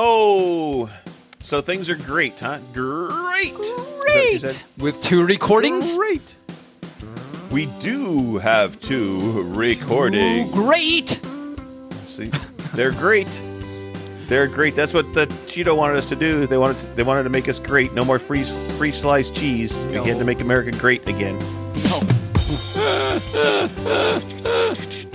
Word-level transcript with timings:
Oh, 0.00 0.88
so 1.42 1.60
things 1.60 1.88
are 1.88 1.96
great, 1.96 2.38
huh? 2.38 2.60
Great. 2.72 3.50
Is 3.50 3.58
that 3.58 3.96
what 3.98 4.32
you 4.32 4.38
said? 4.38 4.56
With 4.78 5.02
two 5.02 5.26
recordings? 5.26 5.96
Great. 5.96 6.36
We 7.50 7.66
do 7.80 8.38
have 8.38 8.80
two 8.80 9.42
recordings. 9.42 10.52
Great! 10.52 11.20
See, 12.04 12.30
they're 12.74 12.92
great. 12.92 13.26
They're 14.28 14.46
great. 14.46 14.76
That's 14.76 14.94
what 14.94 15.12
the 15.14 15.26
Cheeto 15.48 15.76
wanted 15.76 15.96
us 15.96 16.08
to 16.10 16.14
do. 16.16 16.46
They 16.46 16.58
wanted 16.58 16.78
to, 16.78 16.86
they 16.94 17.02
wanted 17.02 17.24
to 17.24 17.30
make 17.30 17.48
us 17.48 17.58
great. 17.58 17.92
No 17.92 18.04
more 18.04 18.20
free 18.20 18.44
free 18.44 18.92
sliced 18.92 19.34
cheese. 19.34 19.84
We 19.86 19.96
had 19.96 20.20
to 20.20 20.24
make 20.24 20.40
America 20.40 20.70
great 20.78 21.08
again. 21.08 21.38
Oh, 21.90 22.04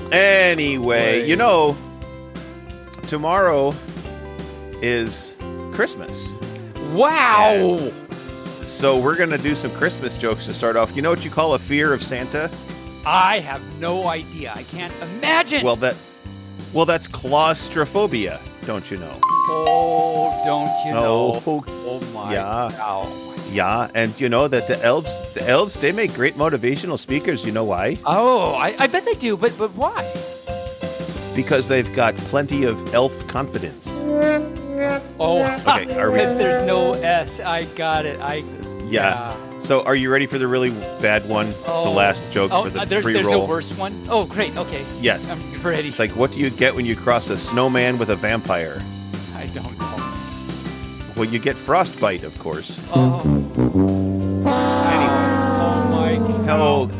Anyway, 0.11 1.21
Wait. 1.21 1.27
you 1.29 1.37
know, 1.37 1.77
tomorrow 3.07 3.73
is 4.83 5.35
Christmas. 5.71 6.33
wow! 6.93 7.91
So 8.63 8.99
we're 8.99 9.15
gonna 9.15 9.37
do 9.37 9.55
some 9.55 9.71
Christmas 9.71 10.15
jokes 10.17 10.45
to 10.45 10.53
start 10.53 10.75
off. 10.75 10.95
You 10.95 11.01
know 11.01 11.09
what 11.09 11.23
you 11.25 11.31
call 11.31 11.53
a 11.53 11.59
fear 11.59 11.93
of 11.93 12.03
Santa? 12.03 12.51
I 13.05 13.39
have 13.39 13.61
no 13.79 14.07
idea. 14.07 14.53
I 14.55 14.63
can't 14.63 14.93
imagine. 15.01 15.63
Well, 15.63 15.75
that 15.77 15.95
well, 16.73 16.85
that's 16.85 17.07
claustrophobia. 17.07 18.39
Don't 18.65 18.89
you 18.91 18.97
know? 18.97 19.19
oh, 19.23 20.41
don't 20.45 20.85
you 20.85 20.93
know? 20.93 21.41
Oh, 21.45 21.63
Oh 21.67 21.99
my! 22.13 22.33
Yeah. 22.33 22.69
Oh, 22.73 23.35
yeah, 23.51 23.89
and 23.93 24.19
you 24.19 24.29
know 24.29 24.47
that 24.47 24.67
the 24.67 24.81
elves, 24.83 25.13
the 25.33 25.47
elves, 25.47 25.75
they 25.75 25.91
make 25.91 26.13
great 26.13 26.35
motivational 26.35 26.97
speakers. 26.97 27.45
You 27.45 27.51
know 27.51 27.63
why? 27.65 27.97
oh 28.05 28.53
I, 28.53 28.75
I 28.79 28.87
bet 28.87 29.05
they 29.05 29.13
do, 29.15 29.37
but 29.37 29.57
but 29.57 29.71
why? 29.75 30.11
Because 31.35 31.67
they've 31.67 31.93
got 31.95 32.15
plenty 32.17 32.63
of 32.63 32.93
elf 32.93 33.27
confidence. 33.27 33.99
Oh, 35.19 35.41
Okay, 35.41 35.93
are 35.99 36.09
we- 36.11 36.17
because 36.19 36.35
there's 36.35 36.65
no 36.65 36.93
S. 36.93 37.39
I 37.39 37.63
got 37.75 38.05
it. 38.05 38.19
I 38.21 38.43
Yeah. 38.87 39.33
So, 39.61 39.81
are 39.83 39.95
you 39.95 40.09
ready 40.11 40.25
for 40.25 40.37
the 40.37 40.45
really 40.47 40.71
bad 41.01 41.27
one? 41.29 41.51
The 41.51 41.71
Oh. 41.71 41.91
last 41.93 42.21
joke 42.31 42.51
Oh, 42.53 42.63
for 42.65 42.69
the 42.69 42.81
uh, 42.81 42.85
there's 42.85 43.05
there's 43.05 43.31
a 43.31 43.39
worse 43.39 43.71
one. 43.77 43.93
Oh, 44.09 44.25
great. 44.25 44.57
Okay, 44.57 44.83
Yes. 44.99 45.31
I'm 45.31 45.41
ready. 45.63 45.87
It's 45.87 45.99
like, 45.99 46.11
what 46.11 46.31
do 46.33 46.39
you 46.39 46.49
get 46.49 46.75
when 46.75 46.85
you 46.85 46.95
cross 46.95 47.29
a 47.29 47.37
snowman 47.37 47.97
with 47.97 48.09
a 48.09 48.15
vampire? 48.17 48.81
I 49.37 49.45
don't 49.47 49.77
know. 49.79 49.89
Well, 51.15 51.25
you 51.25 51.39
get 51.39 51.55
frostbite, 51.57 52.23
of 52.23 52.37
course. 52.39 52.77
Oh, 52.93 53.21
Anyway, 53.23 55.07
oh 55.61 55.87
my 55.91 56.45
God. 56.45 56.59
Well, 56.59 56.91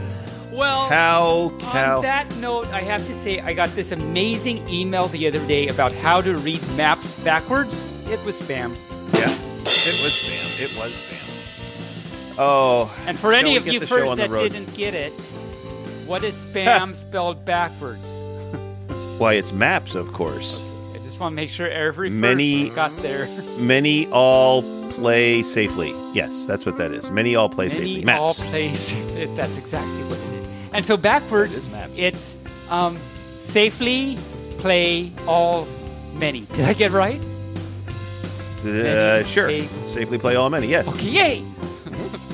how 0.94 1.52
how 1.72 1.97
On 1.97 2.02
that 2.03 2.36
note, 2.38 2.67
I 2.67 2.81
have 2.81 3.05
to 3.08 3.13
say 3.13 3.39
I 3.41 3.53
got 3.53 3.69
this 3.75 3.91
amazing 3.91 4.67
email 4.69 5.08
the 5.09 5.27
other 5.27 5.45
day 5.47 5.67
about 5.67 5.91
how 5.94 6.22
to 6.22 6.38
read 6.38 6.61
maps 6.77 7.13
backwards. 7.23 7.83
It 8.09 8.23
was 8.25 8.39
spam. 8.39 8.75
yeah, 9.13 9.31
it 9.31 9.97
was 10.03 10.13
spam. 10.13 10.61
It 10.61 10.77
was 10.77 10.91
spam. 10.91 11.19
Oh, 12.38 12.91
And 13.05 13.17
for 13.19 13.31
any 13.33 13.55
of 13.58 13.67
you 13.67 13.80
first 13.80 14.16
that 14.17 14.30
didn't 14.31 14.73
get 14.73 14.94
it, 14.94 15.13
what 16.05 16.23
is 16.23 16.45
spam 16.53 16.95
spelled 16.95 17.45
backwards? 17.45 18.23
why 19.19 19.33
it's 19.33 19.53
maps, 19.53 19.94
of 19.95 20.11
course. 20.11 20.59
I 20.94 20.97
just 20.97 21.19
want 21.19 21.33
to 21.33 21.35
make 21.35 21.50
sure 21.50 21.69
every 21.69 22.09
Many- 22.09 22.69
got 22.69 22.91
there. 23.03 23.28
Many 23.57 24.07
all 24.07 24.63
play 24.91 25.44
safely. 25.44 25.94
Yes, 26.13 26.45
that's 26.45 26.66
what 26.66 26.78
that 26.78 26.91
is. 26.91 27.11
Many 27.11 27.35
all 27.35 27.47
play 27.50 27.69
safely. 27.69 28.03
Maps. 28.03 28.19
all 28.19 28.33
plays. 28.33 28.91
It, 29.16 29.33
that's 29.35 29.57
exactly 29.57 30.03
what 30.09 30.17
it 30.19 30.33
is. 30.33 30.42
And 30.73 30.85
so 30.85 30.97
backwards, 30.97 31.55
That 31.55 31.66
is 31.66 31.71
maps. 31.71 31.93
it's 31.95 32.38
um, 32.69 32.97
safely 33.38 34.17
play 34.57 35.11
all 35.27 35.67
many. 36.13 36.41
Did 36.53 36.66
I 36.66 36.73
get 36.73 36.91
right? 36.91 37.21
Uh, 38.66 39.23
sure. 39.25 39.47
play- 39.47 39.67
Safely 39.88 40.17
play 40.17 40.35
all 40.35 40.49
many. 40.49 40.67
Yes. 40.67 40.88
Okay, 40.88 41.07
yay! 41.09 41.44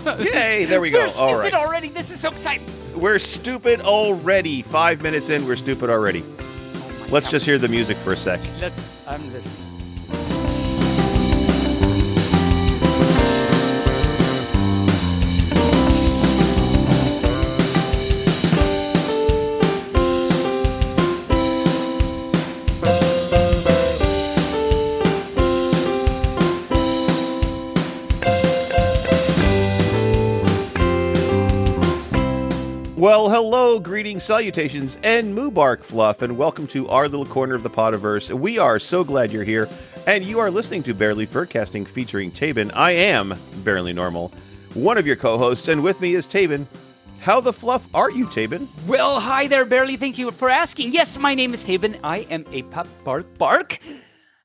Yay! 0.20 0.66
There 0.66 0.80
we 0.80 0.90
go. 0.92 1.00
We're 1.00 1.04
All 1.06 1.10
stupid 1.10 1.44
right. 1.44 1.54
already. 1.54 1.90
This 1.90 2.10
is 2.12 2.20
so 2.20 2.30
exciting. 2.32 2.66
We're 2.96 3.20
stupid 3.20 3.82
already. 3.82 4.62
Five 4.62 5.02
minutes 5.02 5.30
in, 5.30 5.46
we're 5.46 5.56
stupid 5.58 5.90
already. 5.90 6.24
Oh 6.24 7.08
Let's 7.12 7.26
God. 7.28 7.32
just 7.32 7.46
hear 7.46 7.58
the 7.58 7.68
music 7.68 7.98
for 7.98 8.14
a 8.14 8.18
sec. 8.18 8.40
Let's. 8.62 8.96
I'm 9.08 9.22
listening. 9.34 9.66
Hello, 33.42 33.80
greetings, 33.80 34.22
salutations, 34.22 34.98
and 35.02 35.34
Mubark 35.34 35.82
Fluff, 35.82 36.22
and 36.24 36.38
welcome 36.38 36.68
to 36.68 36.90
our 36.90 37.08
little 37.08 37.26
corner 37.26 37.56
of 37.56 37.64
the 37.64 37.70
Potiverse. 37.70 38.38
We 38.38 38.58
are 38.58 38.78
so 38.80 39.02
glad 39.02 39.32
you're 39.32 39.46
here, 39.46 39.70
and 40.06 40.26
you 40.26 40.40
are 40.40 40.52
listening 40.52 40.84
to 40.84 40.94
Barely 40.94 41.26
Furcasting 41.26 41.88
featuring 41.88 42.32
Tabin. 42.32 42.70
I 42.74 42.92
am 42.92 43.34
Barely 43.64 43.94
Normal, 43.94 44.34
one 44.74 44.98
of 44.98 45.08
your 45.08 45.16
co-hosts, 45.16 45.70
and 45.70 45.82
with 45.82 46.02
me 46.02 46.16
is 46.16 46.28
Tabin. 46.28 46.68
How 47.22 47.40
the 47.40 47.54
fluff 47.54 47.88
are 47.94 48.12
you, 48.12 48.26
Tabin? 48.26 48.68
Well, 48.86 49.22
hi 49.22 49.48
there, 49.48 49.64
Barely. 49.64 49.96
Thank 49.96 50.18
you 50.18 50.32
for 50.32 50.50
asking. 50.50 50.92
Yes, 50.92 51.18
my 51.18 51.34
name 51.34 51.54
is 51.54 51.64
Tabin. 51.64 51.98
I 52.04 52.28
am 52.30 52.44
a 52.52 52.64
pup 52.64 52.90
bark 53.06 53.38
bark, 53.38 53.80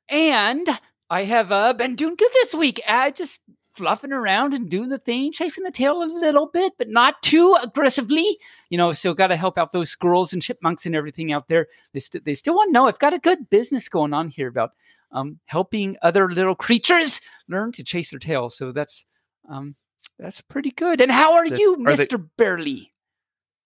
and 0.09 0.69
I 1.11 1.25
have 1.25 1.51
uh, 1.51 1.73
been 1.73 1.97
doing 1.97 2.15
good 2.15 2.31
this 2.35 2.55
week. 2.55 2.81
I 2.87 3.11
just 3.11 3.41
fluffing 3.75 4.13
around 4.13 4.55
and 4.55 4.71
doing 4.71 4.89
the 4.89 4.99
thing, 4.99 5.33
chasing 5.33 5.65
the 5.65 5.71
tail 5.71 6.03
a 6.03 6.05
little 6.05 6.47
bit, 6.47 6.73
but 6.79 6.89
not 6.89 7.21
too 7.23 7.57
aggressively. 7.63 8.39
You 8.71 8.79
know, 8.79 8.93
so 8.93 9.15
got 9.15 9.29
to 9.29 9.37
help 9.37 9.59
out 9.59 9.73
those 9.73 9.91
squirrels 9.91 10.33
and 10.33 10.43
chipmunks 10.43 10.87
and 10.87 10.95
everything 10.95 11.33
out 11.33 11.49
there. 11.49 11.67
They, 11.93 12.01
st- 12.01 12.25
they 12.25 12.35
still 12.35 12.55
want 12.55 12.69
to 12.69 12.73
know 12.73 12.87
I've 12.87 12.99
got 12.99 13.15
a 13.15 13.19
good 13.19 13.51
business 13.51 13.89
going 13.89 14.13
on 14.15 14.29
here 14.29 14.49
about 14.49 14.73
um, 15.13 15.39
helping 15.47 15.97
other 16.03 16.31
little 16.31 16.55
creatures 16.55 17.21
learn 17.49 17.73
to 17.73 17.85
chase 17.85 18.11
their 18.11 18.19
tail. 18.19 18.49
So 18.51 18.73
that's 18.73 19.05
um, 19.49 19.75
that's 20.19 20.41
pretty 20.41 20.71
good. 20.71 21.01
And 21.01 21.11
how 21.11 21.35
are 21.35 21.45
That's- 21.45 21.59
you, 21.61 21.75
are 21.75 21.97
they- 21.97 22.03
Mister 22.03 22.19
Barely? 22.19 22.93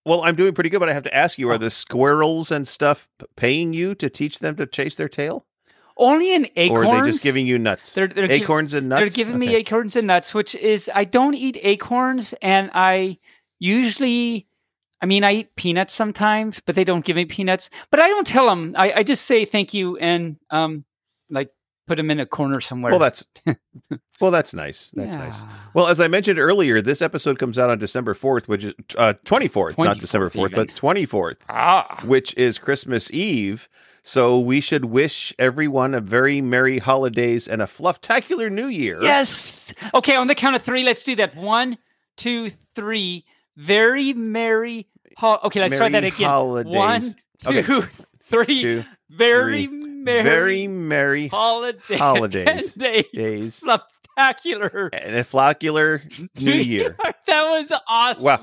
Well, 0.04 0.22
I'm 0.22 0.36
doing 0.36 0.54
pretty 0.54 0.70
good, 0.70 0.80
but 0.80 0.88
I 0.88 0.94
have 0.94 1.02
to 1.02 1.14
ask 1.14 1.38
you: 1.38 1.50
Are 1.50 1.54
Oh. 1.54 1.58
the 1.58 1.70
squirrels 1.70 2.50
and 2.50 2.66
stuff 2.66 3.08
paying 3.36 3.74
you 3.74 3.94
to 3.96 4.08
teach 4.08 4.38
them 4.38 4.56
to 4.56 4.66
chase 4.66 4.96
their 4.96 5.08
tail, 5.08 5.44
Only 5.98 6.32
in 6.32 6.46
acorns. 6.54 6.86
or 6.86 6.90
are 6.90 7.04
they 7.04 7.10
just 7.10 7.24
giving 7.24 7.46
you 7.46 7.58
nuts? 7.58 7.92
They're, 7.92 8.06
they're 8.06 8.30
acorns 8.30 8.72
and 8.72 8.88
nuts. 8.88 9.00
They're 9.00 9.24
giving 9.24 9.38
me 9.38 9.56
acorns 9.56 9.96
and 9.96 10.06
nuts, 10.06 10.32
which 10.32 10.54
is 10.54 10.88
I 10.94 11.04
don't 11.04 11.34
eat 11.34 11.58
acorns, 11.62 12.34
and 12.40 12.70
I 12.72 13.18
usually, 13.58 14.46
I 15.02 15.06
mean, 15.06 15.24
I 15.24 15.32
eat 15.32 15.56
peanuts 15.56 15.92
sometimes, 15.92 16.60
but 16.60 16.76
they 16.76 16.84
don't 16.84 17.04
give 17.04 17.16
me 17.16 17.24
peanuts. 17.24 17.68
But 17.90 17.98
I 17.98 18.08
don't 18.08 18.26
tell 18.26 18.46
them. 18.46 18.74
I, 18.76 18.92
I 18.92 19.02
just 19.02 19.24
say 19.24 19.44
thank 19.44 19.74
you 19.74 19.96
and 19.96 20.38
um, 20.50 20.84
like 21.30 21.50
put 21.88 21.96
them 21.96 22.10
in 22.10 22.20
a 22.20 22.26
corner 22.26 22.60
somewhere. 22.60 22.92
Well, 22.92 23.00
that's 23.00 23.24
well, 24.20 24.30
that's 24.30 24.54
nice. 24.54 24.90
That's 24.94 25.14
nice. 25.14 25.42
Well, 25.74 25.86
as 25.88 25.98
I 26.00 26.06
mentioned 26.08 26.38
earlier, 26.38 26.80
this 26.80 27.02
episode 27.02 27.38
comes 27.38 27.58
out 27.58 27.70
on 27.70 27.78
December 27.78 28.14
4th, 28.14 28.46
which 28.46 28.64
is 28.64 28.74
uh, 28.96 29.14
24th, 29.24 29.78
not 29.82 29.98
December 29.98 30.28
4th, 30.28 30.54
but 30.54 30.68
24th, 30.68 31.36
Ah, 31.48 32.02
which 32.06 32.34
is 32.36 32.58
Christmas 32.58 33.10
Eve. 33.10 33.68
So 34.04 34.38
we 34.38 34.60
should 34.60 34.86
wish 34.86 35.34
everyone 35.38 35.92
a 35.94 36.00
very 36.00 36.40
merry 36.40 36.78
holidays 36.78 37.46
and 37.48 37.60
a 37.60 37.66
flufftacular 37.66 38.50
new 38.50 38.68
year. 38.68 38.98
yes. 39.02 39.74
Okay, 39.92 40.16
on 40.16 40.28
the 40.28 40.34
count 40.34 40.56
of 40.56 40.62
three, 40.62 40.82
let's 40.82 41.02
do 41.04 41.14
that. 41.16 41.34
One, 41.36 41.76
two, 42.16 42.48
three. 42.74 43.24
Very 43.56 44.14
merry. 44.14 44.86
Ho- 45.18 45.40
okay, 45.44 45.60
let's 45.60 45.76
try 45.76 45.88
that 45.90 46.04
again. 46.04 46.28
holidays. 46.28 46.72
One, 46.74 47.02
Okay. 47.46 47.62
three. 48.24 48.62
Two, 48.62 48.84
very 49.10 49.66
three. 49.66 49.87
Merry. 50.04 50.22
very 50.22 50.66
merry 50.68 51.28
holiday 51.28 51.96
holidays. 51.96 52.72
day 52.74 53.04
days 53.12 53.54
spectacular 53.54 54.90
and 54.92 55.16
a 55.16 55.24
floccular 55.24 56.02
new 56.40 56.52
year. 56.52 56.96
that 57.26 57.44
was 57.48 57.72
awesome 57.88 58.24
Wow. 58.24 58.40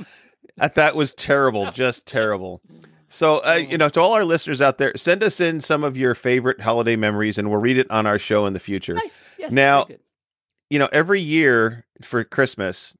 Uh, 0.60 0.70
That 0.76 0.96
was 0.96 1.14
terrible, 1.14 1.70
just 1.74 2.06
terrible. 2.08 2.62
So, 3.10 3.40
uh, 3.46 3.54
you 3.56 3.78
know, 3.78 3.90
to 3.90 4.00
all 4.02 4.14
our 4.14 4.24
listeners 4.26 4.62
out 4.62 4.78
there, 4.78 4.94
send 4.96 5.22
us 5.24 5.40
in 5.40 5.62
some 5.62 5.84
of 5.84 5.96
your 5.98 6.16
favorite 6.16 6.62
holiday 6.62 6.96
memories 6.96 7.38
and 7.38 7.50
we'll 7.50 7.60
read 7.62 7.78
it 7.78 7.90
on 7.92 8.06
our 8.06 8.18
show 8.20 8.46
in 8.46 8.54
the 8.54 8.60
future. 8.60 8.94
nice 8.94 9.24
yes 9.38 9.52
Now- 9.52 9.88
you 10.72 10.80
know, 10.80 10.90
every 10.92 11.22
year 11.22 11.86
for 12.02 12.24
Christmas, 12.24 12.98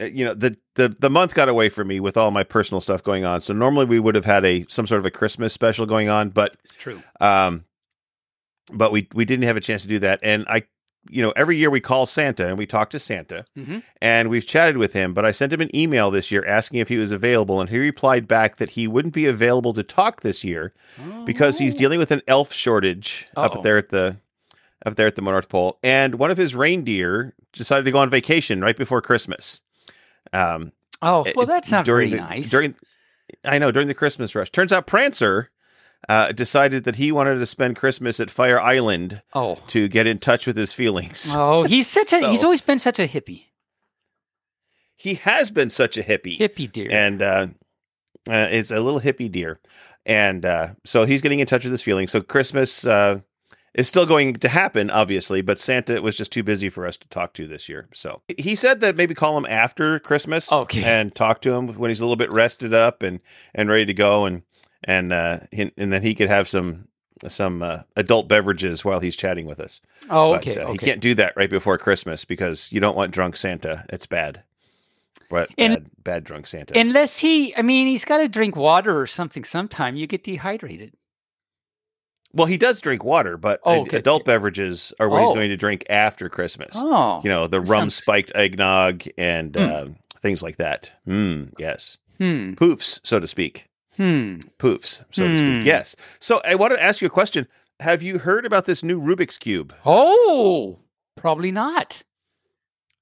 uh, 0.00 0.04
you 0.04 0.24
know, 0.24 0.34
the, 0.34 0.56
the 0.76 0.88
the 1.00 1.10
month 1.10 1.34
got 1.34 1.48
away 1.48 1.68
from 1.68 1.88
me 1.88 1.98
with 1.98 2.16
all 2.16 2.30
my 2.30 2.44
personal 2.44 2.80
stuff 2.80 3.02
going 3.02 3.24
on. 3.24 3.40
So 3.40 3.52
normally 3.52 3.86
we 3.86 3.98
would 3.98 4.14
have 4.14 4.24
had 4.24 4.44
a 4.44 4.64
some 4.68 4.86
sort 4.86 5.00
of 5.00 5.04
a 5.06 5.10
Christmas 5.10 5.52
special 5.52 5.84
going 5.84 6.08
on, 6.08 6.28
but 6.30 6.54
it's 6.64 6.76
true 6.76 7.02
um 7.20 7.64
but 8.72 8.92
we 8.92 9.08
we 9.14 9.24
didn't 9.24 9.44
have 9.44 9.56
a 9.56 9.60
chance 9.60 9.82
to 9.82 9.88
do 9.88 9.98
that. 10.00 10.20
And 10.22 10.44
I 10.48 10.64
you 11.10 11.20
know, 11.20 11.32
every 11.34 11.56
year 11.56 11.68
we 11.68 11.80
call 11.80 12.06
Santa 12.06 12.46
and 12.46 12.56
we 12.56 12.64
talk 12.64 12.90
to 12.90 12.98
Santa 13.00 13.44
Mhm. 13.58 13.82
and 14.00 14.30
we've 14.30 14.46
chatted 14.46 14.76
with 14.76 14.92
him, 14.92 15.14
but 15.14 15.24
I 15.24 15.32
sent 15.32 15.52
him 15.52 15.60
an 15.60 15.74
email 15.76 16.12
this 16.12 16.30
year 16.30 16.44
asking 16.46 16.78
if 16.78 16.86
he 16.88 16.96
was 16.96 17.10
available 17.10 17.60
and 17.60 17.68
he 17.68 17.78
replied 17.78 18.28
back 18.28 18.58
that 18.58 18.68
he 18.70 18.86
wouldn't 18.86 19.12
be 19.12 19.26
available 19.26 19.72
to 19.72 19.82
talk 19.82 20.20
this 20.20 20.44
year 20.44 20.72
because 21.26 21.58
he's 21.58 21.74
Oh. 21.74 21.78
dealing 21.78 21.98
with 21.98 22.12
an 22.12 22.22
elf 22.28 22.52
shortage 22.52 23.26
Uh-oh. 23.36 23.42
up 23.58 23.62
there 23.64 23.78
at 23.78 23.88
the 23.88 24.16
up 24.86 24.94
there 24.96 25.06
at 25.08 25.14
the 25.16 25.22
North 25.22 25.48
Pole, 25.48 25.78
and 25.84 26.16
one 26.16 26.30
of 26.32 26.36
his 26.36 26.54
reindeer 26.56 27.34
decided 27.52 27.84
to 27.84 27.90
go 27.92 27.98
on 27.98 28.10
vacation 28.10 28.60
right 28.60 28.76
before 28.76 29.00
Christmas. 29.02 29.60
Um, 30.32 30.72
Oh, 31.02 31.24
well, 31.34 31.46
that's 31.46 31.70
not 31.72 31.84
during 31.84 32.10
very 32.10 32.20
the, 32.22 32.28
nice. 32.28 32.48
During, 32.50 32.74
I 33.44 33.58
know 33.58 33.70
during 33.72 33.88
the 33.88 33.94
Christmas 33.94 34.34
rush. 34.36 34.50
Turns 34.50 34.72
out 34.72 34.86
Prancer 34.86 35.50
uh, 36.08 36.32
decided 36.32 36.84
that 36.84 36.96
he 36.96 37.12
wanted 37.12 37.36
to 37.38 37.46
spend 37.46 37.76
Christmas 37.76 38.18
at 38.20 38.30
Fire 38.30 38.60
Island 38.60 39.22
oh, 39.34 39.58
to 39.68 39.88
get 39.88 40.06
in 40.06 40.18
touch 40.18 40.46
with 40.46 40.56
his 40.56 40.72
feelings. 40.72 41.32
oh, 41.36 41.62
he's 41.64 41.88
such 41.88 42.12
a 42.12 42.28
he's 42.30 42.44
always 42.44 42.60
been 42.60 42.78
such 42.78 42.98
a 42.98 43.06
hippie, 43.06 43.46
He 44.96 45.14
has 45.14 45.50
been 45.50 45.70
such 45.70 45.96
a 45.96 46.02
hippie, 46.02 46.38
hippie 46.38 46.70
dear. 46.70 46.88
and 46.90 47.22
uh, 47.22 47.46
uh, 48.30 48.48
is 48.50 48.70
a 48.70 48.80
little 48.80 49.00
hippie 49.00 49.30
deer, 49.30 49.58
and 50.06 50.44
uh, 50.44 50.68
so 50.84 51.04
he's 51.04 51.20
getting 51.20 51.40
in 51.40 51.46
touch 51.46 51.64
with 51.64 51.72
his 51.72 51.82
feelings. 51.82 52.10
So 52.12 52.20
Christmas 52.20 52.84
uh, 52.86 53.20
is 53.74 53.88
still 53.88 54.06
going 54.06 54.34
to 54.34 54.48
happen, 54.48 54.90
obviously, 54.90 55.40
but 55.40 55.58
Santa 55.58 56.00
was 56.02 56.14
just 56.16 56.30
too 56.30 56.42
busy 56.42 56.68
for 56.68 56.86
us 56.86 56.96
to 56.98 57.08
talk 57.08 57.32
to 57.34 57.46
this 57.46 57.68
year. 57.68 57.88
So 57.94 58.22
he 58.38 58.54
said 58.54 58.80
that 58.80 58.96
maybe 58.96 59.14
call 59.14 59.36
him 59.36 59.46
after 59.48 59.98
Christmas, 59.98 60.52
Okay. 60.52 60.84
and 60.84 61.14
talk 61.14 61.40
to 61.42 61.52
him 61.52 61.68
when 61.74 61.90
he's 61.90 62.00
a 62.00 62.04
little 62.04 62.16
bit 62.16 62.30
rested 62.32 62.74
up 62.74 63.02
and 63.02 63.20
and 63.54 63.68
ready 63.70 63.86
to 63.86 63.94
go, 63.94 64.24
and 64.24 64.42
and 64.84 65.12
uh, 65.12 65.40
he- 65.50 65.72
and 65.76 65.92
then 65.92 66.02
he 66.02 66.14
could 66.14 66.28
have 66.28 66.48
some 66.48 66.88
some 67.28 67.62
uh, 67.62 67.78
adult 67.96 68.26
beverages 68.28 68.84
while 68.84 68.98
he's 68.98 69.14
chatting 69.14 69.46
with 69.46 69.60
us. 69.60 69.80
oh, 70.10 70.32
But, 70.32 70.46
okay, 70.48 70.60
uh, 70.60 70.64
okay. 70.64 70.72
He 70.72 70.78
can't 70.78 71.00
do 71.00 71.14
that 71.14 71.34
right 71.36 71.48
before 71.50 71.78
Christmas 71.78 72.24
because 72.24 72.72
you 72.72 72.80
don't 72.80 72.96
want 72.96 73.12
drunk 73.12 73.36
Santa. 73.36 73.84
It's 73.90 74.06
bad. 74.06 74.42
But 75.30 75.48
And- 75.56 75.74
bad, 75.74 75.90
bad 76.04 76.24
drunk 76.24 76.46
Santa. 76.48 76.76
Unless 76.78 77.18
he, 77.18 77.54
I 77.56 77.62
mean, 77.62 77.86
he's 77.86 78.04
got 78.04 78.18
to 78.18 78.28
drink 78.28 78.56
water 78.56 78.98
or 79.00 79.06
something. 79.06 79.44
Sometime 79.44 79.94
you 79.96 80.06
get 80.08 80.24
dehydrated. 80.24 80.92
well, 82.34 82.46
he 82.46 82.56
does 82.56 82.80
drink 82.80 83.04
water, 83.04 83.36
but 83.36 83.60
Oh, 83.64 83.82
okay, 83.82 83.98
adult 83.98 84.24
beverages 84.24 84.92
are 84.98 85.08
what 85.08 85.20
he's 85.20 85.30
Oh. 85.30 85.34
going 85.34 85.50
to 85.50 85.56
drink 85.56 85.84
after 85.90 86.28
Christmas. 86.28 86.70
Oh, 86.74 87.20
You 87.22 87.30
know, 87.30 87.46
the 87.46 87.60
rum 87.60 87.82
sounds- 87.90 87.94
spiked 87.96 88.32
eggnog 88.34 89.04
and 89.18 89.54
Hmm. 89.54 89.62
uh, 89.62 89.84
things 90.22 90.42
like 90.42 90.56
that. 90.56 90.90
Mm, 91.06 91.52
yes. 91.58 91.98
hmm, 92.18 92.54
Poofs, 92.54 93.00
so 93.04 93.20
to 93.20 93.26
speak. 93.28 93.68
Hmm. 93.96 94.40
Poofs, 94.58 95.04
so 95.10 95.22
to 95.24 95.28
Hmm. 95.30 95.36
speak. 95.36 95.66
Yes. 95.66 95.96
So 96.20 96.40
I 96.44 96.54
want 96.54 96.72
to 96.72 96.82
ask 96.82 97.00
you 97.00 97.06
a 97.06 97.10
question. 97.10 97.46
Have 97.80 98.02
you 98.02 98.18
heard 98.18 98.46
about 98.46 98.64
this 98.66 98.82
new 98.82 99.00
Rubik's 99.00 99.38
Cube? 99.38 99.74
Oh, 99.84 100.78
probably 101.16 101.50
not. 101.50 102.02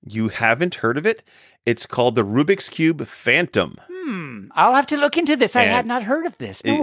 You 0.07 0.29
haven't 0.29 0.77
heard 0.77 0.97
of 0.97 1.05
it? 1.05 1.23
It's 1.67 1.85
called 1.85 2.15
the 2.15 2.25
Rubik's 2.25 2.71
Cube 2.71 3.07
Phantom. 3.07 3.77
Hmm. 3.91 4.47
I'll 4.53 4.75
have 4.75 4.87
to 4.89 4.97
look 4.97 5.19
into 5.19 5.37
this. 5.37 5.55
I 5.55 5.65
had 5.65 5.85
not 5.87 6.03
heard 6.03 6.25
of 6.27 6.39
this. 6.39 6.63
it- 6.65 6.81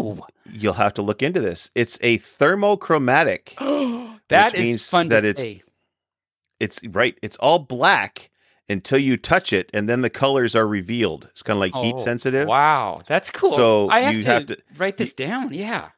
You'll 0.51 0.73
have 0.73 0.93
to 0.95 1.01
look 1.01 1.23
into 1.23 1.41
this. 1.41 1.71
It's 1.73 1.97
a 2.01 2.19
thermochromatic. 2.19 3.55
that 4.29 4.51
Which 4.53 4.61
is 4.61 4.65
means 4.65 4.89
fun 4.89 5.07
that 5.09 5.21
to 5.21 5.27
it's- 5.29 5.41
say. 5.41 5.63
It's 6.59 6.79
right. 6.87 7.17
It's 7.21 7.37
all 7.37 7.59
black 7.59 8.29
until 8.69 8.99
you 8.99 9.17
touch 9.17 9.53
it, 9.53 9.69
and 9.73 9.87
then 9.87 10.01
the 10.01 10.09
colors 10.09 10.55
are 10.55 10.67
revealed. 10.67 11.27
It's 11.31 11.41
kind 11.43 11.55
of 11.57 11.61
like 11.61 11.73
heat 11.75 11.95
Oh, 11.97 12.03
sensitive. 12.03 12.47
Wow, 12.47 13.01
that's 13.07 13.31
cool. 13.31 13.51
So 13.51 13.89
I 13.89 14.01
have, 14.01 14.13
you 14.13 14.23
to 14.23 14.29
have 14.29 14.45
to- 14.47 14.57
write 14.77 14.97
this 14.97 15.13
down. 15.13 15.53
Yeah. 15.53 15.89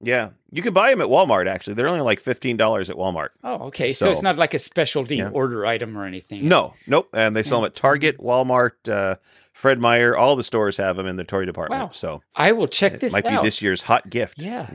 Yeah, 0.00 0.30
you 0.50 0.60
can 0.60 0.74
buy 0.74 0.90
them 0.90 1.00
at 1.00 1.06
Walmart. 1.08 1.46
Actually, 1.46 1.74
they're 1.74 1.88
only 1.88 2.02
like 2.02 2.20
fifteen 2.20 2.58
dollars 2.58 2.90
at 2.90 2.96
Walmart. 2.96 3.28
Oh, 3.42 3.54
okay. 3.68 3.90
So, 3.92 4.10
it's 4.10 4.20
not 4.20 4.36
like 4.36 4.52
a 4.52 4.58
specialty 4.58 5.16
Yeah. 5.16 5.30
order 5.30 5.64
item 5.64 5.96
or 5.96 6.04
anything. 6.04 6.46
No, 6.46 6.74
nope. 6.86 7.08
And 7.14 7.34
they 7.34 7.42
sell 7.42 7.60
them 7.62 7.66
at 7.68 7.74
Target, 7.74 8.18
Walmart, 8.18 8.72
uh, 8.86 9.16
Fred 9.54 9.78
Meyer. 9.78 10.14
All 10.14 10.36
the 10.36 10.44
stores 10.44 10.76
have 10.76 10.96
them 10.96 11.06
in 11.06 11.16
the 11.16 11.24
toy 11.24 11.46
department. 11.46 11.80
Wow. 11.80 11.90
So 11.92 12.22
I 12.34 12.52
will 12.52 12.68
check 12.68 13.00
this 13.00 13.14
might 13.14 13.24
out. 13.24 13.42
be 13.42 13.46
this 13.46 13.62
year's 13.62 13.80
hot 13.80 14.10
gift. 14.10 14.38
Yeah. 14.38 14.68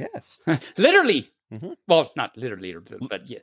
Yes. 0.47 0.61
literally. 0.77 1.29
Mhm. 1.53 1.75
Well, 1.87 2.11
not 2.15 2.35
literally, 2.35 2.73
but, 2.73 3.07
but 3.07 3.29
yeah, 3.29 3.39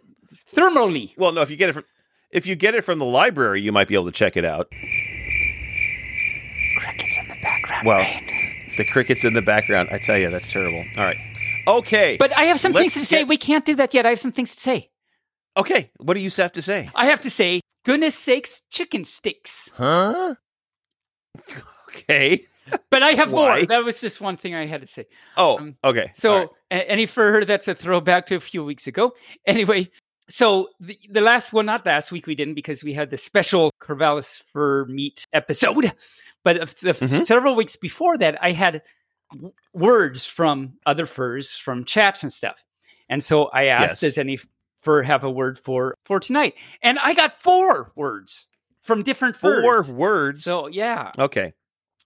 thermally. 0.56 1.12
Well, 1.17 1.31
no. 1.32 1.43
If 1.43 1.50
you 1.50 1.56
get 1.56 1.69
it 1.69 1.75
from 1.75 1.85
if 2.31 2.46
you 2.46 2.55
get 2.56 2.75
it 2.75 2.84
from 2.84 2.99
the 2.99 3.05
library, 3.05 3.61
you 3.61 3.73
might 3.73 3.88
be 3.88 3.94
able 3.94 4.06
to 4.06 4.12
check 4.12 4.37
it 4.37 4.44
out. 4.44 4.69
Crickets 6.81 7.19
in 7.20 7.28
the 7.28 7.37
background. 7.43 7.87
Well, 7.87 7.99
Rain. 7.99 8.23
The 8.76 8.84
crickets 8.84 9.25
in 9.25 9.32
the 9.34 9.43
background. 9.43 9.88
I 9.90 9.99
tell 9.99 10.19
you, 10.19 10.31
that's 10.31 10.50
terrible. 10.50 10.84
All 10.99 11.05
right. 11.05 11.17
Okay. 11.67 12.17
But 12.19 12.37
I 12.37 12.43
have 12.44 12.61
some 12.61 12.73
things 12.75 12.93
to 12.94 13.00
let's 13.00 13.08
say. 13.08 13.25
We 13.25 13.37
can't 13.38 13.64
do 13.64 13.75
that 13.76 13.94
yet. 13.94 14.05
I 14.06 14.11
have 14.11 14.20
some 14.20 14.32
things 14.32 14.55
to 14.55 14.61
say. 14.61 14.90
okay. 15.56 15.90
What 15.99 16.14
do 16.14 16.20
you 16.20 16.31
have 16.37 16.52
to 16.52 16.62
say? 16.62 16.90
I 16.94 17.06
have 17.06 17.20
to 17.20 17.31
say, 17.31 17.61
goodness 17.84 18.14
sakes, 18.14 18.62
chicken 18.70 19.05
steaks. 19.05 19.70
Huh? 19.75 20.34
Okay. 21.88 22.44
But 22.90 23.05
I 23.05 23.11
have 23.12 23.32
Why? 23.32 23.58
more. 23.58 23.67
That 23.67 23.84
was 23.84 24.00
just 24.00 24.20
one 24.20 24.37
thing 24.37 24.56
I 24.56 24.67
had 24.67 24.81
to 24.81 24.88
say. 24.88 25.06
Oh, 25.37 25.56
Um, 25.58 25.76
okay. 25.84 26.11
So, 26.12 26.37
right. 26.72 26.84
any 26.88 27.06
further, 27.06 27.44
that's 27.44 27.69
a 27.69 27.76
throwback 27.76 28.26
to 28.26 28.34
a 28.34 28.40
few 28.40 28.64
weeks 28.64 28.88
ago. 28.88 29.14
Anyway, 29.46 29.88
so 30.28 30.69
the, 30.81 30.99
the 31.11 31.20
last 31.20 31.52
one, 31.52 31.67
not 31.67 31.87
last 31.87 32.11
week, 32.12 32.26
we 32.26 32.34
didn't 32.34 32.55
because 32.55 32.82
we 32.82 32.93
had 32.93 33.11
the 33.11 33.17
special 33.17 33.70
Corvallis 33.81 34.43
fur 34.43 34.84
meat 34.87 35.25
episode. 35.32 35.93
But 36.44 36.58
of 36.58 36.78
the 36.81 36.93
Mhm. 36.93 37.26
several 37.26 37.55
weeks 37.56 37.75
before 37.76 38.17
that, 38.19 38.38
I 38.43 38.52
had 38.52 38.82
w- 39.32 39.52
words 39.73 40.25
from 40.25 40.75
other 40.87 41.05
furs 41.06 41.50
from 41.56 41.84
chats 41.84 42.23
and 42.23 42.32
stuff. 42.32 42.64
And 43.08 43.23
so 43.23 43.46
I 43.46 43.64
asked, 43.67 44.00
Yes. 44.02 44.14
does 44.14 44.19
any 44.19 44.38
fur 44.78 45.02
have 45.02 45.25
a 45.25 45.31
word 45.31 45.58
for 45.58 45.96
for 46.05 46.20
tonight? 46.20 46.55
And 46.82 46.99
I 47.00 47.14
got 47.14 47.34
four 47.34 47.93
words 47.96 48.46
from 48.82 49.02
different 49.02 49.37
four 49.37 49.61
furs. 49.62 49.90
words. 49.90 50.44
So 50.44 50.69
yeah. 50.69 51.11
okay. 51.19 51.52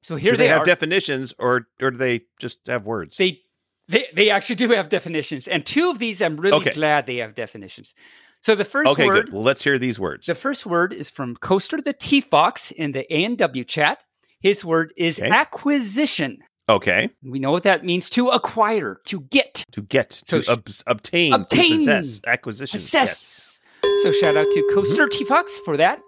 So 0.02 0.16
here 0.16 0.30
do 0.32 0.38
they, 0.38 0.44
they, 0.44 0.48
have 0.48 0.62
are. 0.62 0.64
definitions, 0.64 1.34
or 1.38 1.68
or 1.82 1.90
do 1.90 1.98
they 1.98 2.22
just 2.38 2.66
have 2.66 2.86
words? 2.86 3.18
they 3.18 3.42
they 3.90 4.06
they 4.14 4.30
actually 4.30 4.56
do 4.56 4.68
have 4.70 4.88
definitions 4.88 5.48
and 5.48 5.66
two 5.66 5.90
of 5.90 5.98
these 5.98 6.22
i'm 6.22 6.36
really 6.36 6.56
Okay. 6.56 6.70
glad 6.70 7.06
they 7.06 7.16
have 7.16 7.34
definitions 7.34 7.94
so 8.42 8.54
the 8.54 8.64
first 8.64 8.88
okay, 8.92 9.06
word 9.06 9.26
good. 9.26 9.32
Well, 9.34 9.42
let's 9.42 9.62
hear 9.62 9.78
these 9.78 9.98
words. 10.00 10.26
the 10.26 10.34
first 10.34 10.64
word 10.64 10.92
is 10.94 11.10
from 11.10 11.36
coaster 11.36 11.80
the 11.82 11.92
t 11.92 12.20
fox 12.20 12.70
in 12.72 12.92
the 12.92 13.04
a&w 13.14 13.64
chat 13.64 14.04
his 14.40 14.64
word 14.64 14.92
is 14.96 15.18
Okay. 15.20 15.28
acquisition 15.30 16.38
okay. 16.68 17.10
we 17.24 17.38
know 17.38 17.50
what 17.50 17.64
that 17.64 17.84
means 17.84 18.08
to 18.10 18.28
acquire 18.28 19.00
to 19.06 19.20
get 19.30 19.64
To 19.72 19.82
get, 19.82 20.20
So 20.24 20.40
to 20.40 20.52
ob- 20.52 20.68
obtain, 20.86 21.32
obtain, 21.34 21.70
to 21.70 21.78
possess, 21.78 22.20
acquisition. 22.26 22.76
assess 22.76 23.60
so 24.02 24.12
shout 24.12 24.36
out 24.36 24.46
to 24.50 24.70
coaster 24.74 25.06
t 25.08 25.24
fox 25.24 25.58
for 25.64 25.76
that 25.76 26.00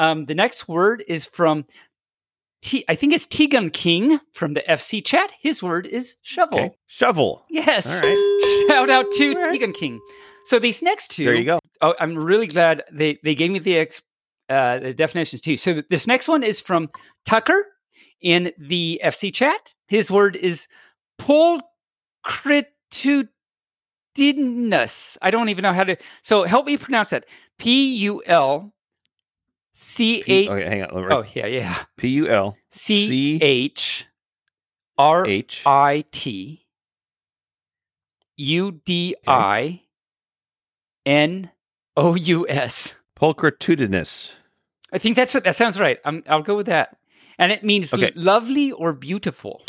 um, 0.00 0.24
the 0.24 0.34
next 0.34 0.68
word 0.68 1.02
is 1.08 1.24
from 1.26 1.64
T, 2.60 2.84
I 2.88 2.94
think 2.96 3.12
it's 3.12 3.26
Tegan 3.26 3.70
King 3.70 4.18
from 4.32 4.54
the 4.54 4.62
FC 4.68 5.04
chat. 5.04 5.32
His 5.40 5.62
word 5.62 5.86
is 5.86 6.16
shovel. 6.22 6.58
Okay. 6.58 6.70
Shovel. 6.88 7.44
Yes. 7.50 8.02
All 8.02 8.08
right. 8.08 8.66
Shout 8.68 8.90
out 8.90 9.06
to 9.12 9.28
All 9.30 9.34
right. 9.42 9.52
Tegan 9.52 9.72
King. 9.72 10.00
So 10.44 10.58
these 10.58 10.82
next 10.82 11.08
two, 11.12 11.24
There 11.26 11.34
you 11.34 11.44
go. 11.44 11.60
oh, 11.82 11.94
I'm 12.00 12.16
really 12.16 12.46
glad 12.46 12.82
they, 12.90 13.18
they 13.22 13.34
gave 13.34 13.50
me 13.50 13.58
the, 13.58 13.76
ex, 13.76 14.02
uh, 14.48 14.78
the 14.78 14.94
definitions 14.94 15.40
too. 15.42 15.56
So 15.56 15.74
th- 15.74 15.86
this 15.90 16.06
next 16.06 16.26
one 16.26 16.42
is 16.42 16.58
from 16.58 16.88
Tucker 17.26 17.66
in 18.22 18.50
the 18.58 19.00
FC 19.04 19.32
chat. 19.32 19.74
His 19.86 20.10
word 20.10 20.34
is 20.36 20.66
pulchritudinous. 21.20 21.62
I 25.22 25.30
don't 25.30 25.48
even 25.48 25.62
know 25.62 25.72
how 25.72 25.84
to. 25.84 25.96
So 26.22 26.44
help 26.44 26.66
me 26.66 26.76
pronounce 26.76 27.10
that. 27.10 27.26
P 27.58 27.94
U 27.96 28.22
L 28.26 28.72
C 29.80 30.24
A. 30.26 30.48
okay, 30.50 30.68
hang 30.68 30.82
on. 30.82 31.12
Oh 31.12 31.24
yeah, 31.34 31.46
yeah. 31.46 31.84
P 31.96 32.08
U 32.08 32.26
L 32.26 32.58
C 32.68 33.38
H 33.40 34.08
R 34.98 35.24
H. 35.24 35.62
I 35.64 36.04
T 36.10 36.66
U 38.38 38.72
D 38.84 39.14
I 39.24 39.82
N 41.06 41.52
O 41.96 42.16
U 42.16 42.48
S. 42.48 42.96
Pulchritudinous. 43.14 44.34
I 44.92 44.98
think 44.98 45.14
that's 45.14 45.32
what 45.32 45.44
that 45.44 45.54
sounds 45.54 45.78
right. 45.78 46.00
i 46.04 46.22
I'll 46.26 46.42
go 46.42 46.56
with 46.56 46.66
that. 46.66 46.96
And 47.38 47.52
it 47.52 47.62
means 47.62 47.94
Okay. 47.94 48.10
lovely 48.16 48.72
or 48.72 48.92
beautiful. 48.92 49.62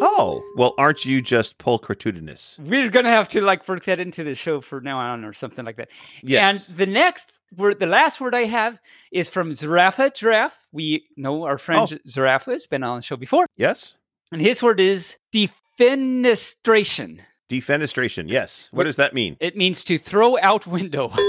Oh, 0.00 0.42
well, 0.56 0.74
aren't 0.78 1.04
you 1.04 1.20
just 1.20 1.58
pulchritudinous? 1.58 2.58
We're 2.60 2.88
gonna 2.88 3.08
have 3.10 3.28
to 3.28 3.40
like 3.40 3.66
work 3.68 3.84
that 3.86 3.98
into 4.00 4.22
the 4.24 4.34
show 4.34 4.60
for 4.60 4.80
now 4.80 4.98
on 4.98 5.24
or 5.24 5.32
something 5.32 5.64
like 5.64 5.76
that. 5.76 5.88
Yes. 6.22 6.68
And 6.68 6.76
the 6.76 6.86
next 6.86 7.32
word, 7.56 7.78
the 7.80 7.86
last 7.86 8.20
word 8.20 8.34
I 8.34 8.44
have 8.44 8.80
is 9.10 9.28
from 9.28 9.50
Zarafa 9.50 10.14
Giraffe. 10.14 10.68
We 10.72 11.04
know 11.16 11.44
our 11.44 11.58
friend 11.58 11.80
Oh. 11.92 11.96
Zarafa 12.08 12.52
has 12.52 12.66
been 12.66 12.82
on 12.84 12.98
the 12.98 13.02
show 13.02 13.16
before. 13.16 13.46
yes. 13.56 13.94
And 14.30 14.40
his 14.42 14.62
word 14.62 14.78
is 14.78 15.14
defenestration. 15.32 17.20
Defenestration. 17.50 18.30
Yes. 18.30 18.68
What 18.72 18.84
Wh- 18.84 18.88
does 18.88 18.96
that 18.96 19.14
mean? 19.14 19.36
It 19.40 19.56
means 19.56 19.82
to 19.84 19.96
throw 19.98 20.38
out 20.38 20.66
window. 20.66 21.12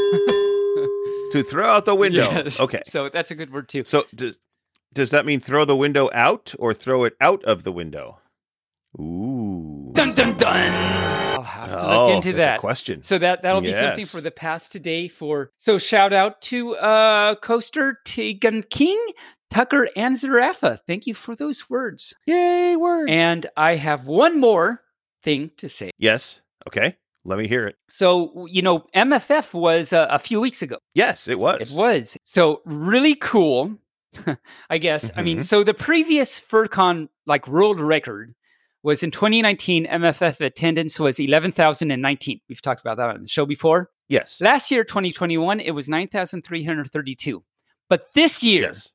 To 1.33 1.43
throw 1.43 1.67
out 1.69 1.85
the 1.85 1.93
window. 1.93 2.21
Yes. 2.31 2.59
Okay. 2.59 2.81
So 2.87 3.07
that's 3.07 3.29
a 3.29 3.35
good 3.35 3.53
word 3.53 3.69
too. 3.69 3.83
So 3.83 4.03
does 4.15 4.35
does 4.95 5.11
that 5.11 5.27
mean 5.27 5.39
throw 5.39 5.63
the 5.63 5.75
window 5.75 6.09
out 6.11 6.55
or 6.57 6.73
throw 6.73 7.03
it 7.03 7.15
out 7.21 7.43
of 7.43 7.63
the 7.63 7.71
window? 7.71 8.17
Ooh. 8.99 9.91
Dun 9.93 10.13
dun 10.13 10.37
dun. 10.37 10.71
I'll 11.35 11.41
have 11.43 11.77
to 11.77 11.85
oh, 11.87 12.07
look 12.07 12.15
into 12.15 12.33
that. 12.37 12.57
A 12.57 12.59
question. 12.59 13.03
So 13.03 13.17
that 13.17 13.43
that'll 13.43 13.61
be 13.61 13.73
something 13.73 14.05
for 14.05 14.21
the 14.21 14.31
past 14.31 14.71
today. 14.71 15.07
For 15.07 15.51
so 15.57 15.77
shout 15.77 16.13
out 16.13 16.41
to 16.43 16.75
uh 16.77 17.35
Coaster 17.35 17.99
Tegan 18.05 18.63
King, 18.63 18.99
Tucker, 19.49 19.87
and 19.95 20.15
Zarafa. 20.15 20.79
Thank 20.87 21.05
you 21.07 21.13
for 21.13 21.35
those 21.35 21.69
words. 21.69 22.13
Yay, 22.25 22.75
words. 22.75 23.11
And 23.11 23.45
I 23.57 23.75
have 23.75 24.05
one 24.07 24.39
more 24.39 24.81
thing 25.23 25.51
to 25.57 25.69
say. 25.69 25.91
yes. 25.97 26.41
Okay. 26.67 26.95
Let 27.25 27.37
me 27.37 27.47
hear 27.47 27.67
it. 27.67 27.75
So, 27.89 28.47
you 28.49 28.61
know, 28.61 28.85
MFF 28.95 29.53
was 29.53 29.91
uh, 29.91 30.07
a 30.09 30.17
few 30.17 30.39
weeks 30.39 30.61
ago. 30.61 30.77
Yes, 30.93 31.27
it 31.27 31.37
was. 31.37 31.59
It 31.61 31.71
was. 31.77 32.17
So, 32.23 32.61
really 32.65 33.13
cool, 33.15 33.77
I 34.69 34.77
guess. 34.77 35.11
I 35.17 35.21
mean, 35.21 35.39
Mhm. 35.39 35.43
so 35.43 35.63
the 35.63 35.73
previous 35.73 36.39
FurCon, 36.39 37.09
like 37.25 37.45
world 37.47 37.81
record, 37.81 38.33
was 38.83 39.03
in 39.03 39.11
2019. 39.11 39.85
MFF 39.85 40.41
attendance 40.41 40.99
was 40.99 41.19
11,019. 41.19 42.39
We've 42.47 42.61
talked 42.61 42.81
about 42.81 42.97
that 42.97 43.09
on 43.09 43.21
the 43.21 43.27
show 43.27 43.45
before. 43.45 43.89
Yes. 44.07 44.39
Last 44.41 44.71
year, 44.71 44.83
2021, 44.83 45.59
it 45.59 45.71
was 45.71 45.89
9,332. 45.89 47.43
But 47.89 48.13
this 48.13 48.43
year, 48.43 48.67
Yes. 48.67 48.89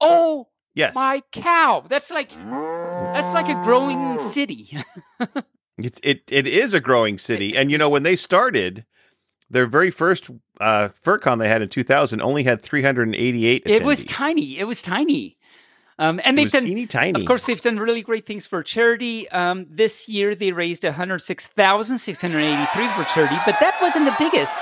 Oh 0.00 0.48
yes. 0.74 0.94
my 0.94 1.22
cow. 1.32 1.84
That's 1.88 2.10
like 2.10 2.30
that's 2.30 3.32
like 3.32 3.48
a 3.48 3.60
growing 3.62 4.18
city. 4.34 4.76
It, 5.76 5.98
it 6.04 6.22
it 6.30 6.46
is 6.46 6.72
a 6.72 6.78
growing 6.78 7.18
city, 7.18 7.56
and 7.56 7.68
you 7.68 7.76
know 7.76 7.88
when 7.88 8.04
they 8.04 8.14
started, 8.14 8.84
their 9.50 9.66
very 9.66 9.90
first 9.90 10.30
uh, 10.60 10.90
FurCon 11.04 11.40
they 11.40 11.48
had 11.48 11.62
in 11.62 11.68
2000 11.68 12.22
only 12.22 12.44
had 12.44 12.62
388. 12.62 13.62
it 13.66 13.82
was 13.82 14.04
tiny. 14.04 14.56
It 14.56 14.68
was 14.68 14.82
tiny. 14.82 15.36
Um, 15.98 16.20
and 16.24 16.38
It 16.38 16.42
they've 16.42 16.52
done 16.52 16.64
teeny 16.64 16.86
tiny. 16.86 17.20
Of 17.20 17.26
course, 17.26 17.46
they've 17.46 17.60
done 17.60 17.76
really 17.78 18.02
great 18.02 18.24
things 18.24 18.46
for 18.46 18.62
charity. 18.62 19.28
Um, 19.30 19.66
this 19.68 20.08
year, 20.08 20.36
they 20.36 20.52
raised 20.52 20.84
106,683 20.84 22.88
for 22.88 23.04
charity, 23.04 23.36
but 23.44 23.58
that 23.58 23.76
wasn't 23.82 24.04
the 24.04 24.14
biggest. 24.16 24.56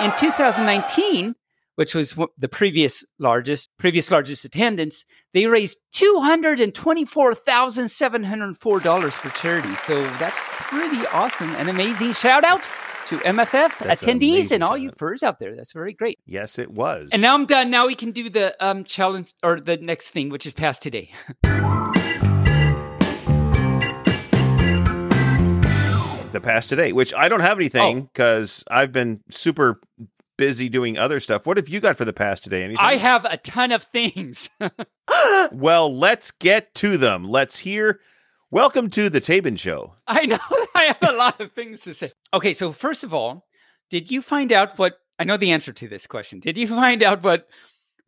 In 0.00 0.12
2019, 0.18 1.34
which 1.78 1.94
was 1.94 2.18
the 2.36 2.48
previous 2.48 3.04
largest, 3.20 3.70
previous 3.78 4.10
largest 4.10 4.44
attendance, 4.44 5.04
they 5.32 5.46
raised 5.46 5.78
224,704 5.92 8.80
dollars 8.80 9.14
for 9.14 9.30
charity. 9.30 9.76
So 9.76 10.02
that's 10.18 10.44
pretty 10.48 11.06
awesome 11.12 11.54
and 11.54 11.70
amazing. 11.70 12.14
Shout 12.14 12.42
out 12.42 12.68
to 13.06 13.18
MFF 13.18 13.78
That's 13.78 14.04
attendees 14.04 14.50
and 14.50 14.64
all 14.64 14.76
you 14.76 14.90
furs 14.90 15.22
out 15.22 15.38
there. 15.38 15.54
That's 15.54 15.72
very 15.72 15.92
great. 15.92 16.18
Yes, 16.26 16.58
it 16.58 16.72
was. 16.72 17.10
And 17.12 17.22
now 17.22 17.34
I'm 17.34 17.46
done. 17.46 17.70
Now 17.70 17.86
we 17.86 17.94
can 17.94 18.10
do 18.10 18.28
the 18.28 18.56
um, 18.58 18.82
challenge 18.82 19.32
or 19.44 19.60
the 19.60 19.76
next 19.76 20.10
thing, 20.10 20.30
which 20.30 20.46
is 20.46 20.54
past 20.54 20.82
today. 20.82 21.12
the 26.32 26.40
past 26.42 26.70
today, 26.70 26.92
which 26.92 27.14
I 27.14 27.28
don't 27.28 27.38
have 27.38 27.56
anything 27.56 28.02
because 28.02 28.64
I've 28.68 28.90
been 28.90 29.20
super 29.30 29.80
busy 30.38 30.70
doing 30.70 30.96
other 30.96 31.20
stuff. 31.20 31.44
What 31.44 31.58
have 31.58 31.68
you 31.68 31.80
got 31.80 31.98
for 31.98 32.06
the 32.06 32.14
past 32.14 32.44
today? 32.44 32.62
Anything? 32.62 32.78
I 32.80 32.96
have 32.96 33.26
a 33.26 33.36
ton 33.36 33.72
of 33.72 33.82
things. 33.82 34.48
well, 35.52 35.94
let's 35.94 36.30
get 36.30 36.74
to 36.76 36.96
them. 36.96 37.24
Let's 37.24 37.58
hear. 37.58 38.00
Welcome 38.50 38.88
to 38.90 39.10
the 39.10 39.20
Tabin 39.20 39.58
Show. 39.58 39.92
I 40.06 40.24
know 40.24 40.38
I 40.74 40.84
have 40.84 41.02
a 41.02 41.12
lot 41.12 41.38
of 41.42 41.52
things 41.52 41.82
to 41.82 41.92
say. 41.92 42.08
Okay, 42.32 42.54
so 42.54 42.72
first 42.72 43.04
of 43.04 43.12
all, 43.12 43.46
did 43.90 44.10
you 44.10 44.22
find 44.22 44.52
out 44.52 44.78
what 44.78 44.94
I 45.18 45.24
know 45.24 45.36
the 45.36 45.50
answer 45.50 45.72
to 45.74 45.88
this 45.88 46.06
question? 46.06 46.40
Did 46.40 46.56
you 46.56 46.66
find 46.66 47.02
out 47.02 47.22
what 47.22 47.48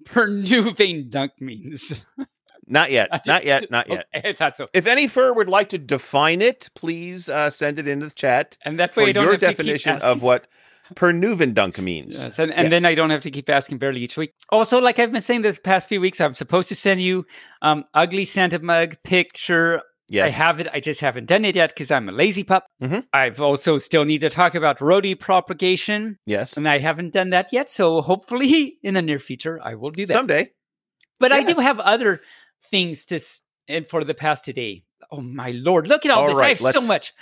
Pernuvain 0.04 1.10
dunk 1.10 1.32
means? 1.40 2.06
Not 2.66 2.92
yet. 2.92 3.26
Not 3.26 3.44
yet. 3.44 3.68
Not 3.70 3.88
yet. 3.88 4.06
Okay, 4.14 4.28
I 4.28 4.32
thought 4.32 4.54
so. 4.54 4.68
If 4.72 4.86
any 4.86 5.08
fur 5.08 5.32
would 5.32 5.48
like 5.48 5.70
to 5.70 5.78
define 5.78 6.40
it, 6.40 6.70
please 6.76 7.28
uh, 7.28 7.50
send 7.50 7.80
it 7.80 7.88
into 7.88 8.06
the 8.06 8.14
chat 8.14 8.56
And 8.64 8.78
that 8.78 8.94
for 8.94 9.02
way 9.02 9.12
don't 9.12 9.24
your 9.24 9.32
have 9.32 9.40
to 9.40 9.46
definition 9.46 9.96
keep 9.96 10.04
of 10.04 10.22
what 10.22 10.46
Pernuvendunk 10.94 11.78
means. 11.82 12.18
Yes, 12.18 12.38
and, 12.38 12.52
and 12.52 12.70
then 12.72 12.84
I 12.84 12.94
don't 12.94 13.10
have 13.10 13.20
to 13.22 13.30
keep 13.30 13.48
asking 13.48 13.78
barely 13.78 14.00
each 14.00 14.16
week. 14.16 14.32
Also, 14.50 14.80
like 14.80 14.98
I've 14.98 15.12
been 15.12 15.20
saying 15.20 15.42
this 15.42 15.58
past 15.58 15.88
few 15.88 16.00
weeks, 16.00 16.20
I'm 16.20 16.34
supposed 16.34 16.68
to 16.70 16.74
send 16.74 17.00
you 17.02 17.24
um 17.62 17.84
ugly 17.94 18.24
Santa 18.24 18.58
mug 18.58 18.96
picture 19.04 19.82
Yes. 20.12 20.26
I 20.26 20.30
have 20.30 20.58
it. 20.58 20.66
I 20.72 20.80
just 20.80 21.00
haven't 21.00 21.26
done 21.26 21.44
it 21.44 21.54
yet 21.54 21.68
because 21.70 21.92
I'm 21.92 22.08
a 22.08 22.12
lazy 22.12 22.42
pup. 22.42 22.66
Mhm. 22.82 23.04
I've 23.12 23.40
also 23.40 23.78
still 23.78 24.04
need 24.04 24.22
to 24.22 24.28
talk 24.28 24.56
about 24.56 24.80
roadie 24.80 25.16
propagation, 25.16 26.18
Yes. 26.26 26.56
and 26.56 26.68
I 26.68 26.78
haven't 26.78 27.12
done 27.12 27.30
that 27.30 27.52
yet. 27.52 27.68
So 27.68 28.00
hopefully, 28.00 28.76
in 28.82 28.94
the 28.94 29.02
near 29.02 29.20
future, 29.20 29.60
I 29.62 29.76
will 29.76 29.92
do 29.92 30.06
that. 30.06 30.12
Someday. 30.14 30.50
but 31.20 31.30
I 31.30 31.44
do 31.44 31.54
have 31.60 31.78
other 31.78 32.22
things 32.72 33.04
to 33.04 33.14
s- 33.16 33.40
and 33.68 33.88
for 33.88 34.02
the 34.02 34.14
past 34.14 34.44
today. 34.44 34.82
Oh 35.12 35.20
my 35.20 35.52
lord! 35.52 35.86
Look 35.86 36.04
at 36.04 36.10
all, 36.10 36.22
All 36.22 36.28
this. 36.30 36.38
I 36.38 36.48
have 36.48 36.58
so 36.58 36.80
much. 36.80 37.12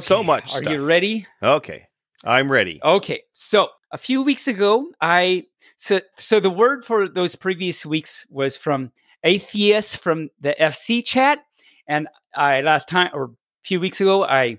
so 0.00 0.22
much 0.22 0.52
Are 0.54 0.58
stuff. 0.58 0.70
you 0.70 0.84
ready? 0.84 1.26
Okay. 1.42 1.87
I'm 2.24 2.50
ready. 2.50 2.80
Okay, 2.82 3.22
so 3.32 3.68
a 3.92 3.98
few 3.98 4.22
weeks 4.22 4.48
ago, 4.48 4.86
I 5.00 5.44
so 5.76 6.00
so 6.16 6.40
the 6.40 6.50
word 6.50 6.84
for 6.84 7.08
those 7.08 7.34
previous 7.36 7.86
weeks 7.86 8.26
was 8.30 8.56
from 8.56 8.90
Atheist 9.24 10.02
from 10.02 10.28
the 10.40 10.54
FC 10.60 11.04
chat, 11.04 11.40
and 11.86 12.08
I 12.34 12.60
last 12.62 12.88
time 12.88 13.10
or 13.14 13.24
a 13.24 13.28
few 13.64 13.80
weeks 13.80 14.00
ago 14.00 14.24
I 14.24 14.58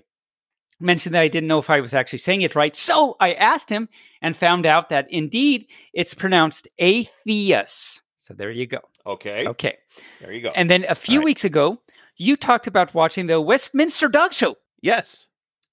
mentioned 0.80 1.14
that 1.14 1.20
I 1.20 1.28
didn't 1.28 1.48
know 1.48 1.58
if 1.58 1.68
I 1.68 1.80
was 1.80 1.92
actually 1.92 2.20
saying 2.20 2.40
it 2.42 2.54
right, 2.54 2.74
so 2.74 3.16
I 3.20 3.34
asked 3.34 3.68
him 3.68 3.88
and 4.22 4.34
found 4.36 4.64
out 4.64 4.88
that 4.88 5.10
indeed 5.10 5.66
it's 5.92 6.14
pronounced 6.14 6.66
Atheist. 6.78 8.00
So 8.16 8.34
there 8.34 8.50
you 8.50 8.66
go. 8.66 8.80
Okay. 9.06 9.46
Okay, 9.46 9.76
There 10.20 10.32
you 10.32 10.40
go. 10.40 10.52
and 10.54 10.70
then 10.70 10.84
a 10.88 10.94
few 10.94 11.18
right. 11.18 11.24
weeks 11.24 11.44
ago, 11.44 11.80
you 12.16 12.36
talked 12.36 12.66
about 12.66 12.94
watching 12.94 13.26
the 13.26 13.40
Westminster 13.40 14.08
Dog 14.08 14.32
Show. 14.32 14.56
yes. 14.82 15.26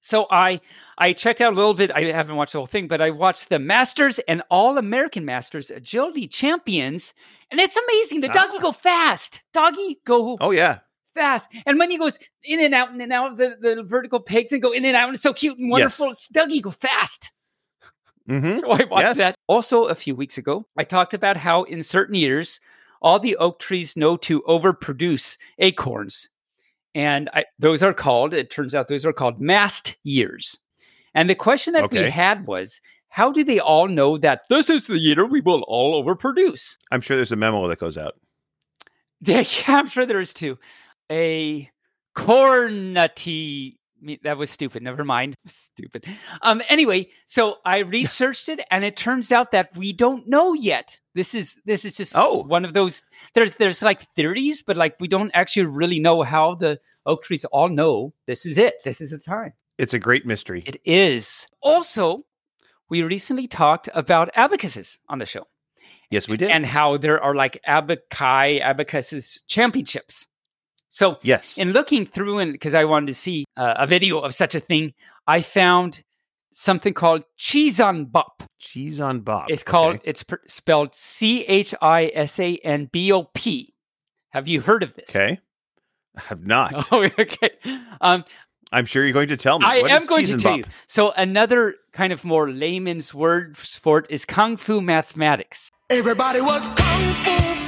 So 0.07 0.25
I 0.31 0.61
I 0.99 1.11
checked 1.11 1.41
out 1.41 1.51
a 1.51 1.55
little 1.55 1.73
bit. 1.73 1.91
I 1.93 2.03
haven't 2.11 2.37
watched 2.37 2.53
the 2.53 2.59
whole 2.59 2.65
thing, 2.65 2.87
but 2.87 3.01
I 3.01 3.09
watched 3.11 3.49
the 3.49 3.59
Masters 3.59 4.19
and 4.19 4.41
All 4.49 4.77
American 4.77 5.25
Masters 5.25 5.69
Agility 5.69 6.27
Champions, 6.29 7.13
and 7.51 7.59
it's 7.59 7.75
amazing. 7.75 8.21
The 8.21 8.29
doggy 8.29 8.55
Ah. 8.57 8.61
go 8.61 8.71
fast. 8.71 9.43
Doggy 9.53 9.99
go 10.05 10.37
Oh 10.39 10.51
yeah. 10.51 10.79
fast, 11.13 11.49
and 11.65 11.77
when 11.77 11.91
he 11.91 11.97
goes 11.97 12.17
in 12.45 12.61
and 12.61 12.73
out, 12.73 12.89
in 12.93 13.01
and 13.01 13.11
out 13.11 13.31
of 13.33 13.37
the, 13.37 13.57
the 13.59 13.83
vertical 13.83 14.21
pegs 14.21 14.53
and 14.53 14.61
go 14.61 14.71
in 14.71 14.85
and 14.85 14.95
out, 14.95 15.09
and 15.09 15.15
it's 15.15 15.23
so 15.23 15.33
cute 15.33 15.57
and 15.57 15.69
wonderful. 15.69 16.09
It's 16.09 16.29
Doggy 16.29 16.61
go 16.61 16.71
fast. 16.71 17.33
Mm-hmm. 18.29 18.55
So 18.57 18.71
I 18.71 18.85
watched 18.85 19.07
Yes. 19.07 19.17
that. 19.17 19.35
Also, 19.47 19.85
a 19.85 19.95
few 19.95 20.15
weeks 20.15 20.37
ago, 20.37 20.65
I 20.77 20.83
talked 20.85 21.13
about 21.13 21.35
how 21.37 21.63
in 21.63 21.83
certain 21.83 22.15
years, 22.15 22.59
all 23.01 23.19
the 23.19 23.35
oak 23.37 23.59
trees 23.59 23.97
know 23.97 24.15
to 24.17 24.41
overproduce 24.43 25.37
acorns. 25.59 26.29
And 26.97 27.29
I, 27.33 27.45
those 27.59 27.83
are 27.83 27.93
called, 27.93 28.33
it 28.33 28.49
turns 28.49 28.73
out 28.73 28.87
those 28.87 29.05
are 29.05 29.13
called 29.13 29.39
mast 29.39 29.95
years. 30.03 30.57
And 31.13 31.29
the 31.29 31.35
question 31.35 31.73
that 31.73 31.91
we 31.91 31.99
had 31.99 32.47
was, 32.47 32.81
how 33.09 33.31
do 33.31 33.43
they 33.43 33.59
all 33.59 33.87
know 33.87 34.17
that 34.17 34.49
this 34.49 34.67
is 34.67 34.87
the 34.87 34.97
year 34.97 35.23
we 35.27 35.39
will 35.41 35.61
all 35.67 36.03
overproduce? 36.03 36.75
I'm 36.89 37.01
sure 37.01 37.15
there's 37.15 37.31
a 37.31 37.35
memo 37.35 37.67
that 37.67 37.79
goes 37.79 37.97
out. 37.97 38.15
Yeah, 39.21 39.43
I'm 39.65 39.87
sure 39.87 40.05
there 40.05 40.21
is 40.21 40.31
too. 40.31 40.59
A 41.11 41.67
cornity. 42.15 43.79
That 44.23 44.37
was 44.37 44.49
stupid. 44.49 44.83
Never 44.83 45.03
mind. 45.03 45.35
Stupid. 45.45 46.05
Um. 46.41 46.61
Anyway, 46.69 47.09
so 47.25 47.57
I 47.65 47.79
researched 47.79 48.49
it, 48.49 48.61
and 48.71 48.83
it 48.83 48.95
turns 48.95 49.31
out 49.31 49.51
that 49.51 49.75
we 49.75 49.93
don't 49.93 50.27
know 50.27 50.53
yet. 50.53 50.99
This 51.15 51.35
is 51.35 51.59
this 51.65 51.83
is 51.85 51.97
just 51.97 52.13
Oh. 52.17 52.43
one 52.43 52.65
of 52.65 52.73
those. 52.73 53.03
There's 53.33 53.55
there's 53.55 53.83
like 53.83 54.01
theories, 54.01 54.63
but 54.65 54.77
like 54.77 54.95
we 54.99 55.07
don't 55.07 55.31
actually 55.33 55.65
really 55.65 55.99
know 55.99 56.23
how 56.23 56.55
the 56.55 56.79
oak 57.05 57.23
trees 57.23 57.45
all 57.45 57.69
know 57.69 58.13
this 58.25 58.45
is 58.45 58.57
it. 58.57 58.75
This 58.83 59.01
is 59.01 59.11
the 59.11 59.19
time. 59.19 59.53
It's 59.77 59.93
a 59.93 59.99
great 59.99 60.25
mystery. 60.25 60.63
It 60.65 60.77
is. 60.85 61.45
Also, 61.61 62.23
we 62.89 63.03
recently 63.03 63.47
talked 63.47 63.89
about 63.93 64.29
abacuses 64.35 64.97
on 65.09 65.19
the 65.19 65.25
show 65.25 65.43
yes, 66.09 66.27
we 66.27 66.37
did. 66.37 66.49
and 66.49 66.65
how 66.65 66.97
there 66.97 67.21
are 67.21 67.35
like 67.35 67.61
abaci 67.67 68.59
abacuses 68.63 69.39
championships. 69.47 70.27
So 70.97 71.19
yes. 71.21 71.59
in 71.59 71.73
looking 71.73 72.07
through 72.07 72.39
and 72.39 72.51
because 72.51 72.73
I 72.73 72.83
wanted 72.85 73.05
to 73.05 73.13
see 73.13 73.45
uh, 73.55 73.75
a 73.77 73.85
video 73.85 74.17
of 74.17 74.33
such 74.33 74.55
a 74.55 74.59
thing, 74.59 74.95
I 75.27 75.41
found 75.41 76.01
something 76.51 76.91
called 76.95 77.23
Chisanbop. 77.37 78.47
Cheese 78.57 78.99
on 78.99 79.19
Bob. 79.19 79.45
It's 79.49 79.61
called 79.61 79.97
Okay. 79.97 80.09
it's 80.09 80.23
pr- 80.23 80.37
spelled 80.47 80.95
C 80.95 81.45
H 81.45 81.75
I 81.83 82.09
S 82.15 82.39
A 82.39 82.55
N 82.63 82.89
B 82.91 83.11
O 83.11 83.25
P. 83.35 83.75
Have 84.31 84.47
you 84.47 84.59
heard 84.59 84.81
of 84.81 84.95
this? 84.95 85.15
Okay. 85.15 85.39
I 86.17 86.21
have 86.21 86.43
not. 86.47 86.87
Oh, 86.91 87.03
okay. 87.03 87.51
Um, 88.01 88.25
I'm 88.71 88.87
sure 88.87 89.03
you're 89.03 89.13
going 89.13 89.27
to 89.27 89.37
tell 89.37 89.59
me. 89.59 89.67
I 89.67 89.81
What 89.81 89.91
am 89.91 90.01
is 90.01 90.07
going 90.07 90.25
to 90.25 90.35
tell 90.35 90.53
Bob? 90.53 90.65
you. 90.65 90.65
So 90.87 91.11
another 91.11 91.75
kind 91.93 92.11
of 92.11 92.25
more 92.25 92.49
layman's 92.49 93.13
word 93.13 93.55
for 93.55 93.99
it 93.99 94.07
is 94.09 94.25
kung 94.25 94.57
fu 94.57 94.81
mathematics. 94.81 95.69
Everybody 95.91 96.41
was 96.41 96.67
kung 96.69 97.13
fu 97.13 97.31
fighting. 97.37 97.66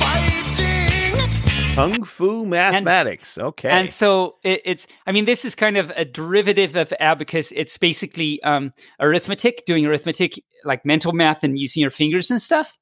Kung 1.76 2.04
Fu 2.04 2.46
mathematics. 2.46 3.38
okay. 3.38 3.70
And 3.70 3.90
so 3.90 4.36
it, 4.44 4.62
it's, 4.66 4.86
I 5.08 5.12
mean, 5.14 5.24
this 5.26 5.46
is 5.46 5.56
kind 5.56 5.78
of 5.78 5.92
a 5.96 6.04
derivative 6.04 6.76
of 6.76 6.94
abacus. 7.00 7.54
It's 7.54 7.78
basically 7.78 8.42
um, 8.44 8.74
arithmetic, 9.00 9.66
doing 9.66 9.86
arithmetic, 9.86 10.34
like 10.66 10.84
mental 10.86 11.14
math 11.14 11.44
and 11.44 11.58
using 11.58 11.80
your 11.82 11.90
fingers 11.92 12.30
and 12.32 12.42
stuff. 12.42 12.78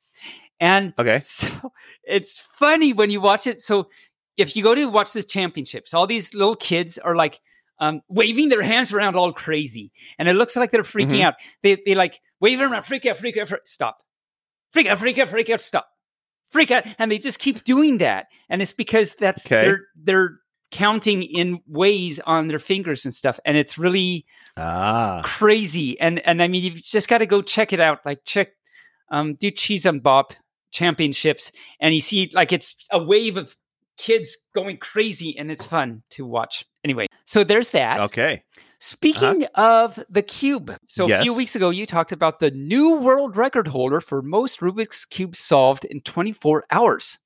And 0.59 0.93
okay. 0.97 1.19
so 1.23 1.47
it's 2.03 2.39
funny 2.39 2.91
when 2.91 3.11
you 3.11 3.21
watch 3.21 3.45
it. 3.45 3.59
So 3.61 3.87
if 4.35 4.55
you 4.55 4.63
go 4.63 4.73
to 4.73 4.85
watch 4.89 5.13
the 5.13 5.21
championships, 5.21 5.93
all 5.93 6.07
these 6.07 6.33
little 6.33 6.55
kids 6.55 6.97
are 6.97 7.15
like 7.15 7.39
um, 7.79 8.01
waving 8.09 8.49
their 8.49 8.63
hands 8.63 8.91
around 8.91 9.15
all 9.15 9.31
crazy, 9.31 9.91
and 10.17 10.27
it 10.27 10.33
looks 10.33 10.55
like 10.55 10.71
they're 10.71 10.81
freaking 10.81 11.19
Mhm. 11.19 11.25
out. 11.25 11.35
They 11.61 11.77
they 11.85 11.93
like 11.93 12.19
wave 12.39 12.57
them 12.57 12.71
around, 12.73 12.81
freak 12.83 13.05
out, 13.05 13.19
freak 13.19 13.37
out, 13.37 13.47
freak, 13.49 13.61
stop, 13.65 13.97
freak 14.73 14.87
out, 14.87 14.97
freak 14.97 15.19
out, 15.19 15.29
freak 15.29 15.51
out, 15.51 15.61
stop, 15.61 15.87
freak 16.49 16.71
out, 16.71 16.83
and 16.99 17.11
they 17.11 17.17
just 17.17 17.39
keep 17.39 17.63
doing 17.63 17.97
that, 17.99 18.27
and 18.49 18.61
it's 18.61 18.73
because 18.73 19.15
that's 19.15 19.45
Okay. 19.45 19.65
they're 19.65 19.81
they're 20.03 20.39
counting 20.71 21.23
in 21.23 21.61
ways 21.67 22.19
on 22.25 22.47
their 22.47 22.59
fingers 22.59 23.05
and 23.05 23.13
stuff, 23.13 23.39
and 23.45 23.55
it's 23.57 23.77
really 23.77 24.25
Ah. 24.57 25.21
crazy. 25.25 25.99
And 25.99 26.19
and 26.27 26.41
I 26.43 26.47
mean, 26.47 26.63
you've 26.63 26.83
just 26.83 27.07
got 27.09 27.19
to 27.19 27.25
go 27.25 27.41
check 27.41 27.71
it 27.73 27.79
out. 27.79 27.99
Like 28.05 28.19
check, 28.25 28.49
um, 29.09 29.35
do 29.35 29.49
Chisanbop 29.51 30.31
championships, 30.71 31.51
and 31.79 31.93
you 31.93 32.01
see 32.01 32.29
like 32.33 32.51
it's 32.51 32.75
a 32.91 33.01
wave 33.01 33.37
of 33.37 33.55
kids 33.97 34.37
going 34.53 34.77
crazy, 34.77 35.37
and 35.37 35.49
it's 35.51 35.65
fun 35.65 36.03
to 36.11 36.25
watch. 36.25 36.65
Anyway, 36.83 37.07
so 37.25 37.43
there's 37.43 37.71
that. 37.71 37.99
Okay. 38.01 38.43
Speaking 38.79 39.45
of 39.55 39.99
the 40.09 40.21
cube, 40.21 40.75
so 40.85 41.11
a 41.11 41.21
few 41.21 41.33
weeks 41.33 41.55
ago 41.55 41.71
you 41.71 41.85
talked 41.87 42.11
about 42.11 42.39
the 42.39 42.51
new 42.51 42.95
world 42.97 43.35
record 43.35 43.67
holder 43.67 43.99
for 43.99 44.21
most 44.21 44.59
Rubik's 44.59 45.03
cube 45.05 45.35
solved 45.35 45.85
in 45.85 46.01
24 46.01 46.63
hours. 46.71 47.17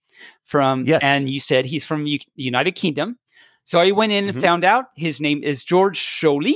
From 0.45 0.85
Yes. 0.85 1.01
and 1.03 1.29
you 1.29 1.39
said 1.39 1.65
he's 1.65 1.85
from 1.85 2.05
U- 2.05 2.19
United 2.35 2.75
Kingdom. 2.75 3.17
So 3.63 3.79
I 3.79 3.91
went 3.91 4.11
in 4.11 4.25
Mhm. 4.25 4.29
and 4.29 4.41
found 4.41 4.63
out 4.63 4.85
his 4.95 5.19
name 5.19 5.43
is 5.43 5.63
George 5.63 5.99
Scholey. 5.99 6.55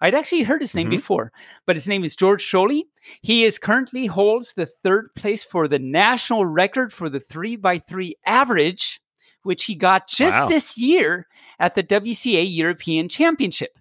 I'd 0.00 0.14
actually 0.14 0.42
heard 0.42 0.60
his 0.60 0.74
name 0.74 0.86
Mhm. 0.86 0.90
before, 0.90 1.32
but 1.66 1.74
his 1.76 1.88
name 1.88 2.04
is 2.04 2.14
George 2.14 2.42
Scholey. 2.44 2.82
He 3.22 3.44
is 3.44 3.58
currently 3.58 4.06
holds 4.06 4.52
the 4.54 4.66
third 4.66 5.08
place 5.16 5.42
for 5.44 5.66
the 5.66 5.78
national 5.78 6.44
record 6.44 6.92
for 6.92 7.08
the 7.08 7.20
three 7.20 7.56
by 7.56 7.78
three 7.78 8.14
average, 8.26 9.00
which 9.42 9.64
he 9.64 9.74
got 9.74 10.06
just 10.08 10.38
Wow. 10.42 10.46
this 10.48 10.78
year 10.78 11.26
at 11.58 11.74
the 11.74 11.82
WCA 11.82 12.42
European 12.44 13.08
Championship. 13.08 13.78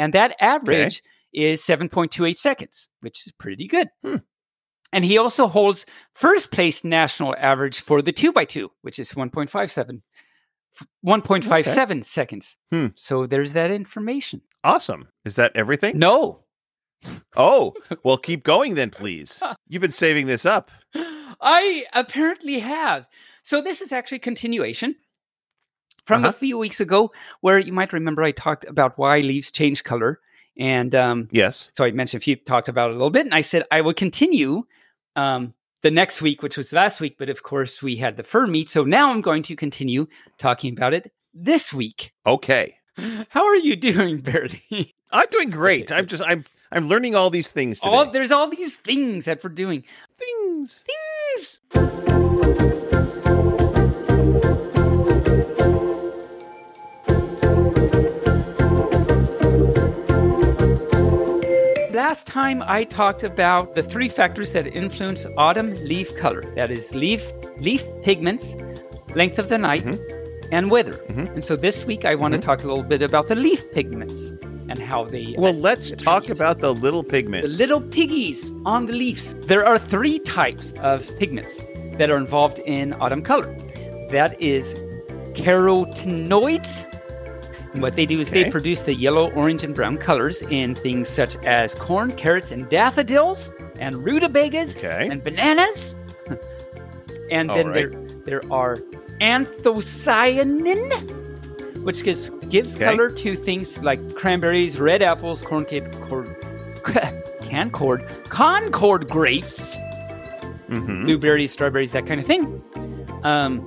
And 0.00 0.14
that 0.14 0.34
average 0.40 1.02
is 1.34 1.60
7.28 1.60 2.34
seconds, 2.34 2.88
which 3.02 3.26
is 3.26 3.32
pretty 3.32 3.66
good. 3.66 3.90
Hmm. 4.02 4.16
And 4.94 5.04
he 5.04 5.18
also 5.18 5.46
holds 5.46 5.84
first 6.14 6.52
place 6.52 6.84
national 6.84 7.36
average 7.38 7.82
for 7.82 8.00
the 8.00 8.12
2x2, 8.12 8.70
which 8.80 8.98
is 8.98 9.12
1.57 9.12 10.00
f- 10.80 10.86
1.57 11.06 12.04
seconds. 12.04 12.56
Hmm. 12.72 12.86
So 12.94 13.26
there's 13.26 13.52
that 13.52 13.70
information. 13.70 14.40
Awesome. 14.64 15.06
Is 15.26 15.36
that 15.36 15.52
everything? 15.54 15.98
No. 15.98 16.44
Oh, 17.36 17.74
well, 18.02 18.16
keep 18.16 18.42
going 18.42 18.76
then, 18.76 18.88
please. 18.88 19.42
You've 19.68 19.82
been 19.82 19.90
saving 19.90 20.26
this 20.26 20.46
up. 20.46 20.70
I 21.42 21.84
apparently 21.92 22.58
have. 22.58 23.06
So 23.42 23.60
this 23.60 23.82
is 23.82 23.92
actually 23.92 24.20
continuation 24.20 24.96
from 26.06 26.20
Uh-huh. 26.24 26.28
a 26.30 26.32
few 26.32 26.58
weeks 26.58 26.80
ago, 26.80 27.12
where 27.40 27.58
you 27.58 27.72
might 27.72 27.92
remember 27.92 28.22
I 28.22 28.32
talked 28.32 28.64
about 28.64 28.98
why 28.98 29.20
leaves 29.20 29.50
change 29.50 29.84
color, 29.84 30.20
and 30.56 30.94
um, 30.94 31.28
Yes. 31.30 31.68
so 31.74 31.84
I 31.84 31.90
mentioned 31.92 32.26
you 32.26 32.36
talked 32.36 32.68
about 32.68 32.90
it 32.90 32.94
a 32.94 32.96
little 32.96 33.10
bit, 33.10 33.26
and 33.26 33.34
I 33.34 33.40
said 33.42 33.64
I 33.70 33.80
would 33.80 33.96
continue 33.96 34.64
um, 35.16 35.54
the 35.82 35.90
next 35.90 36.20
week, 36.22 36.42
which 36.42 36.56
was 36.56 36.72
last 36.72 37.00
week, 37.00 37.16
but 37.18 37.28
of 37.28 37.42
course 37.42 37.82
we 37.82 37.96
had 37.96 38.16
the 38.16 38.22
fur 38.22 38.46
meet, 38.46 38.68
so 38.68 38.84
now 38.84 39.10
I'm 39.10 39.20
going 39.22 39.42
to 39.44 39.56
continue 39.56 40.06
talking 40.38 40.72
about 40.72 40.92
it 40.94 41.12
this 41.32 41.72
week. 41.72 42.12
Okay. 42.26 42.76
How 43.30 43.44
are 43.46 43.56
you 43.56 43.76
doing, 43.76 44.18
Barely? 44.18 44.94
I'm 45.10 45.26
doing 45.30 45.50
great. 45.60 45.84
Okay, 45.90 45.94
I'm 45.96 46.06
just 46.06 46.22
I'm 46.26 46.44
I'm 46.72 46.88
learning 46.88 47.14
all 47.14 47.30
these 47.30 47.50
things 47.50 47.80
today. 47.80 47.90
all 47.90 48.10
there's 48.10 48.30
all 48.32 48.48
these 48.48 48.76
things 48.76 49.24
that 49.24 49.42
we're 49.42 49.50
doing. 49.50 49.84
things. 50.18 50.84
Things. 51.74 52.79
Last 62.10 62.26
time 62.26 62.64
I 62.66 62.82
talked 62.82 63.22
about 63.22 63.76
the 63.76 63.84
three 63.84 64.08
factors 64.08 64.52
that 64.54 64.66
influence 64.66 65.28
autumn 65.38 65.76
leaf 65.84 66.08
color. 66.16 66.42
That 66.56 66.68
is 66.72 66.92
leaf 66.92 67.22
leaf 67.60 67.84
pigments, 68.02 68.56
length 69.14 69.38
of 69.38 69.48
the 69.48 69.58
night, 69.58 69.86
and 70.50 70.72
weather. 70.72 70.94
Mhm. 71.10 71.34
And 71.34 71.44
so 71.44 71.54
this 71.54 71.86
week 71.86 72.04
I 72.04 72.16
want 72.16 72.32
to 72.34 72.40
talk 72.40 72.64
a 72.64 72.66
little 72.66 72.82
bit 72.82 73.00
about 73.00 73.28
the 73.28 73.36
leaf 73.36 73.62
pigments 73.70 74.32
and 74.68 74.80
how 74.80 75.04
they 75.04 75.36
Well, 75.38 75.52
let's 75.52 75.92
talk 75.92 76.28
about 76.30 76.58
the 76.58 76.74
little 76.74 77.04
pigments. 77.04 77.46
the 77.46 77.54
little 77.56 77.80
piggies 77.80 78.50
on 78.66 78.88
the 78.88 78.92
leaves. 78.92 79.36
There 79.46 79.64
are 79.64 79.78
three 79.78 80.18
types 80.18 80.72
of 80.82 81.08
pigments 81.20 81.60
that 81.96 82.10
are 82.10 82.16
involved 82.16 82.58
in 82.66 82.92
autumn 82.94 83.22
color. 83.22 83.54
That 84.10 84.34
is 84.42 84.74
carotenoids. 85.34 86.86
What 87.74 87.94
they 87.94 88.04
do 88.06 88.18
is 88.20 88.28
Okay. 88.30 88.44
they 88.44 88.50
produce 88.50 88.82
the 88.82 88.94
yellow, 88.94 89.30
orange, 89.32 89.62
and 89.62 89.74
brown 89.74 89.96
colors 89.96 90.42
in 90.42 90.74
things 90.74 91.08
such 91.08 91.36
as 91.44 91.74
corn, 91.74 92.12
carrots, 92.12 92.50
and 92.50 92.68
daffodils, 92.68 93.52
and 93.78 94.04
rutabagas, 94.04 94.76
Okay. 94.76 95.08
and 95.10 95.22
bananas. 95.22 95.94
and 97.30 97.48
All 97.50 97.56
then 97.56 97.68
right. 97.68 97.90
there, 97.90 98.40
there 98.40 98.52
are 98.52 98.78
anthocyanin, 99.20 100.80
which 101.84 102.02
gives, 102.02 102.30
gives 102.48 102.74
Okay. 102.76 102.84
color 102.86 103.08
to 103.08 103.36
things 103.36 103.82
like 103.84 104.00
cranberries, 104.16 104.80
red 104.80 105.00
apples, 105.02 105.42
corn 105.42 105.64
cake, 105.64 105.84
cord, 106.00 106.26
cancord, 107.42 108.02
concord 108.28 109.08
grapes, 109.08 109.76
hmm 110.68 111.04
blueberries, 111.04 111.52
strawberries, 111.52 111.92
that 111.92 112.06
kind 112.06 112.20
of 112.20 112.26
thing. 112.26 112.62
Um, 113.22 113.60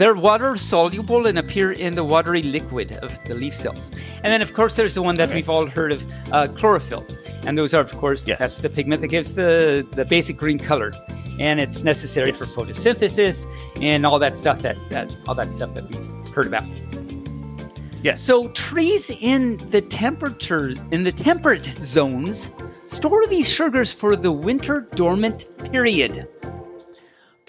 they're 0.00 0.14
water 0.14 0.56
soluble 0.56 1.26
and 1.26 1.38
appear 1.38 1.72
in 1.72 1.94
the 1.94 2.02
watery 2.02 2.42
liquid 2.42 2.92
of 3.02 3.10
the 3.24 3.34
leaf 3.34 3.52
cells. 3.52 3.90
And 4.24 4.32
then, 4.32 4.40
of 4.40 4.54
course, 4.54 4.74
there's 4.74 4.94
the 4.94 5.02
one 5.02 5.14
that 5.16 5.28
Okay. 5.28 5.34
we've 5.36 5.50
all 5.50 5.66
heard 5.66 5.92
of, 5.92 6.02
uh, 6.32 6.48
chlorophyll. 6.48 7.04
And 7.46 7.58
those 7.58 7.74
are, 7.74 7.82
of 7.82 7.92
course, 7.92 8.26
Yes. 8.26 8.38
that's 8.38 8.56
the 8.56 8.70
pigment 8.70 9.02
that 9.02 9.08
gives 9.08 9.34
the, 9.34 9.86
the 9.92 10.06
basic 10.06 10.38
green 10.38 10.58
color. 10.58 10.92
And 11.38 11.60
it's 11.60 11.84
necessary 11.84 12.32
for 12.32 12.46
photosynthesis 12.46 13.44
and 13.82 14.06
all 14.06 14.18
that 14.18 14.34
stuff 14.34 14.62
that, 14.62 14.76
that 14.88 15.14
all 15.28 15.34
that 15.34 15.50
stuff 15.50 15.74
that 15.74 15.84
we've 15.90 16.34
heard 16.34 16.46
about. 16.46 16.64
Yes. 18.02 18.22
So 18.22 18.48
trees 18.52 19.10
in 19.10 19.58
the 19.70 19.82
temperature 19.82 20.72
in 20.92 21.04
the 21.04 21.12
temperate 21.12 21.64
zones 21.82 22.48
store 22.86 23.26
these 23.26 23.48
sugars 23.48 23.92
for 23.92 24.16
the 24.16 24.32
winter 24.32 24.88
dormant 24.94 25.44
period. 25.70 26.26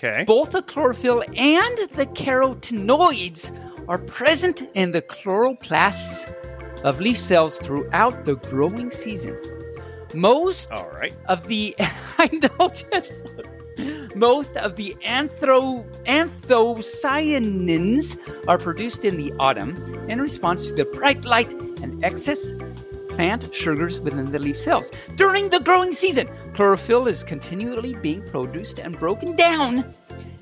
Okay. 0.03 0.23
Both 0.25 0.53
the 0.53 0.63
chlorophyll 0.63 1.21
and 1.37 1.77
the 1.91 2.07
carotenoids 2.07 3.55
are 3.87 3.99
present 3.99 4.67
in 4.73 4.93
the 4.93 5.03
chloroplasts 5.03 6.27
of 6.83 6.99
leaf 6.99 7.17
cells 7.17 7.59
throughout 7.59 8.25
the 8.25 8.37
growing 8.37 8.89
season. 8.89 9.39
Most 10.15 10.71
All 10.71 10.89
right. 10.89 11.13
of 11.27 11.47
the 11.47 11.75
I 12.17 12.31
know 12.33 12.71
yes. 12.91 13.23
most 14.15 14.57
of 14.57 14.75
the 14.75 14.95
anthro 15.05 15.85
anthocyanins 16.05 18.17
are 18.47 18.57
produced 18.57 19.05
in 19.05 19.17
the 19.17 19.31
autumn 19.39 19.75
in 20.09 20.19
response 20.19 20.65
to 20.65 20.73
the 20.73 20.85
bright 20.85 21.25
light 21.25 21.53
and 21.53 22.03
excess 22.03 22.55
plant 23.15 23.53
sugars 23.53 23.99
within 23.99 24.31
the 24.31 24.39
leaf 24.39 24.57
cells. 24.57 24.91
During 25.17 25.49
the 25.49 25.59
growing 25.59 25.93
season, 25.93 26.27
chlorophyll 26.53 27.07
is 27.07 27.23
continually 27.23 27.95
being 28.01 28.27
produced 28.29 28.79
and 28.79 28.97
broken 28.97 29.35
down, 29.35 29.93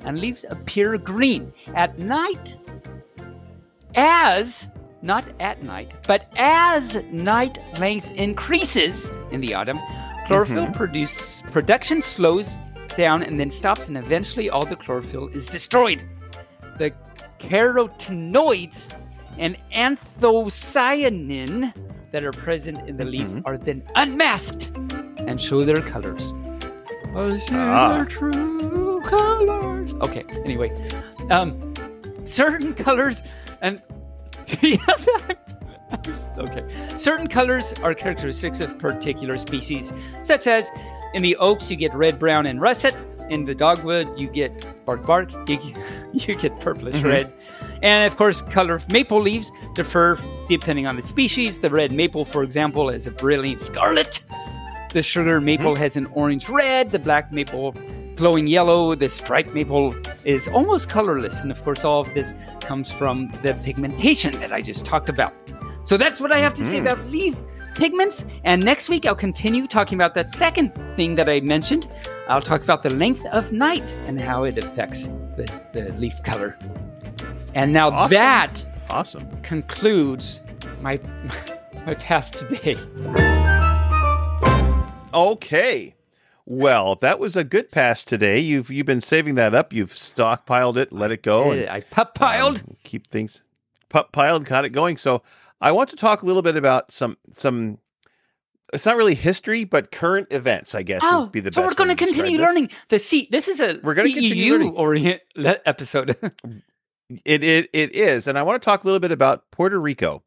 and 0.06 0.20
leaves 0.20 0.46
appear 0.50 0.98
green. 0.98 1.52
At 1.76 2.00
night, 2.00 2.58
as 3.96 4.68
not 5.02 5.30
at 5.40 5.64
night, 5.64 5.94
but 6.08 6.32
as 6.38 7.04
night 7.12 7.58
length 7.80 8.14
increases 8.16 9.12
in 9.32 9.42
the 9.42 9.54
autumn, 9.54 9.80
chlorophyll 10.28 10.66
mm-hmm. 10.66 10.74
produce 10.74 11.42
production 11.42 12.02
slows 12.02 12.58
down 12.98 13.24
and 13.24 13.40
then 13.40 13.50
stops, 13.50 13.88
and 13.88 13.98
eventually 13.98 14.50
all 14.50 14.66
the 14.66 14.76
chlorophyll 14.76 15.28
is 15.30 15.48
destroyed. 15.48 16.04
The 16.78 16.94
carotenoids 17.40 18.94
and 19.38 19.58
anthocyanin 19.74 21.74
that 22.12 22.24
are 22.24 22.32
present 22.32 22.88
in 22.90 22.98
the 22.98 23.06
leaf 23.06 23.28
Mhm. 23.28 23.42
are 23.46 23.58
then 23.58 23.84
unmasked 23.96 24.72
and 25.28 25.40
show 25.40 25.64
their 25.64 25.82
colors. 25.82 26.34
I 27.16 27.38
see 27.38 27.54
Ah. 27.56 27.94
their 27.96 28.06
true 28.06 29.02
colors. 29.02 29.94
Okay, 30.02 30.24
anyway, 30.46 30.72
um, 31.30 31.74
certain 32.26 32.74
colors 32.74 33.24
and 33.62 33.82
okay, 36.38 36.64
certain 36.98 37.28
colors 37.28 37.74
are 37.84 37.94
characteristics 37.94 38.60
of 38.62 38.78
particular 38.80 39.38
species, 39.38 39.94
such 40.22 40.48
as 40.48 40.70
in 41.14 41.22
the 41.22 41.36
oaks 41.38 41.70
you 41.70 41.78
get 41.78 41.94
red, 41.94 42.18
brown, 42.20 42.46
and 42.46 42.62
russet. 42.62 43.06
In 43.30 43.46
the 43.46 43.54
dogwood 43.54 44.18
you 44.18 44.28
get 44.28 44.52
bark, 44.86 45.06
bark. 45.06 45.30
You, 45.50 45.60
you 46.14 46.36
get 46.36 46.60
purplish 46.60 46.96
Mhm. 47.04 47.10
red, 47.10 47.34
and 47.82 48.06
of 48.12 48.18
course, 48.18 48.42
color 48.42 48.76
of 48.76 48.90
maple 48.90 49.22
leaves 49.22 49.52
differ 49.76 50.18
depending 50.48 50.88
on 50.88 50.96
the 50.96 51.02
species. 51.02 51.60
The 51.60 51.70
red 51.70 51.92
maple, 51.92 52.26
for 52.26 52.44
example, 52.44 52.90
is 52.90 53.08
a 53.08 53.12
brilliant 53.12 53.62
scarlet. 53.62 54.24
The 54.92 55.04
sugar 55.04 55.40
maple 55.40 55.76
has 55.76 55.96
an 55.96 56.08
orange 56.14 56.50
red. 56.50 56.92
The 56.92 57.00
black 57.00 57.32
maple 57.32 57.74
glowing 58.16 58.48
yellow. 58.48 58.96
The 58.96 59.08
striped 59.08 59.54
maple 59.54 59.96
is 60.26 60.48
almost 60.48 60.90
colorless. 60.90 61.44
And 61.44 61.52
of 61.52 61.64
course, 61.64 61.86
all 61.86 62.02
of 62.02 62.14
this 62.14 62.36
comes 62.60 62.92
from 62.92 63.32
the 63.44 63.54
pigmentation 63.64 64.38
that 64.40 64.52
I 64.52 64.62
just 64.62 64.86
talked 64.86 65.10
about. 65.10 65.34
So 65.84 65.96
that's 65.96 66.20
what 66.20 66.32
I 66.32 66.40
have 66.40 66.54
to 66.56 66.66
say 66.66 66.78
Mm. 66.80 66.82
about 66.92 67.06
leaf 67.10 67.38
pigments. 67.76 68.26
And 68.44 68.64
next 68.66 68.90
week, 68.90 69.06
I'll 69.06 69.16
continue 69.16 69.68
talking 69.68 69.96
about 69.98 70.14
that 70.16 70.28
second 70.28 70.74
thing 70.96 71.16
that 71.16 71.30
I 71.30 71.40
mentioned. 71.40 71.88
I'll 72.28 72.42
talk 72.42 72.64
about 72.64 72.84
the 72.84 72.90
length 72.90 73.26
of 73.28 73.52
night 73.54 73.96
and 74.08 74.20
how 74.20 74.44
it 74.44 74.58
affects 74.58 75.08
the, 75.38 75.50
the 75.72 75.94
leaf 75.94 76.22
color. 76.24 76.58
And 77.56 77.74
now 77.74 77.90
Awesome. 77.90 78.12
that 78.12 78.66
Awesome. 78.90 79.42
concludes 79.42 80.42
my 80.82 81.00
my 81.86 81.94
path 81.96 82.32
today. 82.32 82.76
Okay. 85.14 85.96
Well, 86.46 86.96
that 86.96 87.20
was 87.20 87.36
a 87.36 87.44
good 87.44 87.70
pass 87.72 88.04
today. 88.04 88.40
You've 88.40 88.70
you've 88.72 88.86
been 88.86 89.02
saving 89.02 89.36
that 89.36 89.54
up. 89.54 89.72
You've 89.74 89.94
stockpiled 89.94 90.78
it, 90.78 90.92
let 90.92 91.12
it 91.12 91.22
go, 91.24 91.52
and 91.52 91.70
I 91.70 91.82
pup 91.82 92.16
piled. 92.16 92.64
um, 92.68 92.76
keep 92.84 93.08
things 93.08 93.44
pup 93.90 94.12
piled, 94.12 94.46
got 94.46 94.66
it 94.66 94.70
going. 94.70 94.98
So 94.98 95.22
I 95.62 95.72
want 95.72 95.90
to 95.92 95.96
talk 95.96 96.22
a 96.24 96.26
little 96.26 96.42
bit 96.42 96.56
about 96.56 96.92
some 96.92 97.18
some. 97.30 97.78
It's 98.74 98.86
not 98.86 98.98
really 98.98 99.16
history, 99.16 99.64
but 99.64 99.92
current 99.92 100.28
events. 100.32 100.74
I 100.76 100.84
guess 100.84 101.02
Oh, 101.04 101.22
would 101.24 101.32
be 101.32 101.40
the 101.40 101.52
so 101.52 101.62
best. 101.62 101.72
we're 101.72 101.86
going 101.86 101.96
to 101.96 102.04
continue 102.04 102.38
this. 102.38 102.46
learning 102.48 102.70
the 102.90 103.00
C. 103.00 103.28
This 103.32 103.48
is 103.48 103.60
a 103.60 103.80
We're 103.84 103.96
gonna 103.96 104.10
continue 104.12 104.54
learning. 104.54 104.76
Orient 104.76 105.22
episode. 105.66 106.16
It, 107.26 107.44
it 107.44 107.70
it 107.74 107.94
is, 107.94 108.28
and 108.28 108.38
I 108.38 108.44
want 108.44 108.62
to 108.62 108.66
talk 108.66 108.84
a 108.84 108.88
little 108.88 109.00
bit 109.00 109.12
about 109.12 109.50
Puerto 109.52 109.80
Rico. 109.80 110.24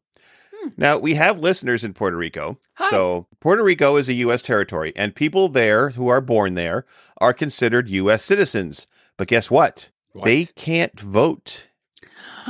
Hmm. 0.53 0.69
Now 0.77 0.97
we 0.97 1.15
have 1.15 1.39
listeners 1.39 1.83
in 1.83 1.93
Puerto 1.93 2.17
Rico. 2.17 2.59
Hi. 2.75 2.89
So 2.89 3.27
Puerto 3.39 3.63
Rico 3.63 3.95
is 3.95 4.09
a 4.09 4.13
U.S. 4.15 4.41
territory, 4.41 4.91
and 4.95 5.15
people 5.15 5.49
there 5.49 5.89
who 5.91 6.09
are 6.09 6.21
born 6.21 6.55
there 6.55 6.85
are 7.19 7.33
considered 7.33 7.89
U.S. 7.89 8.23
citizens. 8.23 8.87
But 9.17 9.27
guess 9.27 9.49
what? 9.49 9.89
They 10.23 10.45
can't 10.45 10.99
vote 10.99 11.67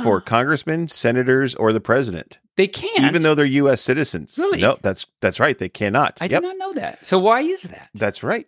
for 0.02 0.20
congressmen, 0.20 0.88
senators, 0.88 1.54
or 1.54 1.72
the 1.72 1.80
president, 1.80 2.38
they 2.56 2.68
can't. 2.68 3.04
even 3.04 3.22
though 3.22 3.34
they're 3.34 3.44
U.S. 3.46 3.82
citizens. 3.82 4.36
Really? 4.38 4.60
No, 4.60 4.78
that's 4.82 5.06
that's 5.20 5.40
right. 5.40 5.58
They 5.58 5.68
cannot. 5.68 6.18
I 6.20 6.24
yep, 6.24 6.42
did 6.42 6.48
not 6.48 6.58
know 6.58 6.72
that. 6.80 7.04
So 7.04 7.18
why 7.18 7.42
is 7.42 7.62
that? 7.62 7.90
that's 7.94 8.22
right. 8.22 8.46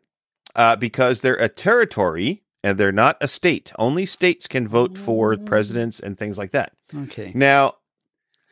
Uh, 0.54 0.74
because 0.74 1.20
they're 1.20 1.34
a 1.34 1.48
territory 1.48 2.42
and 2.66 2.78
they're 2.78 2.92
not 2.92 3.16
a 3.20 3.28
state. 3.28 3.72
Only 3.78 4.04
states 4.06 4.46
can 4.48 4.66
vote 4.66 4.98
for 4.98 5.34
Oh. 5.34 5.36
presidents 5.36 6.00
and 6.00 6.18
things 6.18 6.36
like 6.38 6.50
that. 6.50 6.72
Okay. 7.04 7.30
Now, 7.34 7.74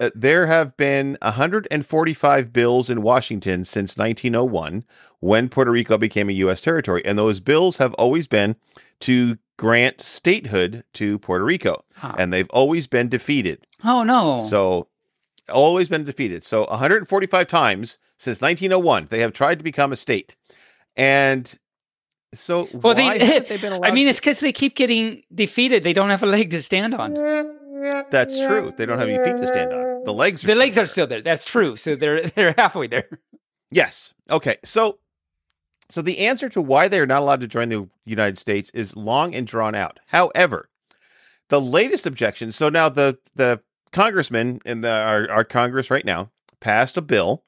uh, 0.00 0.10
there 0.14 0.46
have 0.46 0.76
been 0.76 1.16
145 1.22 2.52
bills 2.52 2.90
in 2.90 3.02
Washington 3.02 3.64
since 3.64 3.96
1901 3.96 4.84
when 5.20 5.48
Puerto 5.48 5.70
Rico 5.70 5.96
became 5.98 6.28
a 6.28 6.32
U.S. 6.44 6.60
territory. 6.60 7.02
And 7.04 7.18
those 7.18 7.40
bills 7.40 7.76
have 7.78 7.94
always 7.94 8.26
been 8.26 8.56
to 9.00 9.38
grant 9.56 10.00
statehood 10.00 10.84
to 10.94 11.18
Puerto 11.18 11.44
Rico. 11.44 11.84
Huh. 11.96 12.14
And 12.18 12.32
they've 12.32 12.50
always 12.50 12.86
been 12.86 13.08
defeated. 13.08 13.66
oh 13.84 14.02
no. 14.02 14.40
So, 14.40 14.88
always 15.52 15.88
been 15.88 16.04
defeated. 16.04 16.42
So, 16.44 16.64
145 16.66 17.46
times 17.48 17.98
since 18.16 18.40
1901, 18.40 19.08
they 19.10 19.20
have 19.20 19.32
tried 19.32 19.58
to 19.58 19.64
become 19.64 19.92
a 19.92 19.96
state. 19.96 20.36
And 20.96 21.58
so, 22.34 22.68
Well, 22.72 22.94
they- 22.94 23.18
they 23.40 23.68
I 23.82 23.90
mean, 23.90 24.04
to- 24.06 24.10
it's 24.10 24.20
because 24.20 24.40
they 24.40 24.52
keep 24.52 24.76
getting 24.76 25.22
defeated. 25.34 25.84
They 25.84 25.92
don't 25.92 26.10
have 26.10 26.22
a 26.22 26.26
leg 26.26 26.50
to 26.50 26.62
stand 26.62 26.94
on. 26.94 27.14
that's 28.10 28.38
true. 28.46 28.72
They 28.76 28.86
don't 28.86 28.98
have 28.98 29.08
any 29.08 29.22
feet 29.24 29.36
to 29.38 29.46
stand 29.46 29.72
on. 29.72 30.04
The 30.04 30.12
legs 30.12 30.44
are 30.44 30.48
The 30.48 30.54
legs 30.54 30.76
there. 30.76 30.84
are 30.84 30.86
still 30.86 31.06
there. 31.06 31.22
That's 31.22 31.44
true. 31.44 31.76
So 31.76 31.96
they're 31.96 32.22
they're 32.36 32.54
halfway 32.56 32.86
there. 32.86 33.08
Yes. 33.70 34.14
Okay. 34.30 34.56
So 34.64 34.98
so 35.90 36.00
the 36.02 36.20
answer 36.20 36.48
to 36.50 36.62
why 36.62 36.88
they 36.88 36.98
are 37.00 37.06
not 37.06 37.20
allowed 37.22 37.40
to 37.40 37.46
join 37.48 37.68
the 37.68 37.88
United 38.04 38.38
States 38.38 38.70
is 38.74 38.96
long 38.96 39.34
and 39.34 39.46
drawn 39.46 39.74
out. 39.74 40.00
However, 40.06 40.68
the 41.50 41.60
latest 41.60 42.06
objection, 42.06 42.52
so 42.52 42.68
now 42.68 42.88
the 42.88 43.18
the 43.34 43.60
congressman 43.92 44.60
in 44.64 44.80
the 44.80 44.90
our, 44.90 45.30
our 45.30 45.44
Congress 45.44 45.90
right 45.90 46.04
now 46.04 46.30
passed 46.60 46.96
a 46.96 47.02
bill 47.02 47.42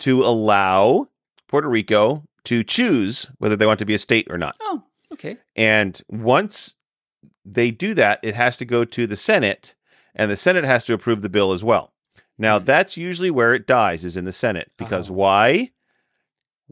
to 0.00 0.22
allow 0.22 1.08
Puerto 1.48 1.68
Rico 1.68 2.24
to 2.44 2.62
choose 2.64 3.26
whether 3.38 3.56
they 3.56 3.66
want 3.66 3.78
to 3.80 3.84
be 3.86 3.94
a 3.94 3.98
state 3.98 4.26
or 4.30 4.38
not. 4.38 4.56
Oh, 4.60 4.82
okay. 5.12 5.36
And 5.56 6.00
once 6.08 6.74
they 7.44 7.70
do 7.70 7.94
that, 7.94 8.20
it 8.22 8.34
has 8.34 8.56
to 8.58 8.64
go 8.64 8.84
to 8.84 9.06
the 9.06 9.16
Senate, 9.16 9.74
and 10.14 10.30
the 10.30 10.36
Senate 10.36 10.64
has 10.64 10.84
to 10.86 10.92
approve 10.94 11.22
the 11.22 11.28
bill 11.28 11.52
as 11.52 11.64
well. 11.64 11.92
Now, 12.38 12.58
Hmm. 12.58 12.64
that's 12.64 12.96
usually 12.96 13.30
where 13.30 13.54
it 13.54 13.66
dies, 13.66 14.04
is 14.04 14.16
in 14.16 14.24
the 14.24 14.32
Senate. 14.32 14.70
Because 14.76 15.10
Oh. 15.10 15.14
why? 15.14 15.70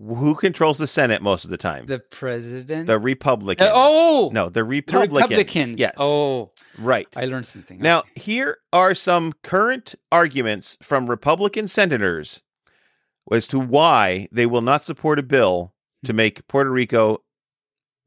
Who 0.01 0.37
controls 0.37 0.79
the 0.79 0.87
Senate 0.87 1.23
most 1.23 1.43
of 1.45 1.51
the 1.51 1.57
time? 1.57 1.87
The 1.87 1.99
president. 1.99 2.87
The 2.87 3.01
Republicans. 3.01 3.69
oh! 3.73 4.31
no, 4.33 4.45
the 4.49 4.61
The 4.61 4.65
Republicans. 4.65 5.13
Republicans. 5.31 5.73
Yes. 5.81 5.95
Oh, 5.99 6.53
right. 6.79 7.09
I 7.17 7.25
learned 7.25 7.47
something. 7.47 7.81
Now, 7.81 8.01
Okay. 8.01 8.11
here 8.15 8.59
are 8.73 8.95
some 8.95 9.33
current 9.43 9.97
arguments 10.13 10.77
from 10.83 11.11
Republican 11.11 11.67
senators 11.67 12.43
as 13.33 13.47
to 13.49 13.59
why 13.59 14.29
they 14.33 14.47
will 14.47 14.63
not 14.63 14.85
support 14.85 15.19
a 15.19 15.23
bill 15.23 15.73
hmm. 16.03 16.07
to 16.07 16.13
make 16.13 16.47
Puerto 16.49 16.71
Rico 16.71 17.23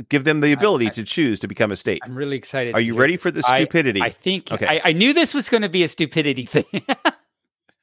give 0.10 0.24
them 0.24 0.42
the 0.42 0.52
ability 0.52 0.88
I- 0.88 0.92
to 0.92 1.04
choose 1.04 1.40
to 1.40 1.48
become 1.48 1.72
a 1.72 1.76
state. 1.76 2.02
I'm 2.04 2.16
really 2.16 2.38
excited. 2.38 2.74
Are 2.74 2.82
you 2.82 2.96
ready 2.96 3.14
this. 3.14 3.24
for 3.24 3.32
the 3.32 3.44
stupidity? 3.44 4.02
I, 4.02 4.10
think 4.10 4.52
Okay. 4.52 4.66
I, 4.66 4.90
I 4.90 4.92
knew 4.94 5.14
this 5.14 5.34
was 5.34 5.50
going 5.50 5.62
to 5.62 5.70
be 5.70 5.84
a 5.84 5.88
stupidity 5.88 6.46
thing. 6.46 6.66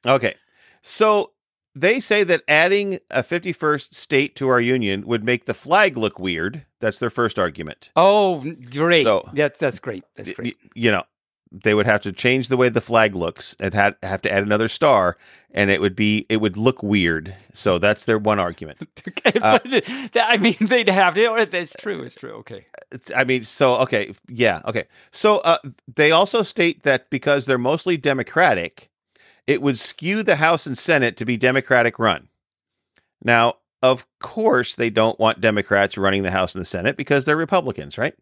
Okay. 0.07 0.35
So 0.81 1.33
they 1.75 1.99
say 1.99 2.23
that 2.23 2.43
adding 2.47 2.99
a 3.11 3.21
51st 3.21 3.93
state 3.93 4.35
to 4.37 4.47
our 4.47 4.61
union 4.61 5.05
would 5.05 5.23
make 5.23 5.45
the 5.45 5.53
flag 5.53 5.97
look 5.97 6.19
weird. 6.19 6.65
That's 6.79 6.99
their 6.99 7.09
first 7.09 7.37
argument. 7.37 7.91
oh, 7.95 8.39
great. 8.71 9.03
So- 9.03 9.27
that's 9.33 9.59
that's 9.59 9.79
great. 9.79 10.03
That's 10.15 10.31
great. 10.31 10.57
you 10.73 10.91
know, 10.91 11.03
they 11.51 11.73
would 11.73 11.85
have 11.85 12.01
to 12.01 12.11
change 12.11 12.47
the 12.47 12.57
way 12.57 12.69
the 12.69 12.81
flag 12.81 13.15
looks 13.15 13.55
and 13.59 13.73
had, 13.73 13.95
have 14.03 14.21
to 14.21 14.31
add 14.31 14.43
another 14.43 14.67
star 14.67 15.17
and 15.51 15.71
it 15.71 15.81
would 15.81 15.95
be 15.95 16.25
it 16.29 16.37
would 16.37 16.57
look 16.57 16.83
weird. 16.83 17.35
So 17.53 17.79
that's 17.79 18.05
their 18.05 18.17
one 18.17 18.39
argument. 18.39 18.79
Okay, 19.07 19.39
uh, 19.39 19.59
I 20.15 20.37
mean, 20.37 20.55
they'd 20.61 20.87
have 20.87 21.15
to. 21.15 21.47
That's 21.49 21.75
true. 21.75 21.99
It's 22.01 22.15
true. 22.15 22.33
Okay. 22.33 22.65
I 23.15 23.23
mean, 23.23 23.43
so 23.43 23.75
okay, 23.77 24.13
yeah, 24.27 24.61
okay. 24.65 24.85
So 25.11 25.37
uh, 25.39 25.57
they 25.95 26.11
also 26.11 26.43
state 26.43 26.83
that 26.83 27.09
because 27.09 27.45
they're 27.45 27.57
mostly 27.57 27.97
Democratic, 27.97 28.89
it 29.47 29.61
would 29.61 29.79
skew 29.79 30.21
the 30.21 30.35
House 30.35 30.65
and 30.67 30.77
Senate 30.77 31.17
to 31.17 31.25
be 31.25 31.37
Democratic 31.37 31.97
run. 31.97 32.27
Now, 33.23 33.55
of 33.81 34.05
course, 34.19 34.75
they 34.75 34.89
don't 34.89 35.19
want 35.19 35.41
Democrats 35.41 35.97
running 35.97 36.23
the 36.23 36.31
House 36.31 36.53
and 36.53 36.61
the 36.61 36.65
Senate 36.65 36.97
because 36.97 37.25
they're 37.25 37.35
Republicans, 37.35 37.97
right? 37.97 38.15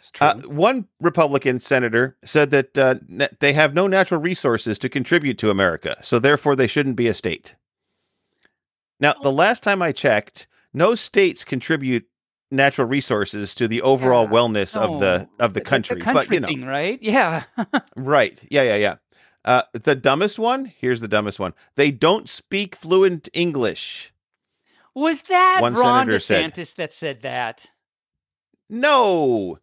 It's 0.00 0.10
true. 0.10 0.26
Uh, 0.26 0.38
one 0.46 0.86
Republican 1.02 1.60
senator 1.60 2.16
said 2.24 2.50
that 2.52 2.78
uh, 2.78 2.94
na- 3.06 3.28
they 3.40 3.52
have 3.52 3.74
no 3.74 3.86
natural 3.86 4.18
resources 4.18 4.78
to 4.78 4.88
contribute 4.88 5.36
to 5.38 5.50
America, 5.50 5.98
so 6.00 6.18
therefore 6.18 6.56
they 6.56 6.66
shouldn't 6.66 6.96
be 6.96 7.06
a 7.06 7.12
state. 7.12 7.54
Now, 8.98 9.12
the 9.22 9.30
last 9.30 9.62
time 9.62 9.82
I 9.82 9.92
checked, 9.92 10.46
no 10.72 10.94
states 10.94 11.44
contribute 11.44 12.06
natural 12.50 12.86
resources 12.88 13.54
to 13.56 13.68
the 13.68 13.82
overall 13.82 14.24
Yeah, 14.24 14.30
wellness 14.30 14.74
of 14.74 15.00
the 15.00 15.28
of 15.38 15.52
the 15.52 15.60
that's 15.60 15.68
country. 15.68 15.98
a 15.98 16.00
country 16.00 16.26
but 16.26 16.34
you 16.34 16.40
know, 16.40 16.48
thing, 16.48 16.64
right? 16.64 16.98
Yeah. 17.02 17.44
right? 17.96 18.42
Yeah, 18.50 18.62
yeah, 18.62 18.76
yeah. 18.76 18.94
Uh, 19.44 19.62
the 19.74 19.94
dumbest 19.94 20.38
one. 20.38 20.64
Here's 20.64 21.00
the 21.02 21.08
dumbest 21.08 21.38
one. 21.38 21.52
They 21.76 21.90
don't 21.90 22.26
speak 22.26 22.74
fluent 22.74 23.28
English. 23.34 24.14
Was 24.94 25.22
that 25.24 25.58
One 25.60 25.74
Ron 25.74 26.06
senator 26.06 26.18
said- 26.18 26.52
DeSantis 26.54 26.74
that 26.76 26.90
said 26.92 27.20
that? 27.22 27.66
No, 28.68 29.58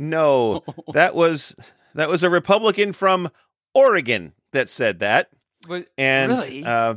no. 0.00 0.64
that 0.94 1.14
was 1.14 1.54
that 1.94 2.08
was 2.08 2.22
a 2.22 2.30
Republican 2.30 2.92
from 2.92 3.30
Oregon 3.74 4.32
that 4.52 4.68
said 4.68 4.98
that. 5.00 5.30
Was- 5.68 5.84
And 5.98 6.32
Really? 6.32 6.64
uh, 6.64 6.94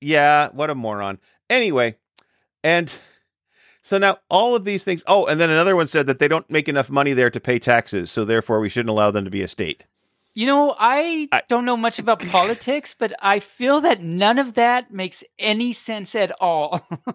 yeah, 0.00 0.48
what 0.52 0.70
a 0.70 0.74
moron. 0.74 1.18
Anyway, 1.50 1.96
and 2.62 2.92
so 3.82 3.98
now 3.98 4.18
all 4.28 4.54
of 4.54 4.64
these 4.64 4.84
things. 4.84 5.02
Oh, 5.06 5.26
and 5.26 5.40
then 5.40 5.50
another 5.50 5.74
one 5.76 5.86
said 5.86 6.06
that 6.06 6.18
they 6.18 6.28
don't 6.28 6.48
make 6.50 6.68
enough 6.68 6.90
money 6.90 7.12
there 7.12 7.30
to 7.30 7.40
pay 7.40 7.58
taxes, 7.58 8.10
so 8.10 8.24
therefore 8.24 8.60
we 8.60 8.68
shouldn't 8.68 8.90
allow 8.90 9.10
them 9.10 9.24
to 9.24 9.30
be 9.30 9.42
a 9.42 9.48
state. 9.48 9.86
You 10.36 10.46
know, 10.46 10.74
I, 10.78 11.28
I- 11.32 11.42
don't 11.48 11.64
know 11.64 11.76
much 11.76 11.98
about 11.98 12.20
politics, 12.30 12.94
but 12.98 13.12
I 13.22 13.40
feel 13.40 13.80
that 13.82 14.02
none 14.02 14.38
of 14.38 14.54
that 14.54 14.92
makes 14.92 15.22
any 15.38 15.72
sense 15.72 16.14
at 16.14 16.30
all. 16.40 16.86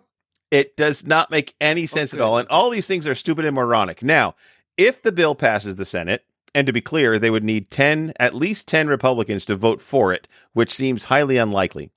It 0.51 0.75
does 0.75 1.05
not 1.05 1.29
make 1.29 1.53
any 1.61 1.85
sense 1.85 2.11
at 2.11 2.21
all, 2.21 2.39
and 2.39 2.47
all 2.47 2.71
these 2.71 2.87
things 2.87 3.05
are 3.05 3.13
stupid 3.13 3.45
and 3.45 3.53
moronic. 3.55 4.01
Now, 4.01 4.33
if 4.79 5.01
the 5.01 5.11
bill 5.11 5.35
passes 5.35 5.75
the 5.75 5.85
Senate, 5.85 6.23
and 6.55 6.65
to 6.65 6.73
be 6.73 6.81
clear, 6.81 7.19
they 7.19 7.29
would 7.29 7.43
need 7.43 7.69
ten, 7.69 8.13
at 8.19 8.33
least 8.33 8.67
ten 8.67 8.87
Republicans 8.87 9.45
to 9.45 9.55
vote 9.55 9.81
for 9.81 10.13
it, 10.13 10.27
which 10.53 10.73
seems 10.73 11.05
highly 11.05 11.37
unlikely. 11.37 11.91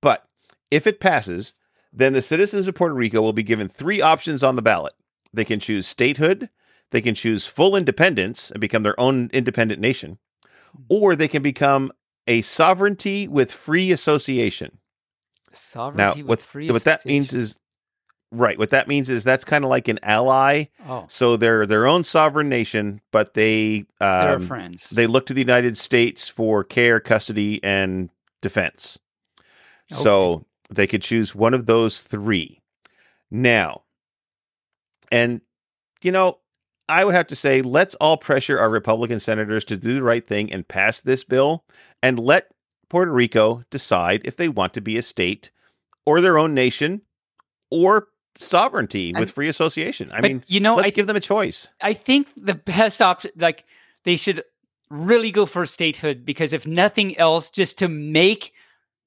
But 0.00 0.26
if 0.70 0.86
it 0.86 0.98
passes, 0.98 1.52
then 1.92 2.14
the 2.14 2.22
citizens 2.22 2.66
of 2.66 2.74
Puerto 2.74 2.94
Rico 2.94 3.20
will 3.20 3.34
be 3.34 3.42
given 3.42 3.68
three 3.68 4.00
options 4.00 4.42
on 4.42 4.56
the 4.56 4.62
ballot. 4.62 4.94
They 5.32 5.44
can 5.44 5.60
choose 5.60 5.86
statehood, 5.86 6.48
they 6.90 7.00
can 7.00 7.14
choose 7.14 7.46
full 7.46 7.76
independence 7.76 8.50
and 8.50 8.60
become 8.60 8.82
their 8.82 8.98
own 8.98 9.30
independent 9.32 9.80
nation, 9.80 10.18
hmm. 10.74 10.82
or 10.88 11.14
they 11.14 11.28
can 11.28 11.42
become 11.42 11.92
a 12.26 12.42
sovereignty 12.42 13.28
with 13.28 13.52
free 13.52 13.92
association. 13.92 14.78
Sovereignty 15.52 16.22
now, 16.22 16.26
with 16.26 16.28
what, 16.28 16.40
free 16.40 16.70
what 16.70 16.84
that 16.84 17.04
means 17.04 17.34
is 17.34 17.58
Right. 18.34 18.58
What 18.58 18.70
that 18.70 18.88
means 18.88 19.10
is 19.10 19.24
that's 19.24 19.44
kind 19.44 19.62
of 19.62 19.68
like 19.68 19.88
an 19.88 19.98
ally. 20.02 20.64
Oh, 20.88 21.04
So 21.10 21.36
they're 21.36 21.66
their 21.66 21.86
own 21.86 22.02
sovereign 22.02 22.48
nation, 22.48 23.02
but 23.10 23.34
they 23.34 23.84
they're 24.00 24.36
um, 24.36 24.46
friends. 24.46 24.88
they 24.88 25.06
look 25.06 25.26
to 25.26 25.34
the 25.34 25.40
United 25.42 25.76
States 25.76 26.28
for 26.30 26.64
care, 26.64 26.98
custody, 26.98 27.62
and 27.62 28.08
defense. 28.40 28.98
So 29.86 30.46
they 30.70 30.86
could 30.86 31.02
choose 31.02 31.34
one 31.34 31.52
of 31.52 31.66
those 31.66 32.04
three. 32.04 32.62
Now, 33.30 33.82
and 35.10 35.42
you 36.00 36.10
know, 36.10 36.38
I 36.88 37.04
would 37.04 37.14
have 37.14 37.26
to 37.28 37.36
say, 37.36 37.60
let's 37.60 37.94
all 37.96 38.16
pressure 38.16 38.58
our 38.58 38.70
Republican 38.70 39.20
senators 39.20 39.64
to 39.66 39.76
do 39.76 39.94
the 39.94 40.02
right 40.02 40.26
thing 40.26 40.50
and 40.50 40.66
pass 40.66 41.02
this 41.02 41.22
bill 41.22 41.64
and 42.02 42.18
let 42.18 42.48
Puerto 42.88 43.12
Rico 43.12 43.64
decide 43.70 44.22
if 44.24 44.36
they 44.36 44.48
want 44.48 44.72
to 44.74 44.80
be 44.80 44.96
a 44.96 45.02
state 45.02 45.50
or 46.06 46.20
their 46.22 46.38
own 46.38 46.54
nation 46.54 47.02
or 47.70 48.08
sovereignty 48.36 49.12
with 49.12 49.22
And- 49.22 49.32
free 49.32 49.48
association. 49.48 50.10
I 50.12 50.20
mean, 50.20 50.42
you 50.46 50.60
know, 50.60 50.76
let's 50.76 50.88
I 50.88 50.90
give 50.90 51.06
them 51.06 51.16
a 51.16 51.20
choice. 51.20 51.68
I 51.80 51.94
think 51.94 52.28
the 52.36 52.54
best 52.54 53.00
option, 53.02 53.30
like 53.36 53.64
they 54.04 54.16
should 54.16 54.42
really 54.90 55.30
go 55.30 55.46
for 55.46 55.64
statehood 55.66 56.24
because 56.24 56.52
if 56.52 56.66
nothing 56.66 57.16
else, 57.18 57.50
just 57.50 57.78
to 57.78 57.88
make 57.88 58.52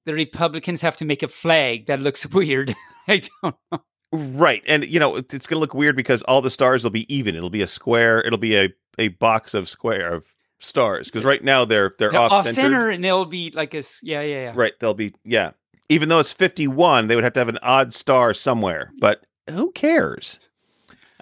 the 0.05 0.13
Republicans 0.13 0.81
have 0.81 0.95
to 0.97 1.05
make 1.05 1.23
a 1.23 1.27
flag 1.27 1.87
that 1.87 1.99
looks 1.99 2.27
weird. 2.33 2.73
I 3.07 3.21
don't. 3.43 3.55
Know. 3.71 3.79
Right. 4.11 4.63
And 4.67 4.85
you 4.85 4.99
know, 4.99 5.17
it's 5.17 5.31
going 5.47 5.57
to 5.57 5.59
look 5.59 5.73
weird 5.73 5.95
because 5.95 6.21
all 6.23 6.41
the 6.41 6.51
stars 6.51 6.83
will 6.83 6.91
be 6.91 7.13
even. 7.13 7.35
It'll 7.35 7.49
be 7.49 7.61
a 7.61 7.67
square, 7.67 8.21
it'll 8.25 8.37
be 8.39 8.55
a 8.57 8.69
a 8.97 9.09
box 9.09 9.53
of 9.53 9.67
square 9.67 10.13
of 10.13 10.25
stars 10.59 11.09
because 11.09 11.25
right 11.25 11.43
now 11.43 11.65
they're 11.65 11.93
they're 11.99 12.11
They're 12.11 12.19
off 12.19 12.47
center, 12.47 12.89
and 12.89 13.03
they'll 13.03 13.25
be 13.25 13.51
like 13.51 13.73
a 13.73 13.83
yeah, 14.01 14.21
yeah, 14.21 14.43
yeah. 14.45 14.53
Right, 14.55 14.73
they'll 14.79 14.93
be 14.93 15.13
yeah. 15.25 15.51
Even 15.89 16.09
though 16.09 16.19
it's 16.19 16.31
51, 16.33 17.07
they 17.07 17.15
would 17.15 17.23
have 17.23 17.33
to 17.33 17.39
have 17.39 17.49
an 17.49 17.59
odd 17.61 17.93
star 17.93 18.33
somewhere. 18.33 18.91
But 18.99 19.25
who 19.49 19.71
cares? 19.71 20.39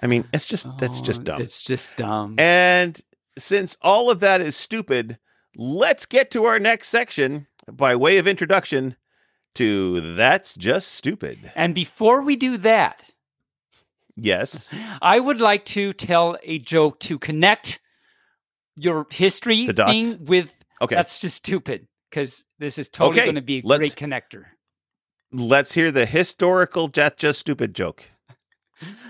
I 0.02 0.06
mean, 0.06 0.26
it's 0.32 0.46
just 0.46 0.66
that's 0.78 1.00
Oh, 1.00 1.04
just 1.04 1.24
dumb. 1.24 1.40
It's 1.40 1.62
just 1.62 1.94
dumb. 1.96 2.34
And 2.38 3.00
since 3.38 3.76
all 3.82 4.10
of 4.10 4.20
that 4.20 4.40
is 4.40 4.56
stupid, 4.56 5.18
let's 5.56 6.06
get 6.06 6.30
to 6.32 6.44
our 6.44 6.58
next 6.58 6.88
section 6.88 7.46
by 7.70 7.94
way 7.96 8.18
of 8.18 8.26
introduction 8.26 8.96
to 9.56 10.14
That's 10.14 10.54
Just 10.54 10.92
Stupid. 10.92 11.52
And 11.54 11.74
before 11.74 12.22
we 12.22 12.36
do 12.36 12.56
that, 12.58 13.10
Yes. 14.16 14.68
I 15.02 15.18
would 15.20 15.40
like 15.40 15.64
to 15.66 15.92
tell 15.92 16.36
a 16.42 16.58
joke 16.60 17.00
to 17.00 17.18
connect 17.18 17.80
your 18.76 19.06
history 19.10 19.66
The 19.66 19.72
dots? 19.72 19.92
thing 19.92 20.24
with 20.24 20.56
Okay. 20.82 20.94
that's 20.94 21.20
just 21.20 21.36
stupid 21.36 21.86
because 22.10 22.44
this 22.58 22.78
is 22.78 22.88
totally 22.88 23.18
Okay, 23.18 23.26
going 23.26 23.34
to 23.36 23.42
be 23.42 23.58
a 23.58 23.62
let's- 23.64 23.80
great 23.80 23.96
connector. 23.96 24.44
Let's 25.34 25.72
hear 25.72 25.90
the 25.90 26.06
historical 26.06 26.88
That's 26.88 27.20
Just 27.20 27.40
Stupid 27.40 27.74
joke. 27.74 28.04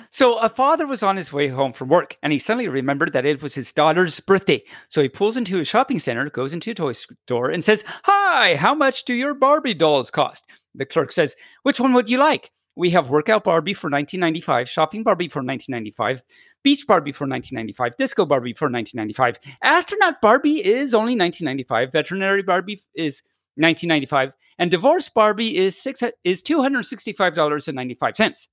So 0.09 0.39
a 0.39 0.49
father 0.49 0.87
was 0.87 1.03
on 1.03 1.17
his 1.17 1.33
way 1.33 1.49
home 1.49 1.73
from 1.73 1.89
work 1.89 2.17
and 2.23 2.33
he 2.33 2.39
suddenly 2.39 2.69
remembered 2.69 3.13
that 3.13 3.27
it 3.27 3.43
was 3.43 3.55
his 3.55 3.73
daughter's 3.73 4.21
birthday. 4.21 4.63
So 4.89 5.03
he 5.03 5.09
pulls 5.09 5.37
into 5.37 5.59
a 5.59 5.65
shopping 5.65 5.99
center, 5.99 6.31
goes 6.31 6.53
into 6.53 6.71
a 6.71 6.75
toy 6.75 6.93
store, 6.93 7.51
and 7.51 7.65
says, 7.65 7.85
Hi, 8.05 8.55
how 8.57 8.75
much 8.75 9.05
do 9.05 9.15
your 9.15 9.35
Barbie 9.35 9.75
dolls 9.75 10.11
cost? 10.11 10.45
The 10.75 10.87
clerk 10.87 11.13
says, 11.13 11.37
Which 11.63 11.81
one 11.81 11.93
would 11.95 12.09
you 12.09 12.19
like? 12.19 12.51
We 12.77 12.91
have 12.91 13.11
Workout 13.11 13.45
Barbie 13.45 13.75
for 13.75 13.89
1995, 13.89 14.69
Shopping 14.69 15.03
Barbie 15.03 15.29
for 15.29 15.41
1995, 15.41 16.23
Beach 16.63 16.87
Barbie 16.87 17.13
for 17.13 17.25
1995, 17.25 17.97
Disco 17.97 18.27
Barbie 18.27 18.53
for 18.53 18.67
1995, 18.67 19.39
Astronaut 19.63 20.21
Barbie 20.21 20.65
is 20.65 20.93
only 20.93 21.17
1995, 21.17 21.93
Veterinary 21.93 22.43
Barbie 22.43 22.83
is 22.95 23.23
1995, 23.57 24.33
and 24.59 24.71
Divorce 24.71 25.09
Barbie 25.09 25.57
is 25.57 25.81
six 25.81 26.03
is 26.25 26.43
$265.95. 26.43 28.49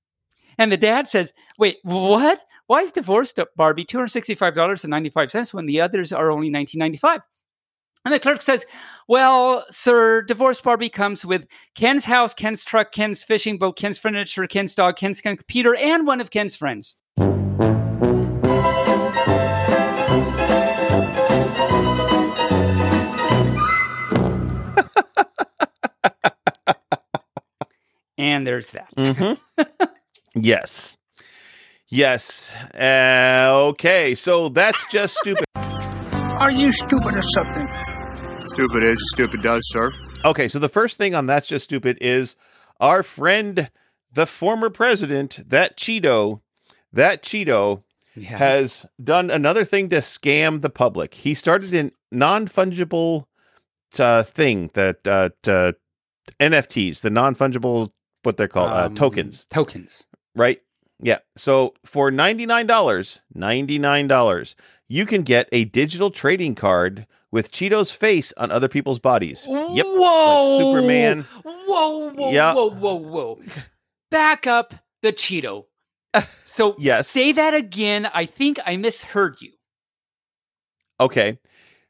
And 0.58 0.70
the 0.70 0.76
dad 0.76 1.08
says, 1.08 1.32
Wait, 1.58 1.78
what? 1.82 2.44
Why 2.66 2.82
is 2.82 2.92
divorced 2.92 3.38
Barbie 3.56 3.84
$265.95 3.84 5.54
when 5.54 5.66
the 5.66 5.80
others 5.80 6.12
are 6.12 6.30
only 6.30 6.50
$19.95? 6.50 7.20
And 8.04 8.12
the 8.12 8.18
clerk 8.18 8.42
says, 8.42 8.66
Well, 9.08 9.64
sir, 9.70 10.22
divorce 10.22 10.60
Barbie 10.60 10.88
comes 10.88 11.24
with 11.24 11.46
Ken's 11.74 12.04
house, 12.04 12.34
Ken's 12.34 12.64
truck, 12.64 12.92
Ken's 12.92 13.22
fishing 13.22 13.58
boat, 13.58 13.76
Ken's 13.76 13.98
furniture, 13.98 14.46
Ken's 14.46 14.74
dog, 14.74 14.96
Ken's 14.96 15.20
computer, 15.20 15.76
and 15.76 16.06
one 16.06 16.20
of 16.20 16.30
Ken's 16.30 16.56
friends. 16.56 16.96
And 28.22 28.46
there's 28.46 28.70
that. 28.70 28.88
Mm-hmm. 28.96 29.64
yes. 30.40 30.96
Yes. 31.88 32.54
Uh, 32.74 33.50
okay. 33.70 34.14
So 34.14 34.48
that's 34.48 34.86
just 34.86 35.16
stupid. 35.18 35.44
Are 35.56 36.50
you 36.52 36.72
stupid 36.72 37.16
or 37.16 37.22
something? 37.22 37.68
Stupid 38.46 38.84
is, 38.84 39.02
stupid 39.12 39.42
does, 39.42 39.62
sir. 39.70 39.90
Okay. 40.24 40.48
So 40.48 40.58
the 40.58 40.68
first 40.68 40.96
thing 40.96 41.14
on 41.14 41.26
that's 41.26 41.46
just 41.48 41.64
stupid 41.64 41.98
is 42.00 42.36
our 42.80 43.02
friend, 43.02 43.70
the 44.12 44.26
former 44.26 44.70
president, 44.70 45.40
that 45.48 45.76
Cheeto, 45.76 46.40
that 46.92 47.22
Cheeto 47.22 47.82
Yeah. 48.14 48.36
has 48.38 48.86
done 49.02 49.30
another 49.30 49.64
thing 49.64 49.88
to 49.90 49.96
scam 49.98 50.60
the 50.62 50.70
public. 50.70 51.14
He 51.14 51.34
started 51.34 51.74
an 51.74 51.92
non 52.10 52.46
fungible 52.48 53.24
uh, 53.98 54.22
thing 54.22 54.70
that 54.74 55.06
uh, 55.06 55.30
t- 55.42 55.76
NFTs, 56.40 57.00
the 57.02 57.10
non 57.10 57.34
fungible, 57.34 57.90
what 58.22 58.36
they're 58.36 58.48
called, 58.48 58.70
uh, 58.70 58.86
Um, 58.86 58.94
tokens. 58.94 59.46
Tokens. 59.50 60.04
right? 60.34 60.60
Yeah. 61.00 61.18
So 61.36 61.74
for 61.84 62.10
$99, 62.10 63.20
$99, 63.34 64.54
you 64.88 65.04
can 65.06 65.22
get 65.22 65.48
a 65.52 65.64
digital 65.64 66.10
trading 66.10 66.54
card 66.54 67.06
with 67.30 67.50
Cheeto's 67.50 67.90
face 67.90 68.32
on 68.36 68.50
other 68.52 68.68
people's 68.68 68.98
bodies. 68.98 69.46
Yep. 69.48 69.86
Whoa. 69.86 70.58
Superman. 70.58 71.22
Whoa, 71.44 72.10
whoa, 72.12 72.30
Yeah. 72.30 72.54
whoa, 72.54 72.70
whoa, 72.70 72.94
whoa. 72.94 73.40
Back 74.10 74.46
up 74.46 74.74
the 75.02 75.12
Cheeto. 75.12 75.66
So 76.44 76.76
Yes. 76.78 77.08
say 77.08 77.32
that 77.32 77.54
again. 77.54 78.06
I 78.12 78.26
think 78.26 78.58
I 78.66 78.76
misheard 78.76 79.40
you. 79.40 79.52
Okay. 81.00 81.38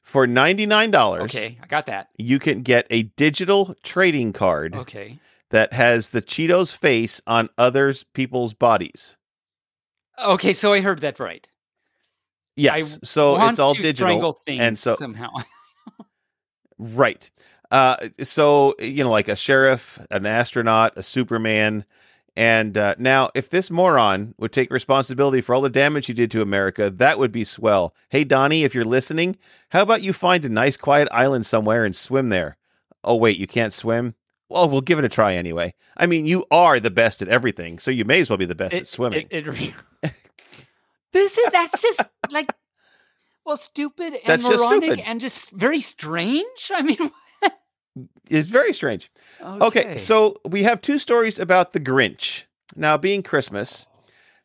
For 0.03 0.27
$99, 0.27 1.21
Okay, 1.23 1.59
I 1.63 1.67
got 1.67 1.87
that. 1.87 2.09
you 2.19 2.39
can 2.39 2.63
get 2.63 2.87
a 2.91 3.05
digital 3.05 3.75
trading 3.83 4.33
card 4.33 4.75
Okay. 4.75 5.19
That 5.53 5.73
has 5.73 6.11
the 6.11 6.21
Cheeto's 6.21 6.73
face 6.73 7.21
on 7.27 7.49
others 7.57 8.05
people's 8.15 8.53
bodies. 8.53 9.17
Okay, 10.23 10.53
so 10.53 10.73
I 10.73 10.81
heard 10.81 11.01
that 11.01 11.21
right. 11.21 11.49
Yes. 12.57 12.99
so 13.03 13.33
Want 13.33 13.51
it's 13.51 13.59
all 13.59 13.75
digital. 13.75 14.39
and 14.47 14.77
so 14.77 14.95
somehow. 14.95 15.31
Right. 16.79 17.31
Uh, 17.71 17.97
so 18.23 18.75
you 18.81 19.05
know, 19.05 19.11
like 19.11 19.29
a 19.29 19.37
sheriff, 19.37 19.99
an 20.11 20.27
astronaut, 20.27 20.93
a 20.97 21.03
Superman, 21.03 21.85
and 22.37 22.77
uh, 22.77 22.95
now 22.99 23.31
if 23.35 23.51
this 23.51 23.71
moron 23.71 24.35
would 24.39 24.53
take 24.53 24.71
responsibility 24.73 25.41
for 25.41 25.55
all 25.55 25.61
the 25.61 25.71
damage 25.71 26.07
he 26.07 26.13
did 26.13 26.31
to 26.33 26.43
America, 26.43 26.91
that 26.91 27.19
would 27.19 27.33
be 27.33 27.45
swell. 27.45 27.95
Hey 28.09 28.25
Donnie, 28.25 28.65
if 28.65 28.75
you're 28.75 28.85
listening, 28.85 29.37
how 29.71 29.83
about 29.83 30.03
you 30.03 30.13
find 30.13 30.45
a 30.45 30.49
nice 30.49 30.77
quiet 30.77 31.09
island 31.13 31.47
somewhere 31.47 31.85
and 31.85 31.95
swim 31.97 32.29
there? 32.31 32.57
Oh 33.05 33.17
wait, 33.17 33.39
you 33.39 33.47
can't 33.47 33.73
swim. 33.73 34.15
Well, 34.53 34.69
we'll 34.69 34.81
give 34.83 34.99
it 34.99 35.05
a 35.05 35.09
try 35.09 35.35
anyway. 35.35 35.75
I 35.97 36.07
mean, 36.07 36.27
you 36.27 36.45
are 36.51 36.79
the 36.79 36.91
best 36.91 37.23
at 37.23 37.29
everything, 37.29 37.79
so 37.79 37.91
you 37.91 38.05
may 38.05 38.21
as 38.21 38.29
well 38.31 38.37
be 38.37 38.45
the 38.45 38.55
best 38.55 38.75
at 38.75 38.87
swimming. 38.87 39.27
It, 39.31 39.49
it, 39.49 39.75
this 41.13 41.39
is 41.39 41.51
that's 41.53 41.81
just 41.83 42.03
like 42.31 42.53
well, 43.45 43.57
stupid 43.57 44.15
and 44.15 44.23
That's 44.27 44.45
just 44.45 44.59
moronic 44.63 44.85
stupid. 44.93 45.09
and 45.09 45.21
just 45.21 45.51
very 45.53 45.81
strange. 45.81 46.71
I 46.73 46.83
mean, 46.83 47.11
it's 48.31 48.49
very 48.49 48.73
strange. 48.73 49.11
Okay. 49.43 49.97
so 49.99 50.37
we 50.49 50.63
have 50.63 50.81
two 50.81 50.99
stories 50.99 51.39
about 51.39 51.73
the 51.73 51.81
Grinch. 51.81 52.45
Now, 52.77 52.97
being 52.97 53.23
Christmas, 53.23 53.87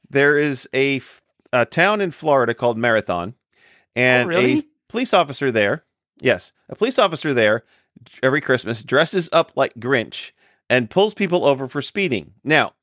there 0.09 0.37
is 0.37 0.67
a, 0.73 1.01
a 1.53 1.65
town 1.65 2.01
in 2.01 2.11
Florida 2.11 2.53
called 2.53 2.77
Marathon, 2.77 3.35
oh, 3.37 3.61
and 3.95 4.31
a 4.31 4.35
Oh, 4.35 4.37
really? 4.39 4.67
police 4.89 5.13
officer 5.13 5.51
there. 5.51 5.83
Yes, 6.19 6.51
a 6.67 6.75
police 6.75 6.97
officer 6.97 7.33
there 7.33 7.63
every 8.23 8.41
Christmas 8.41 8.83
dresses 8.83 9.29
up 9.31 9.51
like 9.55 9.73
Grinch 9.75 10.31
and 10.69 10.89
pulls 10.89 11.13
people 11.13 11.45
over 11.45 11.67
for 11.67 11.81
speeding. 11.81 12.33
Now, 12.43 12.73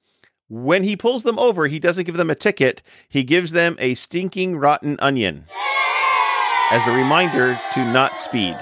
when 0.49 0.85
he 0.85 0.97
pulls 0.97 1.23
them 1.23 1.39
over, 1.39 1.67
he 1.67 1.79
doesn't 1.79 2.05
give 2.05 2.17
them 2.17 2.31
a 2.31 2.35
ticket. 2.35 2.83
He 3.09 3.25
gives 3.25 3.53
them 3.53 3.77
a 3.79 3.95
stinking 3.95 4.57
rotten 4.57 4.97
onion 5.01 5.47
as 6.71 6.87
a 6.87 6.93
reminder 6.93 7.59
to 7.73 7.85
not 7.93 8.19
speed. 8.19 8.57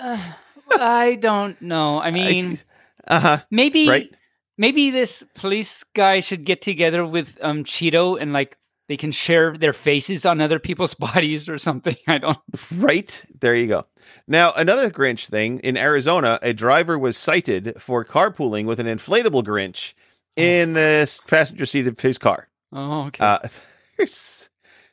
Uh, 0.00 0.18
I 0.72 1.16
don't 1.16 1.60
know. 1.62 2.00
I 2.00 2.10
mean, 2.12 2.58
uh 3.06 3.20
huh. 3.20 3.38
maybe 3.50 3.88
Right. 3.88 4.14
maybe 4.58 4.90
this 4.90 5.22
police 5.34 5.82
guy 5.94 6.20
should 6.20 6.44
get 6.44 6.60
together 6.60 7.06
with 7.06 7.38
um 7.42 7.64
Cheeto 7.64 8.20
and 8.20 8.32
like 8.34 8.57
they 8.88 8.96
can 8.96 9.12
share 9.12 9.52
their 9.52 9.72
faces 9.72 10.26
on 10.26 10.40
other 10.40 10.58
people's 10.58 10.94
bodies 11.12 11.48
or 11.48 11.58
something. 11.58 11.96
I 12.06 12.18
don't. 12.18 12.38
Right. 12.76 13.22
There 13.40 13.54
you 13.54 13.66
go. 13.66 13.86
Now, 14.26 14.52
another 14.52 14.90
Grinch 14.90 15.28
thing 15.28 15.60
in 15.60 15.76
Arizona, 15.76 16.38
a 16.42 16.52
driver 16.52 16.98
was 16.98 17.16
cited 17.16 17.74
for 17.78 18.04
carpooling 18.04 18.64
with 18.64 18.80
an 18.80 18.86
inflatable 18.86 19.44
Grinch 19.44 19.92
in 20.36 20.72
the 20.72 21.20
passenger 21.26 21.66
seat 21.66 21.86
of 21.86 21.98
his 22.00 22.18
car. 22.18 22.48
Oh, 22.72 23.06
okay. 23.08 23.24
Uh, 23.24 23.38
there's- 23.96 24.48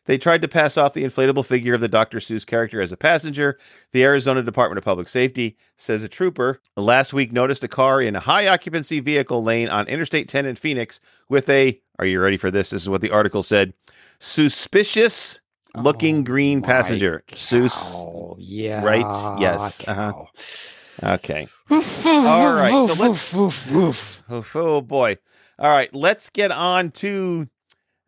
they 0.06 0.18
tried 0.18 0.42
to 0.44 0.48
pass 0.48 0.78
off 0.78 0.94
the 0.94 1.04
inflatable 1.04 1.46
figure 1.46 1.74
of 1.74 1.82
the 1.82 1.88
Dr. 1.88 2.20
Seuss 2.20 2.46
character 2.46 2.80
as 2.82 2.92
a 2.92 2.98
passenger. 2.98 3.58
The 3.92 4.04
Arizona 4.04 4.44
Department 4.44 4.78
of 4.78 4.84
Public 4.84 5.10
Safety 5.10 5.58
says 5.78 6.04
a 6.04 6.10
trooper 6.10 6.62
last 6.78 7.14
week 7.14 7.32
noticed 7.32 7.64
a 7.64 7.68
car 7.68 8.02
in 8.02 8.16
a 8.16 8.20
high 8.20 8.48
occupancy 8.48 9.00
vehicle 9.00 9.44
lane 9.44 9.68
on 9.70 9.88
Interstate 9.88 10.30
10 10.30 10.46
in 10.46 10.56
Phoenix 10.56 11.00
with 11.30 11.50
a, 11.50 11.80
are 12.00 12.06
you 12.06 12.20
ready 12.22 12.38
for 12.38 12.52
this? 12.52 12.70
This 12.70 12.84
is 12.84 12.90
what 12.90 13.02
the 13.02 13.12
article 13.12 13.44
said 13.44 13.74
suspicious 14.20 15.40
looking 15.76 16.20
Oh 16.20 16.24
green 16.24 16.62
passenger. 16.62 17.24
Seuss. 17.32 18.36
Yeah. 18.40 18.84
Right? 18.84 19.40
Yes, 19.40 19.84
uh-huh. 19.88 21.14
Okay. 21.16 21.48
All 21.70 22.54
right, 22.54 22.88
so 22.88 22.94
let's- 22.94 24.24
oh 24.56 24.82
boy. 24.82 25.18
All 25.58 25.70
right, 25.74 25.94
let's 25.94 26.30
get 26.30 26.52
on 26.52 26.90
to 26.92 27.48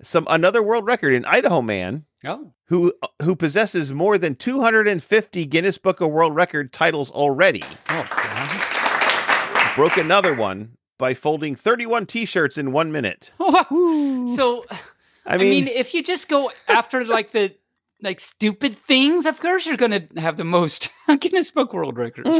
some 0.01 0.25
another 0.29 0.61
world 0.61 0.85
record 0.85 1.13
in 1.13 1.25
Idaho 1.25 1.61
man 1.61 2.05
Oh, 2.25 2.51
who 2.65 2.93
who 3.21 3.35
possesses 3.35 3.93
more 3.93 4.17
than 4.17 4.35
250 4.35 5.45
Guinness 5.45 5.77
Book 5.77 6.01
of 6.01 6.09
World 6.11 6.35
Record 6.35 6.73
titles 6.73 7.09
already. 7.11 7.61
oh, 7.89 8.07
God. 8.09 9.75
Broke 9.75 9.97
another 9.97 10.33
one 10.33 10.77
by 10.97 11.13
folding 11.13 11.55
31 11.55 12.07
t-shirts 12.07 12.57
in 12.57 12.71
1 12.71 12.91
minute. 12.91 13.31
so 13.39 14.65
I 14.69 15.35
I 15.35 15.37
mean, 15.37 15.65
mean, 15.65 15.67
if 15.67 15.93
you 15.93 16.01
just 16.01 16.27
go 16.29 16.51
after 16.67 17.05
like 17.05 17.31
the 17.31 17.53
like 18.01 18.19
stupid 18.19 18.75
things, 18.77 19.25
of 19.27 19.39
course 19.39 19.65
you're 19.67 19.77
gonna 19.77 20.07
have 20.17 20.37
the 20.37 20.43
most 20.43 20.89
Guinness 21.19 21.51
Book 21.51 21.73
World 21.73 21.97
Records. 21.97 22.39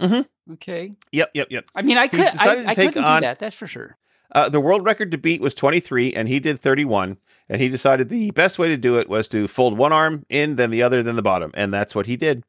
mhm. 0.00 0.26
Okay. 0.52 0.94
Yep, 1.12 1.30
yep, 1.34 1.48
yep. 1.50 1.64
I 1.74 1.82
mean, 1.82 1.96
I 1.98 2.08
could, 2.08 2.20
I, 2.20 2.64
I 2.66 2.74
couldn't 2.74 3.04
on- 3.04 3.20
do 3.22 3.26
that. 3.26 3.38
That's 3.38 3.54
for 3.54 3.66
sure. 3.66 3.96
Uh, 4.32 4.48
the 4.48 4.60
world 4.60 4.84
record 4.84 5.10
to 5.10 5.18
beat 5.18 5.40
was 5.40 5.54
23 5.54 6.12
and 6.14 6.28
he 6.28 6.38
did 6.40 6.60
31 6.60 7.16
and 7.48 7.60
he 7.60 7.68
decided 7.68 8.08
the 8.08 8.30
best 8.30 8.58
way 8.58 8.68
to 8.68 8.76
do 8.76 8.96
it 8.98 9.08
was 9.08 9.26
to 9.28 9.48
fold 9.48 9.76
one 9.76 9.92
arm 9.92 10.24
in 10.28 10.56
then 10.56 10.70
the 10.70 10.82
other 10.82 11.02
then 11.02 11.16
the 11.16 11.22
bottom 11.22 11.50
and 11.54 11.72
that's 11.74 11.94
what 11.94 12.06
he 12.06 12.16
did. 12.16 12.44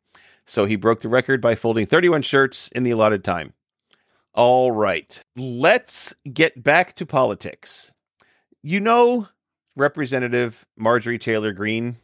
So 0.46 0.66
he 0.66 0.76
broke 0.76 1.02
the 1.02 1.10
record 1.10 1.42
by 1.42 1.56
folding 1.56 1.86
31 1.86 2.22
shirts 2.24 2.70
in 2.76 2.84
the 2.84 2.92
allotted 2.92 3.24
time. 3.24 3.54
All 4.34 4.72
right 4.72 5.22
let's 5.36 6.14
get 6.32 6.62
back 6.64 6.96
to 6.98 7.06
politics. 7.06 7.92
You 8.64 8.80
know 8.80 9.28
representative 9.76 10.66
marjorie 10.78 11.18
taylor 11.18 11.52
greene 11.54 11.98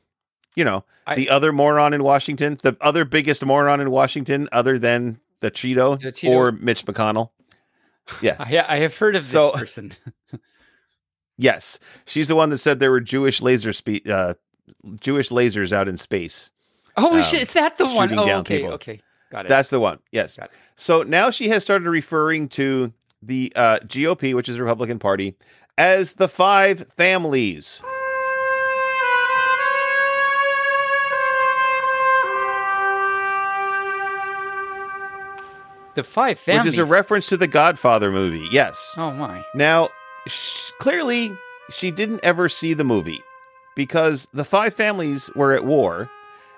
you 0.56 0.64
know 0.64 0.84
I- 1.06 1.16
the 1.16 1.30
other 1.30 1.52
moron 1.52 1.94
in 1.94 2.02
washington 2.04 2.58
the 2.64 2.76
other 2.82 3.04
biggest 3.06 3.46
moron 3.46 3.82
in 3.82 3.92
washington 3.92 4.48
other 4.52 4.80
than 4.80 5.20
the 5.42 5.52
cheeto, 5.52 6.00
The 6.00 6.12
Cheeto. 6.12 6.30
or 6.32 6.52
mitch 6.54 6.86
mcconnell 6.86 7.30
yes 8.22 8.40
I, 8.40 8.66
I 8.68 8.78
have 8.80 8.96
heard 8.98 9.16
of 9.16 9.24
this 9.24 9.32
So- 9.32 9.52
person. 9.56 9.92
Yes, 11.38 11.80
she's 12.06 12.28
the 12.28 12.36
one 12.36 12.50
that 12.50 12.58
said 12.58 12.80
there 12.80 12.90
were 12.90 13.00
Jewish 13.00 13.42
laser 13.44 13.72
spe- 13.72 14.08
uh, 14.10 14.34
Jewish 15.00 15.30
lasers 15.30 15.72
out 15.72 15.88
in 15.88 15.96
space. 15.98 16.52
Oh, 16.96 17.14
um! 17.14 17.20
Is 17.20 17.54
that 17.54 17.78
the 17.78 17.86
one? 17.86 18.18
Oh, 18.18 18.28
okay, 18.40 18.58
people. 18.58 18.74
okay, 18.74 19.00
got 19.32 19.46
it. 19.46 19.50
That's 19.50 19.70
the 19.70 19.80
one. 19.80 20.00
Yes. 20.12 20.36
Got 20.36 20.46
it. 20.46 20.52
So 20.78 21.04
now 21.04 21.30
she 21.30 21.50
has 21.50 21.64
started 21.64 21.88
referring 21.88 22.50
to 22.50 22.92
the 23.22 23.54
uh, 23.56 23.80
GOP, 23.86 24.34
which 24.34 24.50
is 24.50 24.56
the 24.56 24.64
Republican 24.64 24.98
Party, 24.98 25.36
as 25.78 26.14
the 26.14 26.28
five 26.28 26.88
families. 26.98 27.84
The 35.98 36.04
five 36.04 36.40
families. 36.40 36.66
which 36.66 36.74
is 36.80 36.90
a 36.90 36.94
reference 36.94 37.26
to 37.28 37.36
the 37.38 37.48
Godfather 37.48 38.12
movie. 38.12 38.48
Yes. 38.52 38.94
Oh 38.98 39.12
my! 39.12 39.44
Now, 39.54 39.90
sh- 40.28 40.72
clearly, 40.80 41.36
she 41.72 41.92
didn't 41.92 42.22
ever 42.24 42.48
see 42.48 42.74
the 42.74 42.84
movie 42.86 43.22
because 43.76 44.28
the 44.32 44.46
five 44.46 44.74
families 44.74 45.30
were 45.36 45.54
at 45.54 45.66
war, 45.66 46.10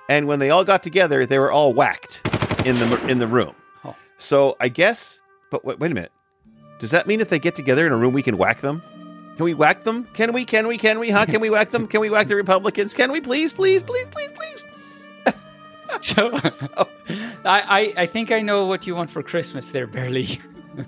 and 0.10 0.28
when 0.28 0.40
they 0.40 0.50
all 0.50 0.64
got 0.66 0.84
together, 0.84 1.26
they 1.26 1.40
were 1.40 1.52
all 1.52 1.74
whacked 1.74 2.22
in 2.66 2.76
the 2.76 3.08
in 3.08 3.20
the 3.20 3.28
room. 3.28 3.56
Oh. 3.86 3.96
So 4.20 4.58
I 4.60 4.68
guess, 4.68 5.20
but 5.50 5.64
wait, 5.66 5.80
wait 5.80 5.92
a 5.92 5.96
minute. 5.96 6.12
Does 6.80 6.92
that 6.92 7.08
mean 7.08 7.22
if 7.22 7.30
they 7.30 7.40
get 7.40 7.56
together 7.56 7.86
in 7.86 7.92
a 7.92 7.98
room, 7.98 8.14
we 8.14 8.22
can 8.22 8.38
whack 8.38 8.62
them? 8.62 8.82
Can 9.38 9.46
we 9.46 9.54
whack 9.54 9.84
them? 9.86 10.06
Can 10.14 10.34
we? 10.34 10.44
Can 10.44 10.68
we? 10.68 10.78
Can 10.78 11.00
we? 11.00 11.10
Huh? 11.12 11.26
Can 11.26 11.40
we 11.40 11.50
whack 11.50 11.72
them? 11.72 11.88
Can 11.88 12.02
we 12.02 12.10
whack 12.10 12.28
the 12.28 12.36
Republicans? 12.36 12.94
Can 12.94 13.10
we? 13.12 13.22
Please, 13.22 13.54
please, 13.54 13.82
please, 13.82 14.06
please, 14.12 14.30
please. 14.36 14.64
So, 16.02 16.32
I, 17.50 17.80
I 17.80 17.94
I 18.04 18.06
think 18.06 18.32
I 18.32 18.42
know 18.42 18.66
what 18.68 18.86
you 18.86 18.94
want 18.96 19.10
for 19.10 19.24
Christmas 19.24 19.70
there, 19.70 19.88
barely. 19.88 20.28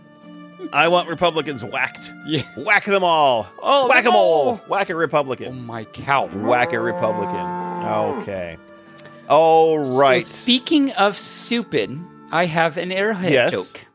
I 0.74 0.88
want 0.88 1.10
Republicans 1.10 1.64
whacked. 1.66 2.12
Yeah. 2.26 2.44
Whack 2.56 2.86
them 2.86 3.04
all. 3.04 3.48
Oh, 3.62 3.88
whack 3.88 4.04
them 4.04 4.16
all. 4.16 4.58
Whack 4.68 4.90
a 4.90 4.96
Republican. 4.96 5.48
Oh 5.48 5.52
my 5.54 5.86
cow! 5.86 6.28
Whack 6.28 6.74
a 6.74 6.80
Republican. 6.80 7.48
Okay. 8.22 8.58
All 9.28 9.80
right. 9.98 10.24
So 10.26 10.36
speaking 10.38 10.92
of 10.92 11.18
stupid, 11.18 12.00
I 12.32 12.46
have 12.46 12.78
an 12.78 12.90
airhead 12.90 13.32
Yes. 13.32 13.52
joke. 13.52 13.86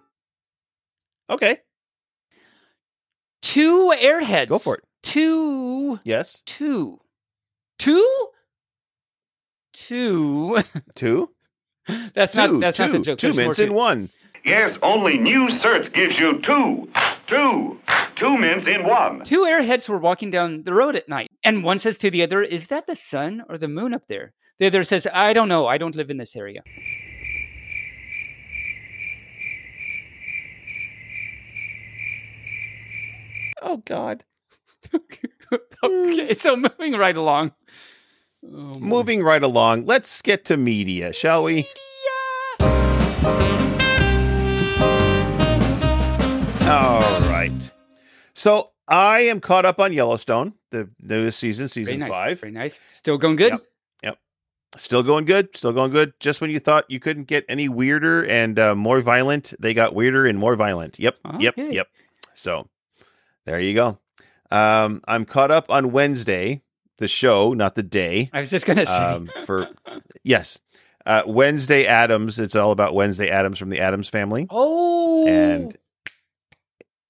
okay. 1.31 1.59
Two 3.42 3.92
airheads. 3.96 4.48
Go 4.48 4.59
for 4.59 4.74
it. 4.76 4.85
Two, 5.02 6.00
Yes. 6.05 6.42
two, 6.46 6.98
two, 7.79 8.29
two. 9.72 10.59
Two. 10.96 11.31
that's 12.14 12.33
Two. 12.33 12.38
not 12.38 12.61
that's 12.61 12.77
two. 12.77 12.85
not 12.85 12.92
the 12.92 12.99
joke. 13.01 13.18
Two 13.18 13.29
There's 13.29 13.37
mints 13.37 13.59
in 13.59 13.75
one. 13.75 14.11
Yes, 14.44 14.79
only 14.83 15.18
new 15.18 15.51
search 15.51 15.92
gives 15.92 16.18
you 16.18 16.40
two. 16.40 16.88
Two. 17.27 17.81
Two 18.14 18.38
mints 18.38 18.68
in 18.68 18.87
one. 18.87 19.25
Two 19.25 19.40
airheads 19.40 19.88
were 19.88 19.99
walking 19.99 20.31
down 20.31 20.62
the 20.62 20.72
road 20.72 20.94
at 20.94 21.09
night, 21.09 21.29
and 21.44 21.64
one 21.64 21.79
says 21.79 21.99
to 21.99 22.11
the 22.11 22.22
other, 22.22 22.42
"Is 22.42 22.68
that 22.68 22.87
the 22.87 22.94
sun 22.94 23.44
or 23.49 23.59
the 23.59 23.68
moon 23.68 23.92
up 23.92 24.07
there?" 24.07 24.33
The 24.59 24.66
other 24.66 24.85
says, 24.85 25.07
"I 25.12 25.33
don't 25.33 25.49
know. 25.49 25.66
I 25.66 25.79
don't 25.79 25.96
live 25.96 26.11
in 26.11 26.16
this 26.16 26.37
area." 26.37 26.62
Oh 33.62 33.79
God. 33.79 34.25
okay, 35.83 36.33
so 36.33 36.57
moving 36.57 36.92
right 36.92 37.16
along. 37.16 37.53
Oh. 38.55 38.79
Moving 38.79 39.23
right 39.23 39.43
along. 39.43 39.87
Let's 39.87 40.23
get 40.23 40.45
to 40.47 40.57
media, 40.57 41.13
shall 41.13 41.43
we? 41.43 41.67
All 46.69 47.01
right. 47.31 47.53
So 48.35 48.71
I 48.89 49.21
am 49.21 49.41
caught 49.41 49.65
up 49.65 49.79
on 49.81 49.93
Yellowstone, 49.93 50.55
the 50.71 50.89
newest 51.01 51.39
season, 51.39 51.69
Very 51.69 51.85
season 51.85 51.99
nice. 52.01 52.11
five. 52.11 52.41
Very 52.41 52.53
nice. 52.53 52.81
Still 52.87 53.19
going 53.19 53.37
good. 53.37 53.53
Yep. 54.03 54.19
Still 54.77 55.03
going 55.03 55.25
good. 55.25 55.57
Still 55.57 55.73
going 55.73 55.91
good. 55.91 56.13
Just 56.21 56.41
when 56.43 56.51
you 56.51 56.59
thought 56.59 56.85
you 56.91 57.01
couldn't 57.01 57.25
get 57.25 57.45
any 57.49 57.69
weirder 57.69 58.25
and 58.27 58.59
uh, 58.59 58.75
more 58.75 59.01
violent, 59.01 59.55
they 59.59 59.73
got 59.73 59.95
weirder 59.95 60.27
and 60.27 60.39
more 60.39 60.55
violent. 60.55 60.99
Yep. 60.99 61.17
Yep. 61.39 61.55
Yep. 61.57 61.89
So 62.35 62.69
there 63.47 63.59
you 63.61 63.75
go. 63.75 63.99
Um, 64.51 65.03
I'm 65.09 65.25
caught 65.25 65.51
up 65.51 65.71
on 65.71 65.93
Wednesday, 65.93 66.63
the 66.99 67.09
show, 67.09 67.53
not 67.53 67.75
the 67.75 67.83
day. 67.83 68.31
I 68.33 68.41
was 68.41 68.51
just 68.51 68.67
gonna 68.67 68.87
say. 68.87 68.97
Um, 68.97 69.31
for 69.45 69.69
yes, 70.25 70.59
uh, 71.05 71.23
Wednesday 71.27 71.87
Addams. 71.87 72.39
It's 72.39 72.55
all 72.55 72.71
about 72.73 72.95
Wednesday 72.95 73.29
Addams 73.29 73.59
from 73.59 73.71
the 73.71 73.81
Addams 73.81 74.09
family, 74.09 74.47
oh, 74.51 75.27
and 75.27 75.77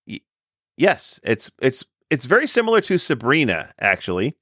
y- 0.07 0.21
yes, 0.77 1.21
it's 1.23 1.51
it's 1.61 1.85
it's 2.11 2.25
very 2.25 2.47
similar 2.47 2.81
to 2.83 2.99
Sabrina 2.99 3.73
actually. 3.81 4.37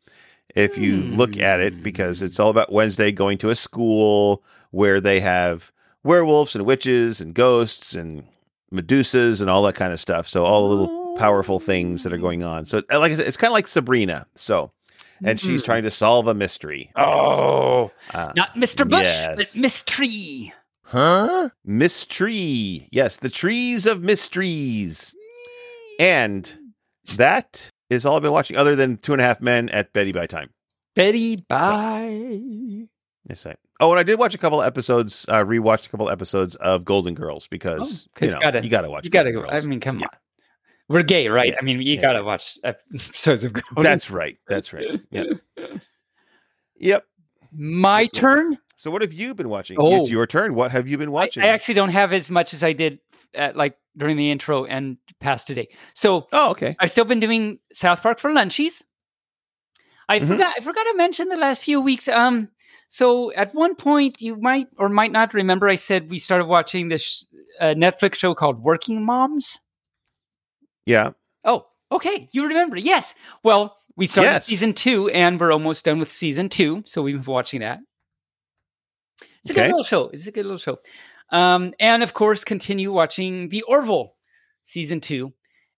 If 0.54 0.78
you 0.78 1.00
look 1.00 1.36
at 1.36 1.58
it, 1.58 1.82
because 1.82 2.22
it's 2.22 2.38
all 2.38 2.50
about 2.50 2.70
Wednesday 2.70 3.10
going 3.10 3.38
to 3.38 3.50
a 3.50 3.56
school 3.56 4.44
where 4.70 5.00
they 5.00 5.18
have 5.18 5.72
werewolves 6.04 6.54
and 6.54 6.64
witches 6.64 7.20
and 7.20 7.34
ghosts 7.34 7.94
and 7.94 8.24
Medusas 8.72 9.40
and 9.40 9.50
all 9.50 9.64
that 9.64 9.74
kind 9.74 9.92
of 9.92 9.98
stuff. 9.98 10.28
So 10.28 10.44
all 10.44 10.68
the 10.68 10.74
little 10.74 11.16
powerful 11.16 11.58
things 11.58 12.04
that 12.04 12.12
are 12.12 12.18
going 12.18 12.44
on. 12.44 12.66
So 12.66 12.82
like 12.90 13.10
I 13.10 13.16
said, 13.16 13.26
it's 13.26 13.36
kind 13.36 13.50
of 13.50 13.54
like 13.54 13.66
Sabrina. 13.66 14.26
So 14.36 14.70
and 15.22 15.38
she's 15.40 15.62
Mhm. 15.62 15.66
trying 15.66 15.82
to 15.84 15.90
solve 15.90 16.26
a 16.28 16.34
mystery. 16.34 16.90
oh, 16.96 17.90
Uh, 18.12 18.32
not 18.36 18.54
Mr. 18.54 18.88
Bush, 18.88 19.06
but 19.26 19.38
yes. 19.38 19.56
Miss 19.56 19.82
Tree. 19.82 20.52
Huh? 20.86 21.48
Mystery. 21.64 22.88
Yes, 22.92 23.16
the 23.18 23.30
trees 23.30 23.86
of 23.86 24.02
mysteries. 24.02 25.14
And 25.98 26.50
that 27.16 27.70
is 27.90 28.04
all 28.04 28.16
I've 28.16 28.22
been 28.22 28.32
watching, 28.32 28.56
other 28.56 28.74
than 28.76 28.96
Two 28.98 29.12
and 29.12 29.20
a 29.22 29.24
Half 29.24 29.40
Men 29.40 29.68
at 29.70 29.92
Betty 29.92 30.12
by 30.12 30.26
Time. 30.26 30.50
Betty 30.94 31.36
Bye. 31.48 32.88
Yes, 33.28 33.46
I. 33.46 33.54
Oh, 33.80 33.90
and 33.90 33.98
I 33.98 34.02
did 34.02 34.18
watch 34.18 34.34
a 34.34 34.38
couple 34.38 34.60
of 34.60 34.66
episodes. 34.66 35.26
Uh, 35.28 35.42
rewatched 35.42 35.86
a 35.86 35.88
couple 35.88 36.08
of 36.08 36.12
episodes 36.12 36.54
of 36.56 36.84
Golden 36.84 37.14
Girls 37.14 37.46
because 37.48 38.06
Oh, 38.06 38.10
'cause 38.18 38.28
you 38.28 38.34
know, 38.34 38.40
gotta- 38.40 38.62
you 38.62 38.68
gotta 38.70 38.88
watch. 38.90 39.04
You 39.04 39.10
gotta 39.10 39.32
Golden 39.32 39.46
go. 39.46 39.50
I 39.50 39.54
Girls. 39.54 39.66
mean, 39.66 39.80
come 39.80 39.98
Yeah. 40.00 40.06
on. 40.06 40.18
We're 40.88 41.02
gay, 41.02 41.28
right? 41.28 41.48
Yeah. 41.50 41.56
I 41.60 41.64
mean, 41.64 41.80
you 41.80 41.94
Yeah. 41.94 42.00
gotta 42.00 42.22
watch 42.24 42.58
episodes 42.64 43.44
of 43.44 43.52
Golden. 43.54 43.82
That's 43.82 44.10
right. 44.10 44.36
That's 44.48 44.72
right. 44.72 45.00
Yep. 45.10 45.26
Yep. 46.76 47.04
My 47.52 48.06
turn. 48.06 48.58
So 48.76 48.90
what 48.90 49.00
have 49.02 49.12
you 49.12 49.34
been 49.34 49.48
watching? 49.48 49.76
Oh. 49.78 50.00
It's 50.02 50.10
your 50.10 50.26
turn. 50.26 50.54
What 50.54 50.70
have 50.72 50.86
you 50.88 50.98
been 50.98 51.12
watching? 51.12 51.42
I 51.42 51.46
actually 51.46 51.74
don't 51.74 51.88
have 51.90 52.12
as 52.12 52.30
much 52.30 52.52
as 52.52 52.62
I 52.62 52.72
did 52.72 52.98
at, 53.34 53.56
like 53.56 53.76
during 53.96 54.16
the 54.16 54.30
intro 54.30 54.64
and 54.64 54.98
past 55.20 55.46
today. 55.46 55.68
So 55.94 56.26
oh, 56.32 56.50
okay. 56.50 56.76
I've 56.80 56.90
still 56.90 57.04
been 57.04 57.20
doing 57.20 57.58
South 57.72 58.02
Park 58.02 58.18
for 58.18 58.30
lunchies. 58.30 58.82
I 60.08 60.18
Mhm. 60.18 60.26
forgot 60.28 60.54
I 60.58 60.60
forgot 60.60 60.82
to 60.88 60.94
mention 60.96 61.28
the 61.28 61.36
last 61.36 61.62
few 61.64 61.80
weeks. 61.80 62.08
Um, 62.08 62.50
so 62.88 63.32
at 63.34 63.54
one 63.54 63.74
point 63.74 64.20
you 64.20 64.36
might 64.36 64.66
or 64.76 64.88
might 64.90 65.12
not 65.12 65.32
remember 65.32 65.68
I 65.68 65.76
said 65.76 66.10
we 66.10 66.18
started 66.18 66.46
watching 66.46 66.88
this 66.88 67.26
uh, 67.60 67.74
Netflix 67.74 68.16
show 68.16 68.34
called 68.34 68.62
Working 68.62 69.02
Moms. 69.04 69.60
Yeah. 70.86 71.10
Oh, 71.44 71.66
okay, 71.92 72.28
you 72.32 72.46
remember? 72.46 72.76
Yes. 72.76 73.14
Well, 73.42 73.76
we 73.96 74.06
started 74.06 74.30
Yes. 74.30 74.46
season 74.46 74.72
two, 74.74 75.08
and 75.10 75.38
we're 75.40 75.52
almost 75.52 75.84
done 75.84 75.98
with 75.98 76.10
season 76.10 76.48
two, 76.48 76.82
so 76.86 77.02
we've 77.02 77.22
been 77.24 77.32
watching 77.32 77.60
that. 77.60 77.80
It's 79.38 79.50
a 79.50 79.52
Okay. 79.52 79.62
good 79.62 79.66
little 79.68 79.82
show. 79.82 80.08
It's 80.12 80.26
a 80.26 80.32
good 80.32 80.44
little 80.46 80.58
show. 80.58 80.78
Um, 81.30 81.72
and 81.80 82.02
of 82.02 82.12
course, 82.14 82.44
continue 82.44 82.92
watching 82.92 83.48
the 83.48 83.62
Orville 83.62 84.14
season 84.62 85.00
two. 85.00 85.32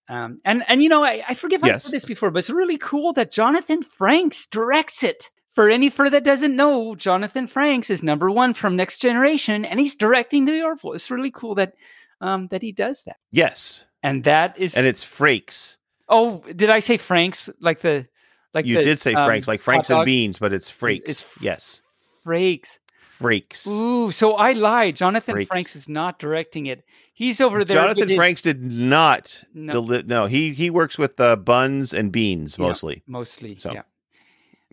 Um, 0.08 0.40
and 0.44 0.62
and 0.68 0.82
you 0.82 0.88
know, 0.88 1.02
I, 1.04 1.22
I 1.28 1.34
forget 1.34 1.58
if 1.60 1.64
I 1.64 1.68
Yes. 1.68 1.84
said 1.84 1.92
this 1.92 2.04
before, 2.04 2.30
but 2.30 2.38
it's 2.40 2.50
really 2.50 2.78
cool 2.78 3.12
that 3.14 3.32
Jonathan 3.32 3.82
Franks 3.82 4.46
directs 4.46 5.02
it. 5.02 5.30
For 5.50 5.70
any 5.70 5.88
further 5.88 6.10
that 6.10 6.24
doesn't 6.24 6.54
know, 6.54 6.94
Jonathan 6.94 7.46
Franks 7.46 7.88
is 7.88 8.02
number 8.02 8.30
one 8.30 8.52
from 8.52 8.76
Next 8.76 8.98
Generation, 9.00 9.64
and 9.64 9.80
he's 9.80 9.94
directing 9.94 10.44
the 10.44 10.62
Orville. 10.62 10.92
It's 10.92 11.10
really 11.10 11.30
cool 11.30 11.54
that 11.54 11.74
um, 12.20 12.46
that 12.48 12.60
he 12.62 12.72
does 12.72 13.02
that. 13.04 13.16
Yes. 13.32 13.85
And 14.06 14.22
that 14.22 14.56
is 14.56 14.76
And 14.76 14.86
it's 14.86 15.04
Frakes. 15.04 15.78
Oh, 16.08 16.38
did 16.54 16.70
I 16.70 16.78
say 16.78 16.96
Franks? 16.96 17.50
Like 17.58 17.80
the 17.80 18.06
like 18.54 18.64
you 18.64 18.76
the, 18.76 18.84
did 18.84 19.00
say 19.00 19.12
um, 19.14 19.26
Franks, 19.26 19.48
like 19.48 19.60
Franks 19.60 19.90
and 19.90 20.04
beans, 20.06 20.38
but 20.38 20.52
it's 20.52 20.70
Frakes. 20.70 21.02
it's 21.04 21.28
yes. 21.40 21.82
Frakes. 22.24 22.78
Frakes. 23.18 23.66
Ooh, 23.66 24.12
so 24.12 24.34
I 24.34 24.52
lied. 24.52 24.94
Jonathan 24.94 25.34
Frakes. 25.34 25.48
Franks 25.48 25.74
is 25.74 25.88
not 25.88 26.20
directing 26.20 26.66
it. 26.66 26.84
He's 27.14 27.40
over 27.40 27.64
there. 27.64 27.78
Jonathan 27.78 28.08
his- 28.08 28.16
Franks 28.16 28.42
did 28.42 28.70
not. 28.70 29.42
No. 29.54 29.72
Deli- 29.72 30.04
no, 30.04 30.26
he 30.26 30.52
he 30.52 30.70
works 30.70 30.98
with 30.98 31.18
uh, 31.18 31.34
buns 31.34 31.92
and 31.92 32.12
beans 32.12 32.56
Yeah. 32.56 32.66
mostly. 32.68 33.02
mostly. 33.08 33.56
So. 33.56 33.72
Yeah. 33.72 33.82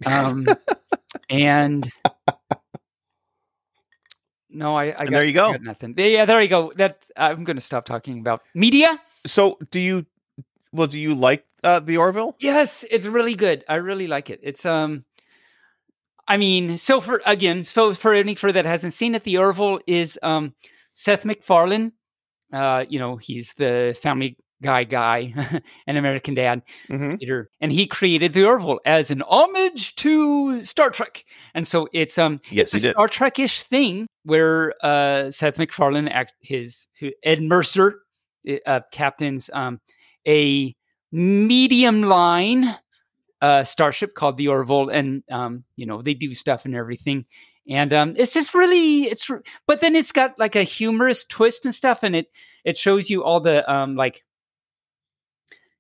Um, 0.06 0.46
and 1.30 1.88
no, 4.50 4.76
I. 4.76 4.86
I 4.86 4.92
got, 5.06 5.10
there 5.10 5.24
you 5.24 5.34
go. 5.34 5.54
nothing. 5.62 5.94
Yeah, 5.98 6.26
there 6.26 6.42
you 6.42 6.48
go. 6.48 6.72
That 6.76 7.10
I'm 7.16 7.44
going 7.44 7.58
to 7.58 7.62
stop 7.62 7.86
talking 7.86 8.20
about 8.20 8.42
media. 8.54 9.00
So, 9.26 9.57
do 9.71 9.80
you? 9.80 10.05
Well, 10.71 10.88
do 10.88 10.97
you 10.97 11.13
like 11.15 11.45
uh, 11.63 11.80
the 11.80 11.97
Orville? 11.97 12.36
Yes, 12.39 12.84
it's 12.89 13.05
really 13.05 13.36
good. 13.36 13.63
I 13.69 13.76
really 13.76 14.07
like 14.07 14.30
it. 14.30 14.39
It's 14.43 14.65
um 14.65 15.05
I 16.28 16.38
mean, 16.38 16.78
so 16.78 17.01
for 17.01 17.21
again, 17.26 17.63
so 17.65 17.93
for 17.93 18.13
any 18.13 18.36
for 18.36 18.51
that 18.51 18.65
hasn't 18.65 18.93
seen 18.93 19.15
it, 19.15 19.24
the 19.24 19.38
Orville 19.38 19.80
is 19.88 20.17
um 20.24 20.53
Seth 20.93 21.26
MacFarlane. 21.26 21.91
Uh, 22.51 22.86
you 22.88 22.99
know, 22.99 23.15
he's 23.15 23.53
the 23.55 23.97
family 24.01 24.38
guy 24.61 24.84
guy, 24.84 25.34
an 25.88 25.97
American 25.97 26.34
dad 26.36 26.61
Mm-hmm. 26.89 27.15
creator, 27.15 27.49
and 27.59 27.71
he 27.71 27.86
created 27.88 28.34
the 28.34 28.45
Orville 28.45 28.80
as 28.86 29.11
an 29.11 29.21
homage 29.24 29.95
to 29.95 30.61
Star 30.63 30.89
Trek. 30.89 31.26
And 31.53 31.67
so 31.67 31.88
it's 31.93 32.17
um 32.17 32.39
Yes, 32.49 32.74
it's 32.74 32.84
a 32.84 32.88
did. 32.88 32.93
Star 32.93 33.07
Trek-ish 33.07 33.63
thing 33.63 34.07
where 34.24 34.74
uh, 34.82 35.32
Seth 35.32 35.57
MacFarlane 35.59 36.07
act 36.07 36.34
his 36.41 36.88
who, 36.99 37.11
Ed 37.24 37.41
Mercer 37.41 37.99
uh, 38.48 38.56
uh, 38.66 38.82
captains 38.91 39.50
um, 39.54 39.80
a 40.28 40.76
medium 41.12 42.04
line 42.04 42.66
uh, 43.41 43.64
starship 43.64 44.16
called 44.16 44.38
the 44.38 44.48
Orville, 44.48 44.89
and 44.89 45.24
um, 45.30 45.64
you 45.76 45.86
know 45.86 46.02
they 46.02 46.14
do 46.14 46.34
stuff 46.34 46.66
and 46.66 46.76
everything. 46.76 47.26
And 47.70 47.94
um, 47.94 48.14
it's 48.18 48.34
just 48.34 48.54
really 48.54 49.04
it's 49.04 49.30
but 49.68 49.82
then 49.82 49.96
it's 49.96 50.12
got 50.12 50.38
like 50.39 50.56
a 50.56 50.64
humorous 50.64 51.26
twist 51.26 51.66
and 51.66 51.76
stuff, 51.76 52.04
and 52.04 52.16
it 52.16 52.28
it 52.64 52.78
shows 52.78 53.10
you 53.10 53.24
all 53.24 53.41
the 53.41 53.70
um, 53.72 53.96
like 53.96 54.24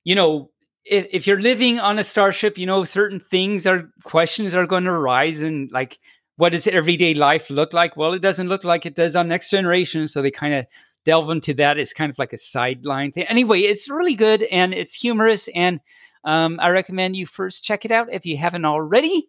you 0.03 0.15
know 0.15 0.49
if, 0.85 1.07
if 1.11 1.27
you're 1.27 1.39
living 1.39 1.79
on 1.79 1.99
a 1.99 2.03
starship, 2.03 2.57
you 2.57 2.65
know 2.65 2.83
certain 2.83 3.19
things 3.19 3.65
are 3.65 3.89
questions 4.03 4.53
are 4.53 4.67
going 4.67 4.83
to 4.83 4.91
arise, 4.91 5.39
and 5.39 5.71
like 5.71 5.99
what 6.35 6.51
does 6.51 6.67
everyday 6.67 7.13
life 7.13 7.49
look 7.49 7.73
like? 7.73 7.95
Well, 7.95 8.13
it 8.13 8.21
doesn't 8.21 8.49
look 8.49 8.63
like 8.63 8.85
it 8.85 8.95
does 8.95 9.15
on 9.15 9.27
Next 9.27 9.49
Generation, 9.49 10.07
so 10.07 10.21
they 10.21 10.31
kind 10.31 10.53
of 10.53 10.65
delve 11.05 11.29
into 11.29 11.53
that. 11.55 11.77
It's 11.77 11.93
kind 11.93 12.09
of 12.09 12.17
like 12.19 12.33
a 12.33 12.37
sideline 12.37 13.11
thing. 13.11 13.25
Anyway, 13.27 13.61
it's 13.61 13.89
really 13.89 14.15
good 14.15 14.43
and 14.43 14.73
it's 14.73 14.93
humorous, 14.93 15.47
and 15.55 15.79
um, 16.25 16.59
I 16.61 16.69
recommend 16.69 17.15
you 17.15 17.25
first 17.25 17.63
check 17.63 17.85
it 17.85 17.91
out 17.91 18.07
if 18.11 18.25
you 18.25 18.37
haven't 18.37 18.65
already. 18.65 19.27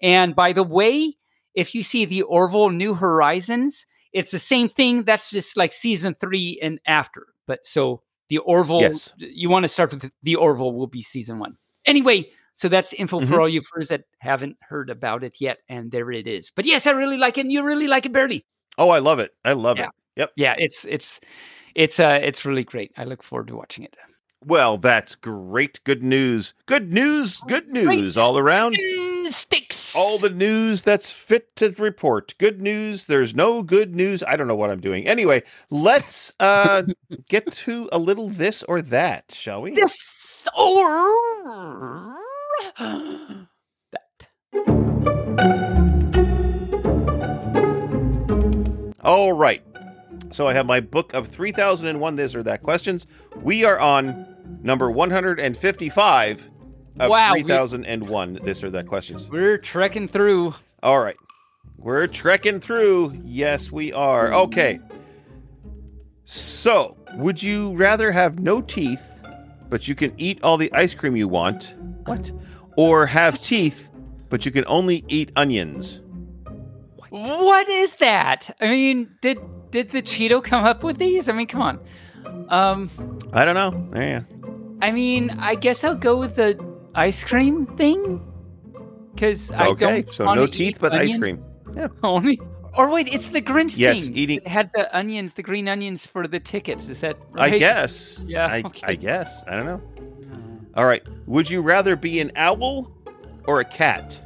And 0.00 0.34
by 0.36 0.52
the 0.52 0.62
way, 0.62 1.14
if 1.54 1.74
you 1.74 1.82
see 1.82 2.04
the 2.04 2.22
Orville 2.22 2.70
New 2.70 2.94
Horizons, 2.94 3.84
it's 4.12 4.30
the 4.30 4.38
same 4.38 4.68
thing. 4.68 5.02
That's 5.02 5.30
just 5.30 5.56
like 5.56 5.72
season 5.72 6.14
three 6.14 6.58
and 6.62 6.78
after. 6.86 7.26
But 7.46 7.66
so 7.66 8.02
the 8.28 8.38
Orville, 8.38 8.80
Yes. 8.82 9.12
you 9.16 9.48
want 9.50 9.64
to 9.64 9.68
start 9.68 9.90
with 9.90 10.08
the 10.22 10.36
Orville 10.36 10.72
will 10.72 10.86
be 10.86 11.02
season 11.02 11.38
one. 11.40 11.56
Anyway, 11.86 12.30
so 12.54 12.68
that's 12.68 12.92
info 12.92 13.20
Mhm. 13.20 13.28
for 13.28 13.40
all 13.40 13.48
you 13.48 13.60
furs 13.60 13.88
that 13.88 14.04
haven't 14.18 14.56
heard 14.60 14.90
about 14.90 15.24
it 15.24 15.40
yet. 15.40 15.58
And 15.68 15.90
there 15.90 16.10
it 16.12 16.26
is. 16.28 16.50
But 16.54 16.64
yes, 16.66 16.86
I 16.86 16.92
really 16.92 17.16
like 17.16 17.38
it. 17.38 17.42
And 17.42 17.52
you 17.52 17.62
really 17.64 17.88
like 17.88 18.06
it, 18.06 18.12
barely. 18.12 18.44
Oh, 18.76 18.90
I 18.90 18.98
love 19.00 19.18
it. 19.18 19.32
I 19.44 19.54
love 19.54 19.78
Yeah. 19.78 19.86
it. 19.86 19.90
Yeah, 20.36 20.54
it's 20.58 20.84
it's 20.84 21.20
it's 21.74 22.00
uh 22.00 22.20
it's 22.22 22.44
really 22.44 22.64
great. 22.64 22.92
I 22.96 23.04
look 23.04 23.22
forward 23.22 23.48
to 23.48 23.56
watching 23.56 23.84
it. 23.84 23.96
Well, 24.44 24.78
that's 24.78 25.16
great. 25.16 25.82
Good 25.82 26.02
news. 26.02 26.54
Good 26.66 26.92
news. 26.92 27.38
Good 27.48 27.70
Great. 27.70 27.86
news 27.86 28.16
all 28.16 28.38
around. 28.38 28.76
Sticks. 29.26 29.96
All 29.96 30.18
the 30.18 30.30
news 30.30 30.82
that's 30.82 31.10
fit 31.10 31.54
to 31.56 31.70
report. 31.72 32.34
Good 32.38 32.62
news. 32.62 33.06
There's 33.06 33.34
no 33.34 33.64
good 33.64 33.96
news. 33.96 34.22
I 34.22 34.36
don't 34.36 34.46
know 34.46 34.54
what 34.54 34.70
I'm 34.70 34.80
doing. 34.80 35.08
Anyway, 35.08 35.42
let's 35.70 36.32
uh 36.38 36.84
get 37.28 37.50
to 37.50 37.88
a 37.90 37.98
little 37.98 38.28
this 38.28 38.62
or 38.62 38.80
that, 38.82 39.24
shall 39.34 39.60
we? 39.62 39.72
this 39.72 40.46
or 40.56 42.16
that. 42.78 44.28
All 49.00 49.32
right. 49.32 49.62
So 50.30 50.46
I 50.46 50.52
have 50.52 50.66
my 50.66 50.80
book 50.80 51.14
of 51.14 51.28
3001 51.28 52.16
this 52.16 52.34
or 52.34 52.42
that 52.42 52.62
questions. 52.62 53.06
We 53.36 53.64
are 53.64 53.78
on 53.78 54.26
number 54.62 54.90
155 54.90 56.50
of 57.00 57.10
Wow, 57.10 57.34
we- 57.34 57.42
3001 57.42 58.40
this 58.42 58.62
or 58.62 58.70
that 58.70 58.86
questions. 58.86 59.28
We're 59.30 59.58
trekking 59.58 60.08
through. 60.08 60.54
All 60.82 61.00
right. 61.00 61.16
We're 61.76 62.06
trekking 62.08 62.60
through. 62.60 63.20
Yes, 63.24 63.70
we 63.70 63.92
are. 63.92 64.32
Okay. 64.32 64.80
So, 66.24 66.96
would 67.14 67.42
you 67.42 67.74
rather 67.76 68.12
have 68.12 68.38
no 68.38 68.60
teeth, 68.60 69.02
but 69.70 69.88
you 69.88 69.94
can 69.94 70.12
eat 70.18 70.42
all 70.42 70.58
the 70.58 70.72
ice 70.74 70.92
cream 70.92 71.16
you 71.16 71.28
want? 71.28 71.74
What? 72.04 72.30
Or 72.76 73.06
have 73.06 73.40
teeth, 73.40 73.88
but 74.28 74.44
you 74.44 74.50
can 74.52 74.64
only 74.66 75.04
eat 75.08 75.32
onions? 75.36 76.02
What 77.10 77.68
is 77.70 77.96
that? 77.96 78.54
I 78.60 78.68
mean, 78.68 79.08
did 79.22 79.38
did 79.70 79.90
the 79.90 80.02
Cheeto 80.02 80.42
come 80.42 80.64
up 80.64 80.82
with 80.84 80.98
these? 80.98 81.28
I 81.28 81.32
mean, 81.32 81.46
come 81.46 81.62
on. 81.62 81.80
Um, 82.48 82.90
I 83.32 83.44
don't 83.44 83.54
know. 83.54 83.98
Yeah. 84.00 84.22
I 84.80 84.90
mean, 84.92 85.30
I 85.38 85.54
guess 85.54 85.84
I'll 85.84 85.94
go 85.94 86.16
with 86.16 86.36
the 86.36 86.58
ice 86.94 87.24
cream 87.24 87.66
thing. 87.76 88.24
Because 89.14 89.50
I 89.52 89.68
Okay. 89.68 90.02
don't 90.02 90.12
So 90.12 90.32
no 90.34 90.46
teeth, 90.46 90.78
but 90.80 90.92
ice 90.92 91.12
onions 91.14 91.24
cream. 91.74 91.90
only. 92.02 92.40
Or 92.76 92.88
wait, 92.88 93.08
it's 93.12 93.30
the 93.30 93.42
Grinch 93.42 93.76
Yes, 93.78 94.04
thing. 94.04 94.16
eating- 94.16 94.38
It 94.38 94.46
had 94.46 94.70
the 94.74 94.94
onions, 94.96 95.32
the 95.32 95.42
green 95.42 95.68
onions 95.68 96.06
for 96.06 96.28
the 96.28 96.38
tickets. 96.38 96.88
Is 96.88 97.00
that 97.00 97.16
right? 97.32 97.54
I 97.54 97.58
guess. 97.58 98.20
Yeah, 98.26 98.46
I, 98.46 98.62
okay. 98.64 98.86
I 98.86 98.94
guess. 98.94 99.42
I 99.48 99.56
don't 99.56 99.66
know. 99.66 99.82
All 100.76 100.84
right. 100.86 101.02
Would 101.26 101.50
you 101.50 101.60
rather 101.62 101.96
be 101.96 102.20
an 102.20 102.30
owl 102.36 102.92
or 103.46 103.58
a 103.60 103.64
cat? 103.64 104.20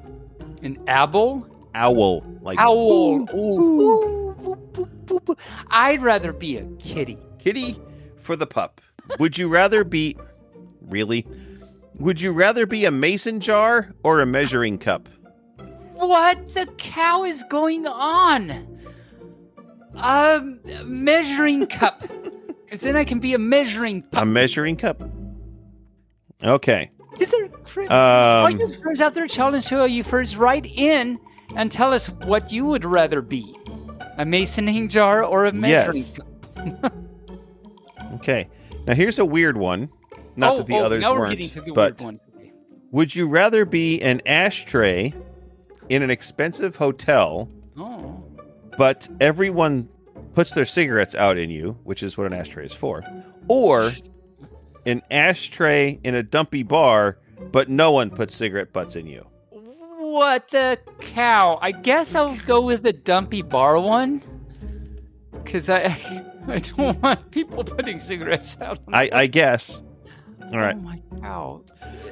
An 0.62 0.76
owl? 0.88 1.47
Owl. 1.74 2.22
Like 2.43 2.59
Owl. 2.59 3.22
Ooh. 3.22 3.26
Boop, 3.26 3.59
boop. 3.78 4.21
I'd 5.72 6.02
rather 6.02 6.32
be 6.32 6.58
a 6.58 6.64
kitty. 6.78 7.18
kitty 7.38 7.80
for 8.20 8.36
the 8.36 8.46
pup. 8.46 8.80
Would 9.18 9.36
you 9.38 9.48
rather 9.48 9.82
be 9.84 10.16
really? 10.80 11.26
Would 11.98 12.20
you 12.20 12.32
rather 12.32 12.66
be 12.66 12.84
a 12.84 12.90
mason 12.90 13.40
jar 13.40 13.92
or 14.02 14.20
a 14.20 14.26
measuring 14.26 14.78
cup? 14.78 15.08
What 15.94 16.54
the 16.54 16.66
cow 16.78 17.24
is 17.24 17.42
going 17.44 17.86
on? 17.86 18.50
Um, 19.96 20.60
measuring 20.84 21.66
cup. 21.66 22.02
Because 22.64 22.84
then 22.84 22.96
I 22.96 23.04
can 23.04 23.18
be 23.18 23.34
a 23.34 23.38
measuring 23.38 24.02
A 24.14 24.24
measuring 24.24 24.76
cup. 24.76 25.02
Okay. 26.42 26.90
These 27.18 27.34
are 27.34 27.48
cra- 27.66 27.86
all 27.90 28.46
Um, 28.46 28.58
you 28.58 28.66
first 28.66 29.02
out 29.02 29.12
there, 29.12 29.26
challenge 29.26 29.68
who 29.68 29.84
you 29.84 30.02
first 30.02 30.38
write 30.38 30.64
in 30.64 31.18
and 31.54 31.70
tell 31.70 31.92
us 31.92 32.08
what 32.24 32.50
you 32.50 32.64
would 32.64 32.86
rather 32.86 33.20
be. 33.20 33.54
A 34.18 34.24
masoning 34.24 34.88
jar 34.88 35.24
or 35.24 35.46
a 35.46 35.52
measuring 35.52 36.04
Yes. 36.56 36.90
okay. 38.14 38.48
Now 38.86 38.94
here's 38.94 39.18
a 39.18 39.24
weird 39.24 39.56
one. 39.56 39.88
Not 40.36 40.54
oh, 40.54 40.58
that 40.58 40.66
the 40.66 40.74
oh, 40.74 40.84
others 40.84 41.04
weren't. 41.04 41.30
getting 41.30 41.48
to 41.50 41.60
the 41.60 41.72
but 41.72 41.92
weird 41.98 42.00
ones. 42.00 42.20
Okay. 42.36 42.52
would 42.90 43.14
you 43.14 43.26
rather 43.28 43.64
be 43.64 44.00
an 44.02 44.20
ashtray 44.26 45.12
in 45.88 46.02
an 46.02 46.10
expensive 46.10 46.76
hotel 46.76 47.48
Oh. 47.76 48.22
but 48.78 49.08
everyone 49.20 49.88
puts 50.34 50.52
their 50.52 50.64
cigarettes 50.64 51.14
out 51.14 51.36
in 51.38 51.50
you, 51.50 51.76
which 51.84 52.02
is 52.02 52.16
what 52.16 52.26
an 52.26 52.32
ashtray 52.32 52.66
is 52.66 52.72
for, 52.72 53.02
or 53.48 53.90
an 54.86 55.02
ashtray 55.10 55.98
in 56.04 56.14
a 56.14 56.22
dumpy 56.22 56.62
bar, 56.62 57.18
but 57.50 57.68
no 57.68 57.92
one 57.92 58.10
puts 58.10 58.34
cigarette 58.34 58.72
butts 58.72 58.96
in 58.96 59.06
you. 59.06 59.26
What 60.12 60.48
the 60.50 60.78
cow? 61.00 61.58
I 61.62 61.72
guess 61.72 62.14
I'll 62.14 62.36
go 62.46 62.60
with 62.60 62.82
the 62.82 62.92
dumpy 62.92 63.40
bar 63.40 63.80
one. 63.80 64.20
Cause 65.46 65.70
I 65.70 65.84
I 66.48 66.58
don't 66.58 67.00
want 67.02 67.30
people 67.30 67.64
putting 67.64 67.98
cigarettes 67.98 68.58
out. 68.60 68.78
on 68.88 68.94
I, 68.94 69.08
I 69.12 69.26
guess. 69.26 69.82
All 70.52 70.58
right. 70.58 70.76
Oh 70.78 70.80
my 70.82 71.00
cow. 71.22 71.62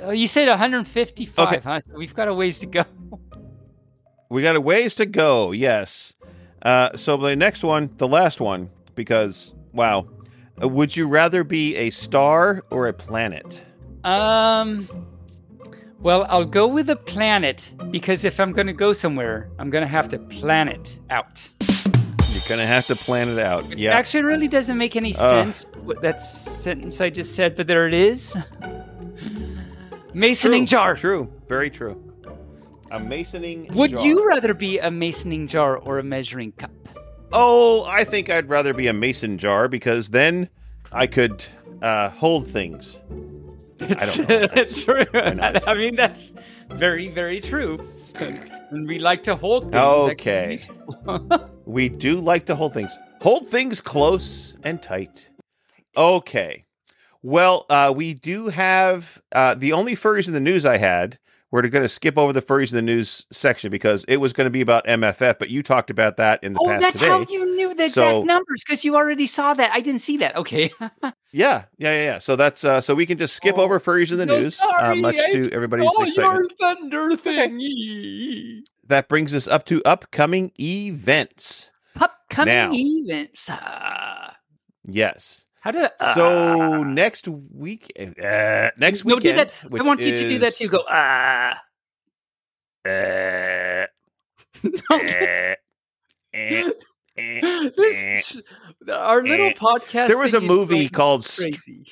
Uh, 0.03 0.11
you 0.13 0.27
said 0.27 0.49
155, 0.49 1.49
Okay. 1.49 1.61
huh? 1.63 1.79
So 1.81 1.93
we've 1.95 2.15
got 2.15 2.27
a 2.29 2.33
ways 2.35 2.59
to 2.61 2.67
go. 2.67 2.85
We 4.31 4.41
got 4.43 4.57
a 4.57 4.61
ways 4.63 4.95
to 4.95 5.05
go. 5.05 5.53
Yes. 5.53 6.15
Uh, 6.63 6.97
so 6.97 7.19
the 7.19 7.37
next 7.37 7.63
one, 7.63 7.91
the 7.99 8.09
last 8.09 8.41
one, 8.41 8.71
because 8.95 9.53
wow, 9.75 10.07
Uh, 10.63 10.69
would 10.69 10.97
you 10.97 11.07
rather 11.07 11.45
be 11.45 11.77
a 11.77 11.91
star 11.91 12.63
or 12.71 12.89
a 12.89 12.93
planet? 12.95 13.63
Um 14.05 14.89
well, 16.01 16.27
I'll 16.29 16.45
go 16.45 16.67
with 16.67 16.91
a 16.91 16.97
planet 16.97 17.73
because 17.91 18.25
if 18.25 18.41
I'm 18.41 18.53
going 18.53 18.67
to 18.67 18.73
go 18.73 18.93
somewhere, 18.93 19.51
I'm 19.59 19.71
going 19.71 19.83
to 19.83 19.89
have 19.89 20.09
to 20.09 20.19
plan 20.19 20.69
it 20.69 20.99
out. 21.11 21.49
You're 22.33 22.57
gonna 22.57 22.67
have 22.67 22.87
to 22.87 22.97
plan 22.97 23.29
it 23.29 23.39
out. 23.39 23.67
Which 23.69 23.83
yeah. 23.83 23.93
actually 23.93 24.23
really 24.23 24.49
doesn't 24.49 24.79
make 24.79 24.97
any 24.97 25.13
sense. 25.13 25.67
That 26.01 26.21
sentence 26.21 27.01
I 27.01 27.11
just 27.11 27.35
said, 27.35 27.57
but 27.57 27.67
there 27.67 27.87
it 27.87 27.95
is. 27.95 28.37
Masoning 30.15 30.61
True, 30.61 30.67
jar. 30.67 30.97
True. 30.97 31.33
Very 31.49 31.71
true. 31.71 32.03
A 32.91 32.99
masoning. 32.99 33.73
Would 33.75 33.97
jar. 33.97 34.07
you 34.07 34.27
rather 34.27 34.55
be 34.55 34.79
a 34.79 34.89
masoning 34.89 35.49
jar 35.49 35.77
or 35.79 35.99
a 35.99 36.03
measuring 36.03 36.53
cup? 36.53 36.71
Oh, 37.33 37.85
I 37.85 38.05
think 38.05 38.31
I'd 38.31 38.49
rather 38.49 38.75
be 38.75 38.89
a 38.89 38.93
mason 38.93 39.39
jar 39.39 39.69
because 39.69 40.09
then 40.09 40.49
I 40.91 41.07
could 41.07 41.45
uh, 41.83 42.11
hold 42.11 42.47
things. 42.47 43.01
It's, 43.81 44.17
don't 44.17 44.29
know. 44.29 44.49
it's 44.55 44.85
true. 44.85 45.05
I 45.15 45.75
mean, 45.75 45.97
that's 45.97 46.35
very, 46.71 47.09
very 47.09 47.41
true. 47.41 47.81
And 48.71 48.87
we 48.87 48.99
like 48.99 49.23
to 49.25 49.35
hold 49.35 49.73
things. 49.73 49.75
that 50.07 50.19
can 50.19 50.49
be 50.49 50.59
Okay. 51.07 51.45
We 51.67 51.89
do 51.89 52.21
like 52.21 52.47
to 52.47 52.57
hold 52.57 52.75
things. 52.75 52.99
Hold 53.21 53.49
things 53.49 53.81
close 53.81 54.55
and 54.65 54.83
tight. 54.83 55.31
Okay. 55.97 56.65
Well, 57.23 57.67
uh, 57.69 57.93
we 57.95 58.15
do 58.15 58.49
have 58.49 59.21
uh, 59.33 59.55
the 59.55 59.73
only 59.73 59.95
furries 59.95 60.27
in 60.27 60.35
the 60.35 60.41
news 60.41 60.65
I 60.67 60.79
had. 60.79 61.19
We're 61.53 61.63
going 61.63 61.83
to 61.83 61.89
skip 61.89 62.17
over 62.17 62.33
the 62.33 62.43
furries 62.43 62.71
in 62.71 62.77
the 62.77 62.83
news 62.83 63.27
section 63.33 63.71
because 63.71 64.05
it 64.07 64.19
was 64.19 64.33
going 64.33 64.45
to 64.45 64.51
be 64.51 64.61
about 64.61 64.87
MFF, 64.87 65.39
but 65.41 65.51
you 65.51 65.65
talked 65.65 65.91
about 65.91 66.17
that 66.17 66.43
in 66.45 66.53
the 66.53 66.61
oh, 66.63 66.69
past 66.69 66.81
that's 66.81 66.99
today. 67.01 67.11
how 67.11 67.27
you 67.29 67.57
knew 67.57 67.75
the 67.75 67.87
exact 67.87 68.25
numbers 68.25 68.63
because 68.65 68.85
you 68.85 68.95
already 68.95 69.27
saw 69.27 69.53
that. 69.55 69.73
I 69.73 69.81
didn't 69.81 70.01
see 70.01 70.17
that. 70.19 70.37
Okay. 70.37 70.71
Yeah, 71.33 71.67
yeah, 71.79 71.93
yeah, 71.93 72.03
yeah. 72.03 72.19
So 72.19 72.35
that's 72.35 72.65
uh, 72.65 72.81
so 72.81 72.93
we 72.93 73.07
can 73.07 73.17
just 73.17 73.37
skip 73.37 73.57
Oh, 73.57 73.63
over 73.63 73.79
furries 73.79 74.11
in 74.11 74.19
the 74.19 74.27
so 74.27 74.37
news, 74.37 74.61
uh, 74.61 74.97
much 74.97 75.17
I 75.17 75.31
to 75.31 75.49
everybody's 75.53 75.89
oh, 75.97 76.03
excitement. 76.03 76.41
your 76.41 76.49
thunder 76.59 77.11
thingy. 77.17 78.63
That 78.89 79.09
brings 79.09 79.33
us 79.33 79.47
up 79.47 79.65
to 79.67 79.81
upcoming 79.85 80.51
events. 80.59 81.71
Upcoming 82.01 82.53
Now. 82.53 82.71
events. 82.73 83.49
Ah. 83.49 84.35
Yes. 84.85 85.47
How 85.61 85.71
did 85.71 85.91
I, 86.01 86.15
So 86.15 86.81
ah. 86.81 86.83
next 86.83 87.29
week, 87.29 87.93
uh, 87.99 88.71
next 88.79 89.05
No, 89.05 89.17
weekend. 89.17 89.23
do 89.23 89.33
that. 89.45 89.53
I 89.81 89.83
want 89.83 90.01
you 90.03 90.15
to 90.15 90.29
do 90.29 90.39
that 90.39 90.55
too. 90.57 90.69
Go 90.69 90.85
ah. 90.89 91.61
Uh, 92.87 93.87
Okay. 94.91 95.53
uh, 95.53 95.57
eh, 96.35 96.71
eh, 97.17 97.41
eh. 97.43 97.71
this, 97.77 98.41
our 98.93 99.23
little 99.23 99.47
eh. 99.49 99.55
podcast. 99.55 100.09
There 100.09 100.19
was 100.19 100.35
a 100.35 100.41
movie 100.41 100.89
called. 100.89 101.27
Crazy. 101.27 101.85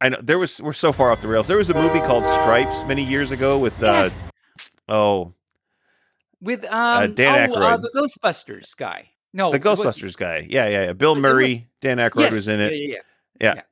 I 0.00 0.08
know 0.10 0.18
there 0.22 0.38
was. 0.38 0.60
We're 0.60 0.72
so 0.72 0.92
far 0.92 1.10
off 1.10 1.20
the 1.20 1.28
rails. 1.28 1.48
There 1.48 1.56
was 1.56 1.70
a 1.70 1.74
movie 1.74 2.00
called 2.00 2.24
Stripes 2.24 2.84
many 2.84 3.04
years 3.04 3.30
ago 3.30 3.58
with. 3.58 3.80
Uh, 3.82 3.86
yes, 3.86 4.22
Oh, 4.88 5.34
with 6.40 6.64
um 6.66 7.14
Dan 7.14 7.50
oh, 7.50 7.54
uh, 7.54 7.78
Aykroyd. 7.78 7.82
the 7.82 7.90
Ghostbusters 7.94 8.76
guy. 8.76 9.08
No, 9.32 9.50
the 9.50 9.56
it 9.56 9.64
was- 9.64 9.80
Ghostbusters 9.80 10.16
guy. 10.16 10.46
Yeah, 10.48 10.68
yeah, 10.68 10.84
yeah. 10.86 10.92
Bill 10.92 11.14
Murray, 11.14 11.68
Dan 11.80 11.98
Aykroyd 11.98 12.22
Yes, 12.24 12.32
was 12.32 12.48
in 12.48 12.60
it. 12.60 12.72
Yeah, 12.72 12.98
yeah, 13.40 13.54
yeah. 13.54 13.62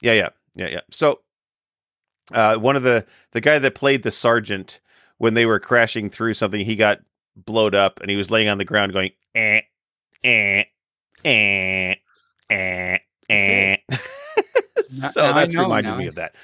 Yeah, 0.00 0.12
yeah, 0.12 0.28
yeah, 0.54 0.68
yeah. 0.70 0.80
So, 0.90 1.20
uh, 2.32 2.56
one 2.56 2.76
of 2.76 2.82
the 2.84 3.04
the 3.32 3.40
guy 3.40 3.58
that 3.58 3.74
played 3.74 4.02
the 4.04 4.10
sergeant 4.10 4.80
when 5.18 5.34
they 5.34 5.44
were 5.46 5.58
crashing 5.58 6.08
through 6.10 6.34
something, 6.34 6.64
he 6.64 6.76
got 6.76 7.00
blowed 7.36 7.74
up 7.74 8.00
and 8.00 8.10
he 8.10 8.16
was 8.16 8.30
laying 8.30 8.48
on 8.48 8.58
the 8.58 8.64
ground 8.64 8.92
going 8.92 9.10
eh, 9.34 9.62
eh, 10.22 10.64
eh, 11.24 11.94
eh, 12.50 12.98
eh. 13.30 13.76
Now- 15.00 15.08
so 15.08 15.20
now 15.20 15.32
that's 15.34 15.54
reminded 15.54 15.90
now 15.90 15.96
me 15.98 16.06
of 16.06 16.14
that. 16.14 16.34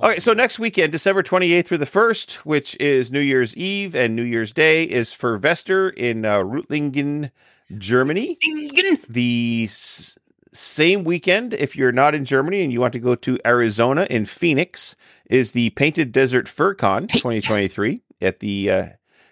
Oh. 0.00 0.10
Okay, 0.10 0.20
so 0.20 0.32
next 0.32 0.58
weekend, 0.58 0.92
December 0.92 1.22
28th 1.22 1.66
through 1.66 1.78
the 1.78 1.86
1st, 1.86 2.32
which 2.38 2.76
is 2.76 3.10
New 3.10 3.20
Year's 3.20 3.56
Eve 3.56 3.94
and 3.94 4.14
New 4.14 4.22
Year's 4.22 4.52
Day, 4.52 4.84
is 4.84 5.12
Furvester 5.12 5.88
in 5.90 6.24
uh, 6.24 6.38
Reutlingen, 6.38 7.30
Germany. 7.78 8.36
Ding. 8.40 8.98
The 9.08 9.66
s- 9.68 10.18
same 10.52 11.04
weekend, 11.04 11.54
if 11.54 11.76
you're 11.76 11.92
not 11.92 12.14
in 12.14 12.24
Germany 12.24 12.62
and 12.62 12.72
you 12.72 12.80
want 12.80 12.92
to 12.94 12.98
go 12.98 13.14
to 13.16 13.38
Arizona 13.44 14.06
in 14.08 14.24
Phoenix, 14.24 14.96
is 15.30 15.52
the 15.52 15.70
Painted 15.70 16.12
Desert 16.12 16.46
FurCon 16.46 17.08
Paint. 17.08 17.12
2023 17.12 18.02
at 18.20 18.40
the 18.40 18.70
uh, 18.70 18.86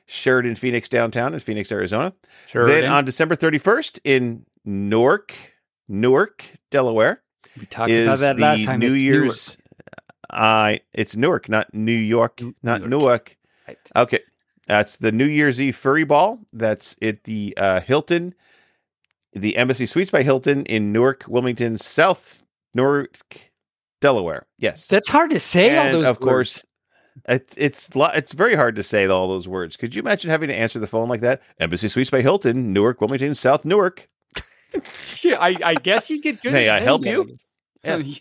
Sheraton 0.07 0.55
Phoenix 0.55 0.89
downtown 0.89 1.35
in 1.35 1.41
Phoenix, 1.41 1.71
Arizona. 1.73 2.13
Sure. 2.47 2.67
then 2.67 2.85
on 2.87 3.05
December 3.05 3.37
31st 3.37 4.01
in 4.05 4.45
Newark, 4.65 5.35
Newark, 5.89 6.45
Delaware, 6.71 7.23
we 7.59 7.67
talked 7.67 7.91
about 7.93 8.19
that 8.19 8.39
last 8.39 8.65
time. 8.65 8.81
New 8.81 8.93
it's 8.93 9.03
Year's. 9.03 9.57
I 10.31 10.81
it's 10.93 11.17
Newark, 11.17 11.49
not 11.49 11.73
New 11.75 11.93
York, 11.93 12.41
N- 12.43 12.55
not 12.63 12.81
Newark. 12.83 12.91
Newark. 12.91 13.37
Right. 13.69 13.79
Okay, 13.97 14.21
that's 14.67 14.97
the 14.97 15.13
New 15.13 15.27
Year's 15.27 15.61
Eve 15.61 15.77
Furry 15.77 16.05
Ball. 16.05 16.39
That's 16.53 16.97
at 17.03 17.25
the 17.25 17.55
uh, 17.57 17.81
Hilton, 17.81 18.35
the 19.33 19.57
Embassy 19.57 19.87
Suites 19.87 20.11
by 20.11 20.23
Hilton 20.23 20.65
in 20.67 20.93
Newark, 20.93 21.25
Wilmington, 21.29 21.79
South 21.79 22.43
Newark, 22.75 23.19
Delaware. 24.01 24.47
Yes, 24.59 24.87
That's 24.87 25.09
hard 25.09 25.31
to 25.31 25.39
say. 25.41 25.77
all 25.77 25.93
those 25.93 26.07
of 26.11 26.21
course, 26.21 26.65
words. 27.29 27.43
it, 27.43 27.55
it's 27.57 27.95
lo- 27.97 28.11
it's 28.15 28.33
very 28.33 28.55
hard 28.55 28.77
to 28.77 28.83
say 28.83 29.07
all 29.07 29.29
those 29.29 29.49
words. 29.49 29.77
Could 29.77 29.95
you 29.95 30.01
imagine 30.01 30.31
having 30.31 30.49
to 30.49 30.55
answer 30.55 30.79
the 30.79 30.87
phone 30.87 31.09
like 31.09 31.21
that? 31.23 31.43
Embassy 31.61 31.89
Suites 31.89 32.11
by 32.11 32.23
Hilton, 32.23 32.73
Newark, 32.73 33.01
Wilmington, 33.01 33.35
South 33.35 33.65
Newark. 33.65 34.09
Yeah, 35.23 35.39
I, 35.39 35.55
I 35.65 35.75
guess 35.75 36.11
you 36.11 36.21
get 36.21 36.43
good. 36.43 36.53
May 36.53 36.69
at 36.69 36.83
I 36.83 36.85
help 36.85 37.07
you? 37.07 37.37
I 37.85 38.03
guess. 38.03 38.21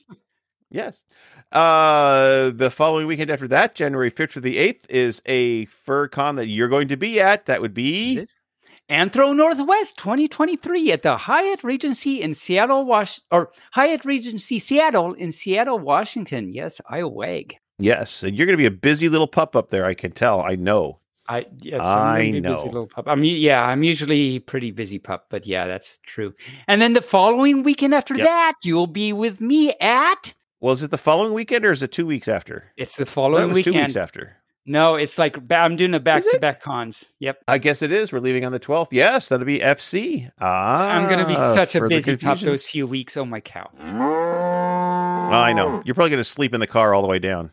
Yes. 0.69 1.03
Uh, 1.55 2.51
the 2.53 2.69
following 2.69 3.07
weekend 3.07 3.31
after 3.31 3.47
that, 3.47 3.75
January 3.75 4.11
5th 4.11 4.31
to 4.31 4.41
the 4.41 4.57
8th, 4.57 4.81
is 4.89 5.21
a 5.25 5.65
fur 5.65 6.07
con 6.09 6.35
that 6.35 6.47
you're 6.47 6.67
going 6.67 6.89
to 6.89 6.97
be 6.97 7.19
at. 7.21 7.45
That 7.45 7.61
would 7.61 7.73
be 7.73 8.15
This- 8.17 8.43
Anthro 8.89 9.35
Northwest 9.35 9.97
2023 9.97 10.91
at 10.91 11.01
the 11.01 11.15
Hyatt 11.17 11.63
Regency 11.63 12.21
in 12.21 12.33
Seattle, 12.33 12.85
Wash 12.85 13.19
or 13.31 13.51
Hyatt 13.71 14.03
Regency 14.05 14.59
Seattle 14.59 15.13
in 15.13 15.31
Seattle, 15.31 15.79
Washington. 15.79 16.49
Yes, 16.49 16.79
I 16.89 17.03
wag. 17.03 17.55
yes, 17.79 18.21
and 18.21 18.35
you're 18.37 18.45
going 18.45 18.57
to 18.57 18.61
be 18.61 18.67
a 18.67 18.71
busy 18.71 19.09
little 19.09 19.25
pup 19.27 19.55
up 19.55 19.69
there. 19.69 19.85
I 19.85 19.93
can 19.95 20.11
tell. 20.11 20.41
I 20.41 20.55
know. 20.55 20.99
I 21.27 21.47
yes, 21.61 21.79
I 21.83 22.19
I'm 22.19 22.31
be 22.33 22.41
know. 22.41 22.53
busy 22.53 22.67
little 22.67 22.85
pup. 22.85 23.07
I 23.07 23.15
mean, 23.15 23.41
yeah, 23.41 23.65
I'm 23.65 23.81
usually 23.81 24.37
pretty 24.39 24.69
busy 24.71 24.99
pup, 24.99 25.27
but 25.29 25.47
yeah, 25.47 25.65
that's 25.65 25.97
true. 26.03 26.31
And 26.67 26.79
then 26.79 26.93
the 26.93 27.01
following 27.01 27.63
weekend 27.63 27.95
after 27.95 28.13
Yep. 28.15 28.25
that, 28.27 28.53
you'll 28.63 28.85
be 28.87 29.13
with 29.13 29.39
me 29.41 29.73
at. 29.81 30.33
Well, 30.65 30.73
is 30.73 30.81
it 30.81 30.89
the 30.89 30.97
following 30.97 31.31
weekend 31.33 31.63
or 31.63 31.69
is 31.69 31.83
it 31.83 31.91
two 31.91 32.07
weeks 32.07 32.27
after? 32.27 32.71
It's 32.75 32.97
the 32.97 33.05
following 33.05 33.53
weekend. 33.53 33.75
two 33.75 33.79
weeks 33.83 33.95
after. 33.95 34.37
No, 34.65 34.95
it's 34.95 35.19
like 35.19 35.37
I'm 35.51 35.75
doing 35.75 35.93
a 35.93 35.99
back-to-back 35.99 36.59
cons. 36.59 37.13
Yep. 37.19 37.43
I 37.47 37.59
guess 37.59 37.83
it 37.83 37.91
is. 37.91 38.11
We're 38.11 38.17
leaving 38.19 38.45
on 38.45 38.51
the 38.51 38.59
12th. 38.59 38.87
Yes, 38.89 39.29
that'll 39.29 39.45
be 39.45 39.59
FC. 39.59 40.31
Ah, 40.41 40.89
I'm 40.89 41.07
gonna 41.07 41.27
be 41.27 41.35
such 41.35 41.75
a 41.75 41.87
busy 41.87 42.17
pup 42.17 42.39
those 42.39 42.65
few 42.65 42.87
weeks. 42.87 43.15
Oh 43.15 43.25
my 43.25 43.41
cow! 43.41 43.69
I 43.79 45.53
know. 45.53 45.83
You're 45.85 45.93
probably 45.93 46.09
going 46.09 46.17
to 46.19 46.23
sleep 46.23 46.55
in 46.55 46.59
the 46.59 46.65
car 46.65 46.95
all 46.95 47.03
the 47.03 47.07
way 47.07 47.19
down. 47.19 47.51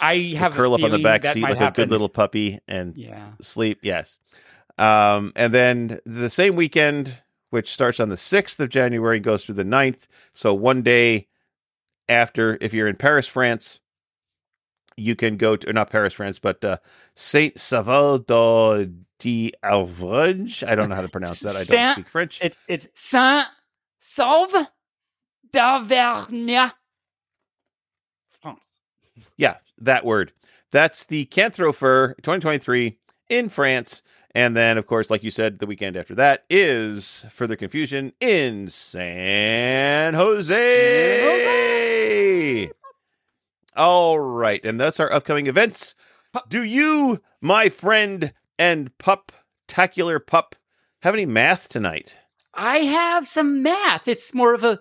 I 0.00 0.34
have 0.38 0.54
a 0.54 0.56
curl 0.56 0.72
up 0.72 0.82
on 0.82 0.90
the 0.92 0.98
back 0.98 1.26
seat 1.26 1.42
like 1.42 1.60
a 1.60 1.72
good 1.72 1.90
little 1.90 2.08
puppy 2.08 2.58
and 2.66 2.96
Yeah. 2.96 3.32
sleep. 3.42 3.80
Yes. 3.82 4.16
Um, 4.78 5.34
and 5.36 5.52
then 5.52 6.00
the 6.06 6.30
same 6.30 6.56
weekend, 6.56 7.18
which 7.50 7.70
starts 7.70 8.00
on 8.00 8.08
the 8.08 8.16
6th 8.16 8.58
of 8.60 8.70
January, 8.70 9.20
goes 9.20 9.44
through 9.44 9.56
the 9.56 9.64
9th. 9.64 10.06
So 10.32 10.54
one 10.54 10.80
day 10.80 11.28
after, 12.08 12.58
if 12.60 12.72
you're 12.72 12.88
in 12.88 12.96
Paris, 12.96 13.26
France, 13.26 13.80
you 14.96 15.14
can 15.14 15.36
go 15.36 15.56
to, 15.56 15.68
or 15.68 15.72
not 15.72 15.90
Paris, 15.90 16.12
France, 16.14 16.38
but 16.38 16.64
uh, 16.64 16.78
Saint 17.14 17.58
Salvador 17.58 18.86
d'Alvrage. 19.18 20.66
I 20.66 20.74
don't 20.74 20.88
know 20.88 20.94
how 20.94 21.02
to 21.02 21.08
pronounce 21.08 21.40
that. 21.40 21.50
I 21.50 21.52
don't 21.52 21.64
Saint- 21.66 21.96
speak 21.96 22.08
French. 22.08 22.40
It's 22.42 22.58
it's 22.68 22.88
Saint 22.94 23.46
Salve 23.98 24.68
d'Auvergne, 25.52 26.72
France. 28.30 28.80
Yeah, 29.36 29.56
that 29.78 30.04
word. 30.04 30.32
That's 30.72 31.06
the 31.06 31.26
Canthro 31.26 31.74
Fur 31.74 32.14
2023 32.22 32.98
in 33.28 33.48
France. 33.48 34.02
And 34.36 34.54
then, 34.54 34.76
of 34.76 34.86
course, 34.86 35.08
like 35.08 35.24
you 35.24 35.30
said, 35.30 35.60
the 35.60 35.66
weekend 35.66 35.96
after 35.96 36.14
that 36.16 36.44
is 36.50 37.24
Further 37.30 37.56
Confusion 37.56 38.12
in 38.20 38.68
San 38.68 40.12
Jose. 40.12 40.60
All 43.74 44.18
right. 44.18 44.62
And 44.62 44.78
that's 44.78 45.00
our 45.00 45.10
upcoming 45.10 45.46
events. 45.46 45.94
Do 46.50 46.62
you, 46.62 47.22
my 47.40 47.70
friend 47.70 48.34
and 48.58 48.90
pup-tacular 48.98 50.26
pup, 50.26 50.54
have 51.00 51.14
any 51.14 51.24
math 51.24 51.70
tonight? 51.70 52.18
I 52.52 52.80
have 52.80 53.26
some 53.26 53.62
math. 53.62 54.06
It's 54.06 54.34
more 54.34 54.52
of 54.52 54.64
a 54.64 54.78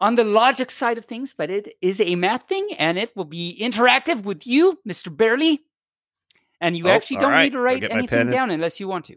on 0.00 0.16
the 0.16 0.24
logic 0.24 0.72
side 0.72 0.98
of 0.98 1.04
things, 1.04 1.32
but 1.32 1.48
it 1.48 1.76
is 1.80 2.00
a 2.00 2.16
math 2.16 2.48
thing 2.48 2.70
and 2.76 2.98
it 2.98 3.16
will 3.16 3.24
be 3.24 3.56
interactive 3.60 4.24
with 4.24 4.48
you, 4.48 4.80
Mr. 4.84 5.16
Barely. 5.16 5.62
And 6.60 6.76
you 6.76 6.86
Oh, 6.88 6.90
actually 6.90 7.18
don't 7.18 7.30
right. 7.32 7.44
need 7.44 7.52
to 7.52 7.60
write 7.60 7.80
get 7.80 7.90
my 7.90 8.06
pen 8.06 8.20
anything 8.20 8.30
down 8.30 8.50
unless 8.50 8.80
you 8.80 8.88
want 8.88 9.04
to, 9.06 9.16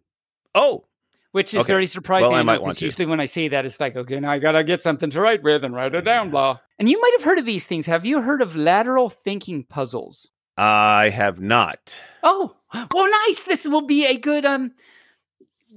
Oh, 0.55 0.85
which 1.31 1.53
is 1.53 1.61
Okay. 1.61 1.73
very 1.73 1.85
surprising. 1.85 2.31
Well, 2.31 2.39
I 2.39 2.43
might 2.43 2.61
want 2.61 2.77
to. 2.79 2.85
Usually, 2.85 3.05
when 3.05 3.19
I 3.19 3.25
say 3.25 3.47
that, 3.47 3.65
it's 3.65 3.79
like, 3.79 3.95
okay, 3.95 4.19
now 4.19 4.31
I 4.31 4.39
gotta 4.39 4.63
get 4.63 4.81
something 4.81 5.09
to 5.11 5.21
write 5.21 5.43
with 5.43 5.63
and 5.63 5.73
write 5.73 5.95
it 5.95 6.03
down, 6.03 6.31
blah. 6.31 6.59
And 6.79 6.89
you 6.89 6.99
might 7.01 7.13
have 7.17 7.23
heard 7.23 7.39
of 7.39 7.45
these 7.45 7.65
things. 7.65 7.85
Have 7.85 8.05
you 8.05 8.21
heard 8.21 8.41
of 8.41 8.55
lateral 8.55 9.09
thinking 9.09 9.63
puzzles? 9.63 10.29
I 10.57 11.09
have 11.09 11.39
not. 11.39 12.01
Oh, 12.23 12.55
well, 12.93 13.09
nice. 13.27 13.43
This 13.43 13.65
will 13.67 13.85
be 13.85 14.05
a 14.05 14.17
good 14.17 14.45
um. 14.45 14.71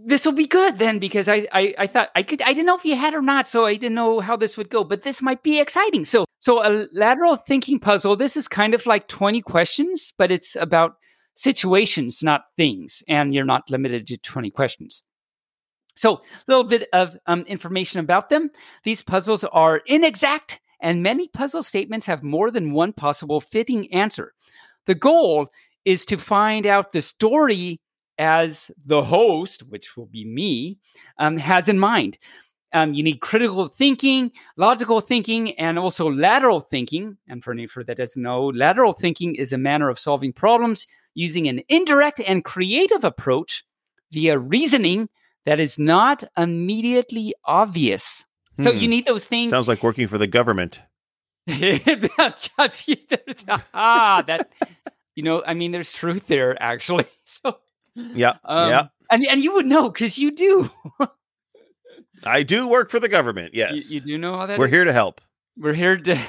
This 0.04 0.24
will 0.26 0.32
be 0.32 0.46
good 0.46 0.76
then 0.76 0.98
because 0.98 1.28
I, 1.28 1.46
I 1.52 1.74
I 1.78 1.86
thought 1.86 2.10
I 2.16 2.22
could 2.24 2.42
I 2.42 2.52
didn't 2.54 2.66
know 2.66 2.74
if 2.76 2.84
you 2.84 2.96
had 2.96 3.14
or 3.14 3.22
not, 3.22 3.46
so 3.46 3.66
I 3.66 3.74
didn't 3.74 3.94
know 3.94 4.18
how 4.20 4.36
this 4.36 4.56
would 4.56 4.70
go. 4.70 4.82
But 4.82 5.02
this 5.02 5.22
might 5.22 5.42
be 5.42 5.60
exciting. 5.60 6.04
So 6.04 6.24
so 6.40 6.64
a 6.64 6.88
lateral 6.92 7.36
thinking 7.36 7.78
puzzle. 7.78 8.16
This 8.16 8.36
is 8.36 8.48
kind 8.48 8.74
of 8.74 8.84
like 8.86 9.06
twenty 9.06 9.42
questions, 9.42 10.12
but 10.18 10.32
it's 10.32 10.56
about 10.56 10.96
situations, 11.34 12.22
not 12.22 12.44
things, 12.56 13.02
and 13.08 13.34
you're 13.34 13.44
not 13.44 13.70
limited 13.70 14.06
to 14.06 14.16
twenty 14.18 14.50
questions. 14.50 15.02
So 15.94 16.14
a 16.14 16.20
little 16.48 16.64
bit 16.64 16.88
of 16.92 17.16
um, 17.26 17.42
information 17.42 18.00
about 18.00 18.28
them. 18.30 18.50
These 18.84 19.02
puzzles 19.02 19.44
are 19.44 19.82
inexact, 19.86 20.60
and 20.80 21.02
many 21.02 21.28
puzzle 21.28 21.62
statements 21.62 22.06
have 22.06 22.22
more 22.22 22.50
than 22.50 22.72
one 22.72 22.92
possible 22.92 23.40
fitting 23.40 23.92
answer. 23.92 24.32
The 24.86 24.94
goal 24.94 25.48
is 25.84 26.04
to 26.06 26.16
find 26.16 26.66
out 26.66 26.92
the 26.92 27.02
story 27.02 27.78
as 28.18 28.70
the 28.86 29.02
host, 29.02 29.62
which 29.68 29.96
will 29.96 30.06
be 30.06 30.24
me, 30.24 30.78
um, 31.18 31.36
has 31.36 31.68
in 31.68 31.78
mind. 31.78 32.18
Um, 32.74 32.94
you 32.94 33.02
need 33.02 33.20
critical 33.20 33.66
thinking, 33.68 34.32
logical 34.56 35.00
thinking, 35.00 35.58
and 35.58 35.78
also 35.78 36.10
lateral 36.10 36.60
thinking. 36.60 37.16
And 37.28 37.44
for 37.44 37.52
any 37.52 37.66
for 37.66 37.84
that 37.84 37.98
doesn't 37.98 38.22
know, 38.22 38.46
lateral 38.46 38.92
thinking 38.92 39.34
is 39.34 39.52
a 39.52 39.58
manner 39.58 39.90
of 39.90 39.98
solving 39.98 40.32
problems 40.32 40.86
using 41.14 41.48
an 41.48 41.60
indirect 41.68 42.20
and 42.26 42.44
creative 42.44 43.04
approach 43.04 43.64
via 44.12 44.38
reasoning 44.38 45.08
that 45.44 45.60
is 45.60 45.78
not 45.78 46.24
immediately 46.38 47.34
obvious. 47.44 48.24
So 48.60 48.70
Hmm. 48.70 48.78
you 48.78 48.88
need 48.88 49.06
those 49.06 49.24
things. 49.24 49.50
Sounds 49.50 49.68
like 49.68 49.82
working 49.82 50.08
for 50.08 50.18
the 50.18 50.26
government. 50.26 50.80
ah, 53.74 54.22
that 54.26 54.48
you 55.14 55.22
know, 55.22 55.42
I 55.46 55.54
mean, 55.54 55.72
there's 55.72 55.92
truth 55.92 56.26
there 56.26 56.60
actually. 56.62 57.06
So, 57.24 57.58
Yeah. 58.14 58.36
um, 58.44 58.68
yeah. 58.68 58.88
and 59.10 59.26
and 59.26 59.42
you 59.42 59.54
would 59.54 59.66
know 59.66 59.90
because 59.90 60.18
you 60.18 60.30
do. 60.30 60.70
I 62.24 62.42
do 62.42 62.68
work 62.68 62.90
for 62.90 63.00
the 63.00 63.08
government. 63.08 63.54
Yes. 63.54 63.90
You, 63.90 63.96
you 63.96 64.00
do 64.00 64.18
know 64.18 64.36
how 64.36 64.46
that 64.46 64.58
We're 64.58 64.66
is? 64.66 64.72
here 64.72 64.84
to 64.84 64.92
help. 64.92 65.20
We're 65.56 65.74
here 65.74 65.96
to. 65.96 66.16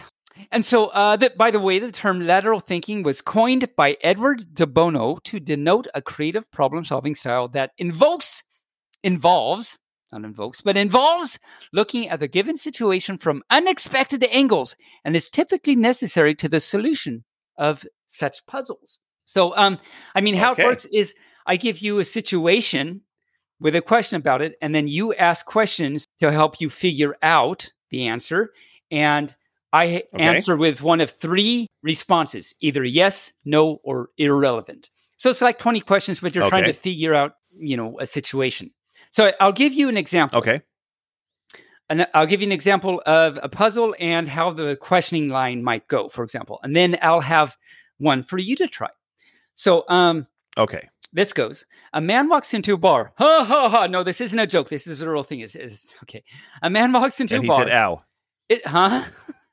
And 0.51 0.65
so, 0.65 0.87
uh, 0.87 1.15
that 1.17 1.37
by 1.37 1.51
the 1.51 1.59
way, 1.59 1.77
the 1.77 1.91
term 1.91 2.25
lateral 2.25 2.59
thinking 2.59 3.03
was 3.03 3.21
coined 3.21 3.69
by 3.75 3.95
Edward 4.01 4.43
de 4.55 4.65
Bono 4.65 5.19
to 5.25 5.39
denote 5.39 5.85
a 5.93 6.01
creative 6.01 6.49
problem-solving 6.51 7.13
style 7.13 7.47
that 7.49 7.69
invokes, 7.77 8.41
involves, 9.03 9.77
not 10.11 10.23
invokes, 10.25 10.59
but 10.59 10.75
involves 10.75 11.37
looking 11.71 12.09
at 12.09 12.19
the 12.19 12.27
given 12.27 12.57
situation 12.57 13.15
from 13.15 13.43
unexpected 13.51 14.23
angles, 14.31 14.75
and 15.05 15.15
is 15.15 15.29
typically 15.29 15.75
necessary 15.75 16.33
to 16.33 16.49
the 16.49 16.59
solution 16.59 17.23
of 17.59 17.85
such 18.07 18.43
puzzles. 18.47 18.97
So, 19.25 19.55
um, 19.55 19.77
I 20.15 20.21
mean, 20.21 20.33
how 20.33 20.53
Okay. 20.53 20.63
it 20.63 20.65
works 20.65 20.85
is 20.85 21.13
I 21.45 21.57
give 21.57 21.77
you 21.77 21.99
a 21.99 22.05
situation 22.05 23.01
with 23.63 23.75
a 23.75 23.81
question 23.81 24.17
about 24.17 24.41
it, 24.41 24.55
and 24.61 24.75
then 24.75 24.87
you 24.87 25.13
ask 25.15 25.45
questions 25.45 26.05
to 26.19 26.31
help 26.31 26.59
you 26.61 26.69
figure 26.69 27.15
out 27.23 27.71
the 27.89 28.05
answer. 28.05 28.51
And 28.91 29.35
I 29.71 30.03
Okay. 30.13 30.23
answer 30.23 30.55
with 30.57 30.83
one 30.83 31.01
of 31.01 31.09
three 31.09 31.65
responses 31.81 32.53
either 32.59 32.83
yes, 32.83 33.31
no, 33.45 33.79
or 33.83 34.09
irrelevant. 34.17 34.91
So 35.17 35.29
it's 35.29 35.41
like 35.41 35.57
20 35.57 35.79
questions, 35.79 36.19
but 36.19 36.35
you're 36.35 36.47
trying 36.49 36.65
to 36.65 36.73
figure 36.73 37.15
out, 37.15 37.37
you 37.57 37.77
know, 37.77 37.97
a 37.99 38.05
situation. 38.05 38.69
So 39.11 39.31
I'll 39.39 39.53
give 39.53 39.73
you 39.73 39.87
an 39.89 39.97
example. 39.97 40.39
Okay. 40.39 40.61
And 41.89 42.07
I'll 42.13 42.27
give 42.27 42.41
you 42.41 42.47
an 42.47 42.51
example 42.51 43.01
of 43.05 43.39
a 43.41 43.47
puzzle 43.49 43.95
and 43.99 44.27
how 44.27 44.51
the 44.51 44.75
questioning 44.75 45.29
line 45.29 45.63
might 45.63 45.87
go, 45.87 46.09
for 46.09 46.23
example. 46.23 46.59
And 46.63 46.75
then 46.75 46.97
I'll 47.01 47.21
have 47.21 47.55
one 47.97 48.23
for 48.23 48.37
you 48.37 48.55
to 48.57 48.67
try. 48.67 48.89
So 49.55 49.85
um, 49.87 50.27
Okay. 50.57 50.89
This 51.13 51.31
goes. 51.33 51.65
A 51.93 52.01
man 52.01 52.27
walks 52.27 52.53
into 52.53 52.73
a 52.73 52.77
bar. 52.77 53.13
Ha 53.17 53.45
ha 53.47 53.69
ha. 53.69 53.87
No, 53.87 54.03
this 54.03 54.19
isn't 54.19 54.37
a 54.39 54.47
joke. 54.47 54.69
This 54.69 54.87
is 54.87 55.01
a 55.01 55.09
real 55.09 55.23
thing. 55.23 55.39
Is 55.41 55.55
is 55.55 55.93
okay. 56.03 56.23
A 56.63 56.69
man 56.69 56.91
walks 56.91 57.19
into 57.21 57.35
And 57.35 57.43
a 57.43 57.45
he 57.45 57.47
bar. 57.49 57.59
said 57.59 57.71
ow. 57.73 58.01
It, 58.49 58.65
huh? 58.67 59.03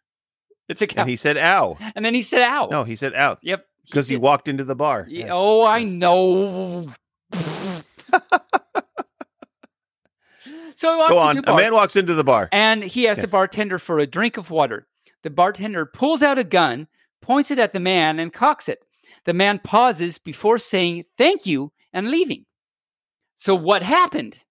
it's 0.68 0.82
a 0.82 0.86
cow. 0.86 1.02
And 1.02 1.10
he 1.10 1.16
said 1.16 1.36
ow. 1.36 1.76
And 1.94 2.04
then 2.04 2.14
he 2.14 2.22
said, 2.22 2.42
"Ow." 2.42 2.68
No, 2.70 2.82
he 2.84 2.96
said 2.96 3.14
ow. 3.14 3.36
Yep. 3.42 3.64
Because 3.86 4.08
he 4.08 4.14
did. 4.16 4.22
walked 4.22 4.48
into 4.48 4.64
the 4.64 4.74
bar. 4.74 5.06
Ye- 5.08 5.20
Yes. 5.20 5.28
Oh, 5.32 5.64
I 5.66 5.84
know. 5.84 6.92
so 10.74 11.02
he 11.02 11.08
Go 11.08 11.18
on. 11.18 11.38
a 11.38 11.42
bar, 11.42 11.56
man 11.56 11.72
walks 11.74 11.96
into 11.96 12.14
the 12.14 12.24
bar. 12.24 12.48
and 12.52 12.82
he 12.82 13.06
asks 13.08 13.22
the 13.22 13.28
bartender 13.28 13.78
for 13.78 13.98
a 13.98 14.06
drink 14.06 14.36
of 14.36 14.50
water. 14.50 14.86
The 15.22 15.30
bartender 15.30 15.84
pulls 15.86 16.22
out 16.22 16.38
a 16.38 16.44
gun, 16.44 16.86
points 17.20 17.50
it 17.50 17.58
at 17.58 17.72
the 17.72 17.80
man, 17.80 18.18
and 18.18 18.32
cocks 18.32 18.68
it. 18.68 18.84
The 19.24 19.34
man 19.34 19.58
pauses 19.58 20.18
before 20.18 20.58
saying 20.58 21.04
thank 21.16 21.46
you 21.46 21.72
and 21.92 22.10
leaving. 22.10 22.46
So 23.34 23.54
what 23.54 23.82
happened? 23.82 24.44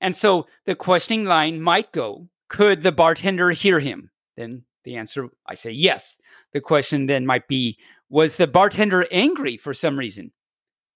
And 0.00 0.14
so 0.14 0.46
the 0.64 0.74
questioning 0.74 1.24
line 1.24 1.62
might 1.62 1.92
go, 1.92 2.28
could 2.48 2.82
the 2.82 2.92
bartender 2.92 3.50
hear 3.50 3.78
him? 3.78 4.10
Then 4.36 4.64
the 4.84 4.96
answer, 4.96 5.28
I 5.46 5.54
say 5.54 5.70
yes. 5.70 6.18
The 6.52 6.60
question 6.60 7.06
then 7.06 7.24
might 7.24 7.48
be, 7.48 7.78
was 8.10 8.36
the 8.36 8.46
bartender 8.46 9.06
angry 9.10 9.56
for 9.56 9.72
some 9.72 9.98
reason? 9.98 10.32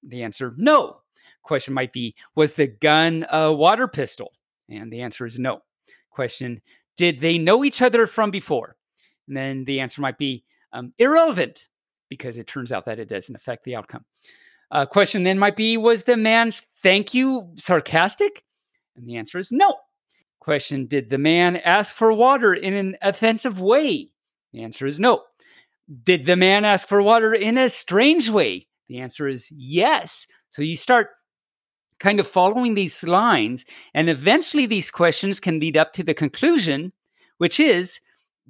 The 0.02 0.22
answer, 0.22 0.52
no. 0.56 1.00
Question 1.42 1.74
might 1.74 1.92
be, 1.92 2.14
was 2.34 2.54
the 2.54 2.66
gun 2.66 3.26
a 3.30 3.52
water 3.52 3.86
pistol? 3.86 4.32
And 4.68 4.92
the 4.92 5.00
answer 5.00 5.24
is 5.24 5.38
no. 5.38 5.62
Question, 6.10 6.60
did 6.96 7.20
they 7.20 7.38
know 7.38 7.64
each 7.64 7.80
other 7.82 8.06
from 8.06 8.30
before? 8.30 8.76
And 9.28 9.36
then 9.36 9.64
the 9.64 9.80
answer 9.80 10.00
might 10.00 10.18
be 10.18 10.44
um, 10.72 10.92
irrelevant 10.98 11.68
because 12.08 12.38
it 12.38 12.46
turns 12.46 12.72
out 12.72 12.84
that 12.84 12.98
it 12.98 13.08
doesn't 13.08 13.34
affect 13.36 13.64
the 13.64 13.76
outcome. 13.76 14.04
Uh, 14.70 14.86
question 14.86 15.22
then 15.22 15.38
might 15.38 15.56
be, 15.56 15.76
was 15.76 16.04
the 16.04 16.16
man's 16.16 16.62
thank 16.82 17.14
you 17.14 17.48
sarcastic? 17.54 18.44
And 18.96 19.06
the 19.06 19.16
answer 19.16 19.38
is 19.38 19.52
no. 19.52 19.76
Question, 20.40 20.86
did 20.86 21.10
the 21.10 21.18
man 21.18 21.56
ask 21.58 21.94
for 21.94 22.12
water 22.12 22.54
in 22.54 22.74
an 22.74 22.96
offensive 23.02 23.60
way? 23.60 24.10
The 24.52 24.62
answer 24.62 24.86
is 24.86 25.00
no. 25.00 25.22
Did 26.04 26.24
the 26.24 26.36
man 26.36 26.64
ask 26.64 26.88
for 26.88 27.02
water 27.02 27.34
in 27.34 27.58
a 27.58 27.68
strange 27.68 28.30
way? 28.30 28.66
The 28.88 28.98
answer 28.98 29.28
is 29.28 29.50
yes. 29.50 30.26
So 30.50 30.62
you 30.62 30.76
start 30.76 31.10
kind 31.98 32.20
of 32.20 32.28
following 32.28 32.74
these 32.74 33.02
lines, 33.04 33.64
and 33.94 34.08
eventually 34.08 34.66
these 34.66 34.90
questions 34.90 35.40
can 35.40 35.60
lead 35.60 35.76
up 35.76 35.92
to 35.94 36.02
the 36.02 36.14
conclusion, 36.14 36.92
which 37.38 37.58
is 37.58 38.00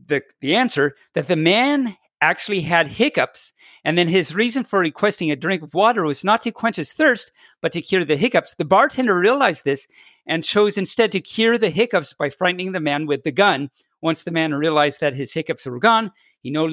the, 0.06 0.22
the 0.40 0.54
answer 0.54 0.96
that 1.14 1.28
the 1.28 1.36
man 1.36 1.96
actually 2.20 2.60
had 2.60 2.88
hiccups, 2.88 3.52
and 3.84 3.98
then 3.98 4.08
his 4.08 4.34
reason 4.34 4.64
for 4.64 4.78
requesting 4.80 5.30
a 5.30 5.36
drink 5.36 5.62
of 5.62 5.74
water 5.74 6.04
was 6.04 6.24
not 6.24 6.42
to 6.42 6.50
quench 6.50 6.76
his 6.76 6.92
thirst, 6.92 7.32
but 7.60 7.72
to 7.72 7.82
cure 7.82 8.04
the 8.04 8.16
hiccups. 8.16 8.54
The 8.54 8.64
bartender 8.64 9.18
realized 9.18 9.64
this 9.64 9.86
and 10.26 10.42
chose 10.42 10.78
instead 10.78 11.12
to 11.12 11.20
cure 11.20 11.58
the 11.58 11.70
hiccups 11.70 12.12
by 12.14 12.30
frightening 12.30 12.72
the 12.72 12.80
man 12.80 13.06
with 13.06 13.22
the 13.22 13.32
gun. 13.32 13.70
Once 14.00 14.22
the 14.22 14.30
man 14.30 14.54
realized 14.54 15.00
that 15.00 15.14
his 15.14 15.32
hiccups 15.32 15.66
were 15.66 15.78
gone, 15.78 16.10
he 16.40 16.50
no 16.50 16.64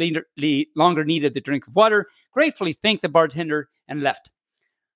longer 0.75 1.03
needed 1.03 1.33
the 1.33 1.41
drink 1.41 1.67
of 1.67 1.75
water, 1.75 2.07
gratefully 2.31 2.73
thanked 2.73 3.01
the 3.01 3.09
bartender, 3.09 3.69
and 3.87 4.01
left. 4.01 4.31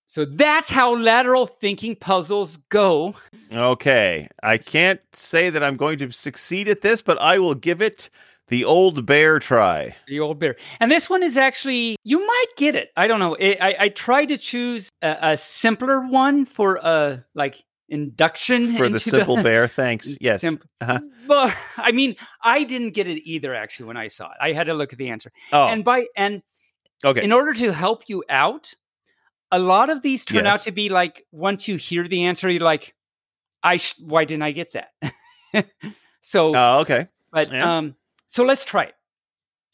So 0.09 0.23
that's 0.23 0.69
how 0.69 0.95
lateral 0.95 1.45
thinking 1.45 1.95
puzzles 1.95 2.55
go. 2.57 3.13
Okay. 3.51 4.29
I 4.41 4.57
can't 4.57 5.01
say 5.11 5.49
that 5.49 5.61
I'm 5.61 5.75
going 5.75 5.97
to 5.97 6.11
succeed 6.11 6.69
at 6.69 6.81
this, 6.81 7.01
but 7.01 7.19
I 7.19 7.39
will 7.39 7.55
give 7.55 7.81
it 7.81 8.09
the 8.49 8.63
old 8.65 9.05
bear 9.05 9.39
try. 9.39 9.95
The 10.07 10.19
old 10.19 10.39
bear. 10.39 10.55
And 10.79 10.91
this 10.91 11.09
one 11.09 11.21
is 11.23 11.37
actually, 11.37 11.97
you 12.03 12.25
might 12.25 12.45
get 12.55 12.75
it. 12.75 12.91
I 12.95 13.07
don't 13.07 13.19
know. 13.19 13.35
I, 13.39 13.57
I, 13.59 13.75
I 13.81 13.89
tried 13.89 14.25
to 14.27 14.37
choose 14.37 14.89
a, 15.01 15.17
a 15.21 15.37
simpler 15.37 16.01
one 16.07 16.45
for 16.45 16.75
a, 16.81 17.23
like 17.35 17.63
induction 17.89 18.69
For 18.77 18.89
the 18.89 18.99
simple 18.99 19.41
bear. 19.43 19.67
Thanks. 19.67 20.17
Yes. 20.21 20.41
Simp- 20.41 20.63
Uh-huh. 20.81 20.99
Well, 21.27 21.53
I 21.77 21.91
mean, 21.91 22.15
I 22.41 22.63
didn't 22.63 22.91
get 22.91 23.07
it 23.07 23.21
either 23.29 23.53
actually 23.53 23.87
when 23.87 23.97
I 23.97 24.07
saw 24.07 24.27
it. 24.31 24.37
I 24.41 24.53
had 24.53 24.67
to 24.67 24.73
look 24.73 24.93
at 24.93 24.99
the 24.99 25.09
answer. 25.09 25.31
Oh, 25.51 25.67
And 25.67 25.83
by 25.83 26.05
and 26.15 26.41
okay. 27.03 27.23
in 27.23 27.31
order 27.33 27.53
to 27.53 27.73
help 27.73 28.03
you 28.07 28.23
out, 28.29 28.73
a 29.51 29.59
lot 29.59 29.89
of 29.89 30.01
these 30.01 30.23
turn 30.25 30.45
Yes. 30.45 30.53
out 30.53 30.61
to 30.63 30.71
be 30.71 30.87
like 30.89 31.25
once 31.31 31.67
you 31.67 31.75
hear 31.77 32.07
the 32.07 32.23
answer, 32.25 32.49
you're 32.49 32.61
like, 32.61 32.93
I 33.63 33.75
sh- 33.77 33.95
why 33.99 34.23
didn't 34.25 34.43
I 34.43 34.51
get 34.51 34.71
that? 34.73 34.91
so, 36.21 36.53
Oh, 36.55 36.79
okay. 36.81 37.07
but 37.31 37.51
yeah. 37.51 37.77
um, 37.77 37.95
so 38.27 38.43
let's 38.43 38.63
try 38.63 38.83
it. 38.83 38.95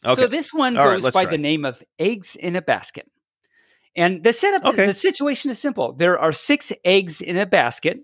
Okay. 0.06 0.22
So 0.22 0.28
this 0.28 0.54
one 0.54 0.78
All 0.78 0.88
right, 0.88 0.96
goes 0.96 1.04
let's 1.04 1.14
by 1.14 1.26
the 1.26 1.38
name 1.38 1.66
of 1.66 1.84
eggs 2.00 2.36
in 2.36 2.56
a 2.56 2.62
basket. 2.62 3.10
And 3.96 4.24
the 4.24 4.34
setup, 4.34 4.66
Okay. 4.66 4.86
the 4.86 4.94
situation 4.94 5.52
is 5.52 5.60
simple. 5.60 5.94
There 5.94 6.18
are 6.18 6.32
six 6.32 6.74
eggs 6.84 7.22
in 7.22 7.38
a 7.38 7.46
basket. 7.46 8.00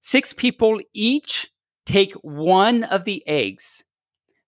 Six 0.00 0.32
people 0.32 0.80
each 0.92 1.50
take 1.86 2.12
one 2.14 2.84
of 2.84 3.04
the 3.04 3.22
eggs. 3.26 3.84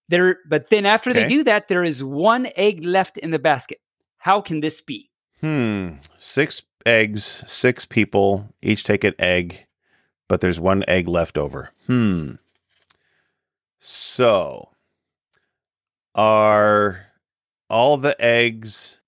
There, 0.09 0.39
but 0.49 0.69
then 0.69 0.85
after 0.85 1.13
they 1.13 1.27
do 1.27 1.45
that, 1.45 1.69
there 1.69 1.85
is 1.85 2.05
one 2.05 2.49
egg 2.57 2.85
left 2.85 3.17
in 3.17 3.31
the 3.31 3.39
basket. 3.39 3.79
How 4.19 4.41
can 4.41 4.61
this 4.61 4.81
be? 4.81 5.11
Hmm. 5.41 5.95
Six 6.17 6.63
eggs, 6.85 7.45
six 7.47 7.87
people, 7.87 8.53
each 8.61 8.85
take 8.85 9.05
an 9.05 9.15
egg, 9.19 9.67
but 10.29 10.41
there's 10.41 10.61
one 10.61 10.85
egg 10.89 11.09
left 11.09 11.39
over. 11.39 11.71
Hmm. 11.87 12.33
So, 13.79 14.72
are 16.15 17.07
all 17.71 17.97
the 17.97 18.21
eggs. 18.23 18.99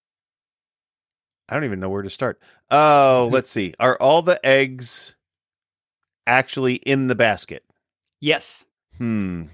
I 1.48 1.55
don't 1.55 1.64
even 1.64 1.80
know 1.80 1.90
where 1.90 2.02
to 2.02 2.11
start. 2.11 2.40
Oh, 2.70 3.28
let's 3.32 3.50
see. 3.50 3.74
Are 3.78 3.96
all 4.00 4.22
the 4.22 4.44
eggs 4.44 5.14
actually 6.26 6.74
in 6.76 7.09
the 7.09 7.14
basket? 7.14 7.64
Yes, 8.20 8.64
Hmm. 8.98 9.44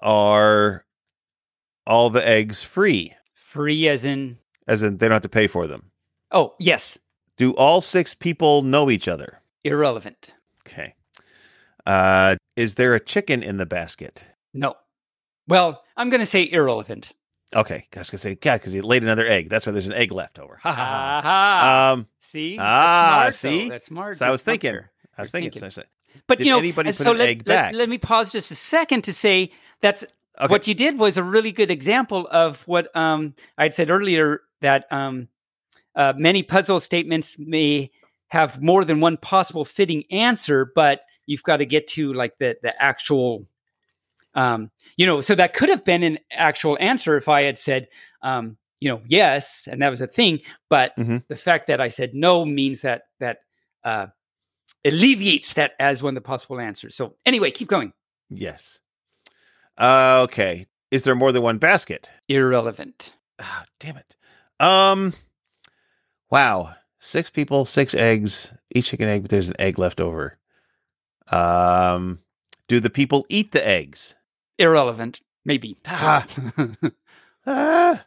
Are 0.00 0.84
all 1.86 2.10
the 2.10 2.26
eggs 2.26 2.62
free? 2.62 3.12
free 3.34 3.88
as 3.88 4.04
in. 4.04 4.38
As 4.66 4.82
in, 4.82 4.96
they 4.98 5.06
don't 5.06 5.14
have 5.14 5.22
to 5.22 5.28
pay 5.28 5.46
for 5.46 5.66
them. 5.66 5.90
Oh, 6.32 6.54
yes, 6.58 6.98
Do 7.38 7.52
all 7.52 7.80
six 7.80 8.14
people 8.14 8.62
know 8.62 8.90
each 8.90 9.06
other? 9.08 9.40
irrelevant. 9.64 10.34
Okay. 10.66 10.94
Uh, 11.86 12.36
is 12.56 12.74
there 12.76 12.94
a 12.94 13.00
chicken 13.00 13.42
in 13.42 13.56
the 13.58 13.66
basket? 13.66 14.24
No. 14.54 14.74
Well, 15.48 15.82
I'm 15.96 16.08
going 16.10 16.20
to 16.20 16.26
say 16.26 16.48
irrelevant. 16.50 17.12
Okay, 17.54 17.86
I 17.94 17.98
was 18.00 18.10
gonna 18.10 18.18
say, 18.18 18.36
yeah, 18.42 18.56
because 18.58 18.72
he 18.72 18.80
laid 18.80 19.04
another 19.04 19.24
egg. 19.26 19.48
That's 19.48 19.64
why 19.66 19.72
there's 19.72 19.86
an 19.86 19.92
egg 19.92 20.10
left 20.10 20.40
over. 20.40 20.58
Ha 20.64 20.72
ha 20.72 21.20
ha. 21.22 21.92
Um, 21.92 22.08
see? 22.20 22.58
ah, 22.60 23.22
That's 23.24 23.38
smart, 23.38 23.52
though. 23.54 23.58
see? 23.62 23.68
That's 23.68 23.86
smart. 23.86 24.16
so 24.16 24.26
I 24.26 24.30
was 24.30 24.42
That's 24.42 24.52
thinking. 24.60 24.80
I 25.16 25.22
was 25.22 25.30
thinking, 25.30 25.50
thinking. 25.52 25.60
so 25.60 25.66
I 25.66 25.68
said- 25.68 25.86
But 26.26 26.40
you 26.40 26.50
know, 26.50 26.58
anybody 26.58 26.88
and 26.88 26.96
put 26.96 27.04
so 27.04 27.12
an 27.12 27.18
let, 27.18 27.28
egg 27.28 27.38
let- 27.46 27.54
back? 27.54 27.74
Let, 27.74 27.88
me 27.88 27.98
pause 27.98 28.32
just 28.32 28.50
a 28.50 28.56
second 28.56 29.02
to 29.04 29.12
say 29.12 29.50
that's 29.80 30.04
Okay. 30.40 30.50
what 30.52 30.66
you 30.66 30.74
did 30.74 30.98
was 30.98 31.16
a 31.16 31.22
really 31.22 31.52
good 31.52 31.70
example 31.70 32.26
of 32.32 32.60
what 32.66 32.94
um, 32.96 33.32
I'd 33.58 33.72
said 33.72 33.90
earlier 33.90 34.40
that 34.60 34.86
um, 34.90 35.28
uh, 35.94 36.12
many 36.16 36.42
puzzle 36.42 36.80
statements 36.80 37.38
may 37.38 37.90
have 38.28 38.60
more 38.60 38.84
than 38.84 39.00
one 39.00 39.16
possible 39.18 39.64
fitting 39.64 40.02
answer, 40.10 40.70
but 40.74 41.02
you've 41.26 41.44
got 41.44 41.58
to 41.58 41.64
get 41.64 41.86
to 41.88 42.12
like 42.12 42.36
the 42.38 42.56
the 42.62 42.74
actual. 42.82 43.46
Um, 44.36 44.70
you 44.96 45.04
know, 45.06 45.20
so 45.20 45.34
that 45.34 45.52
could 45.54 45.68
have 45.70 45.84
been 45.84 46.02
an 46.04 46.18
actual 46.32 46.76
answer 46.80 47.16
if 47.16 47.28
I 47.28 47.42
had 47.42 47.58
said, 47.58 47.88
um, 48.22 48.56
you 48.80 48.88
know, 48.88 49.00
yes, 49.08 49.66
and 49.70 49.80
that 49.82 49.88
was 49.90 50.00
a 50.02 50.06
thing. 50.06 50.40
But 50.70 50.94
Mhm. 50.96 51.24
the 51.28 51.36
fact 51.36 51.66
that 51.66 51.80
I 51.80 51.88
said 51.88 52.14
no 52.14 52.44
means 52.44 52.82
that 52.82 53.04
that 53.18 53.38
uh, 53.82 54.06
alleviates 54.84 55.54
that 55.54 55.72
as 55.80 56.02
one 56.02 56.16
of 56.16 56.22
the 56.22 56.26
possible 56.28 56.60
answers. 56.60 56.94
So 56.94 57.16
anyway, 57.26 57.50
keep 57.50 57.68
going. 57.68 57.92
yes. 58.30 58.78
Uh, 59.78 60.20
okay. 60.24 60.66
Is 60.90 61.02
there 61.02 61.14
more 61.14 61.32
than 61.32 61.42
one 61.42 61.58
basket? 61.58 62.08
Irrelevant. 62.28 63.14
Oh, 63.40 63.62
damn 63.80 63.96
it. 63.98 64.16
Um. 64.60 65.12
Wow. 66.30 66.74
Six 67.00 67.28
people, 67.30 67.64
six 67.66 67.94
eggs, 67.94 68.52
each 68.74 68.86
chicken 68.88 69.08
egg, 69.08 69.22
but 69.22 69.30
there's 69.30 69.48
an 69.48 69.58
egg 69.60 69.78
left 69.78 70.00
over. 70.00 70.38
Um. 71.28 72.20
Do 72.68 72.80
the 72.80 72.90
people 72.90 73.24
eat 73.28 73.52
the 73.52 73.66
eggs? 73.66 74.14
Irrelevant. 74.58 75.20
Maybe. 75.44 75.76
Ah. 75.86 76.24
Ah. 77.48 78.02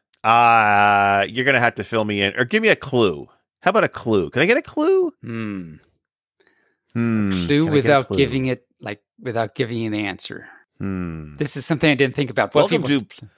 Uh, 1.21 1.25
you're 1.29 1.45
gonna 1.45 1.61
have 1.61 1.75
to 1.75 1.83
fill 1.85 2.03
me 2.03 2.21
in, 2.21 2.35
or 2.37 2.43
give 2.43 2.61
me 2.61 2.67
a 2.67 2.75
clue. 2.75 3.25
How 3.61 3.69
about 3.69 3.85
a 3.85 3.87
clue? 3.89 4.29
Can 4.29 4.41
I 4.41 4.45
get 4.47 4.57
a 4.57 4.61
clue? 4.61 5.13
Hmm. 5.23 5.75
Hmm. 6.93 7.31
Clue 7.31 7.63
can 7.65 7.69
I 7.69 7.71
a 7.71 7.75
without 7.75 8.05
clue? 8.07 8.17
giving 8.17 8.47
it 8.47 8.65
like 8.81 9.01
without 9.21 9.55
giving 9.55 9.77
you 9.77 9.89
the 9.89 9.99
answer. 9.99 10.45
Hmm. 10.79 11.35
This 11.35 11.55
is 11.55 11.65
something 11.65 11.89
I 11.89 11.95
didn't 11.95 12.15
think 12.15 12.29
about. 12.29 12.53
What 12.53 12.65
if 12.65 12.71
he 12.71 12.77
Welcome 12.79 12.95
wants 12.97 13.17
to- 13.19 13.29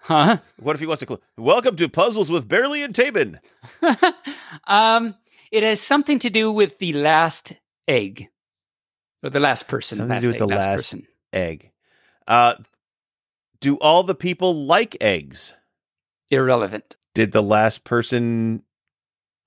Huh? 0.00 0.36
What 0.60 0.76
if 0.76 0.80
he 0.80 0.86
wants 0.86 1.02
a 1.02 1.06
clue? 1.06 1.20
Welcome 1.38 1.76
to 1.76 1.88
Puzzles 1.88 2.30
with 2.30 2.46
Barely 2.46 2.82
and 2.82 2.94
Tabin. 2.94 3.36
um, 4.66 5.14
it 5.50 5.62
has 5.62 5.80
something 5.80 6.18
to 6.20 6.28
do 6.30 6.52
with 6.52 6.78
the 6.78 6.92
last 6.92 7.54
egg, 7.88 8.28
or 9.24 9.30
the 9.30 9.40
last 9.40 9.66
person. 9.66 9.96
Something 9.96 10.20
to 10.20 10.20
do 10.20 10.26
with 10.28 10.34
egg, 10.34 10.40
the 10.40 10.46
last, 10.46 10.66
last- 10.66 10.76
person. 10.76 11.06
Egg. 11.32 11.71
Uh, 12.26 12.54
do 13.60 13.76
all 13.76 14.02
the 14.02 14.14
people 14.14 14.66
like 14.66 14.96
eggs? 15.00 15.54
Irrelevant. 16.30 16.96
Did 17.14 17.32
the 17.32 17.42
last 17.42 17.84
person 17.84 18.62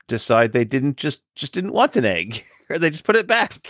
decide 0.07 0.53
they 0.53 0.65
didn't 0.65 0.97
just 0.97 1.21
just 1.36 1.53
didn't 1.53 1.73
want 1.73 1.95
an 1.95 2.05
egg, 2.05 2.45
or 2.69 2.78
they 2.78 2.89
just 2.89 3.03
put 3.03 3.15
it 3.15 3.28
back? 3.28 3.67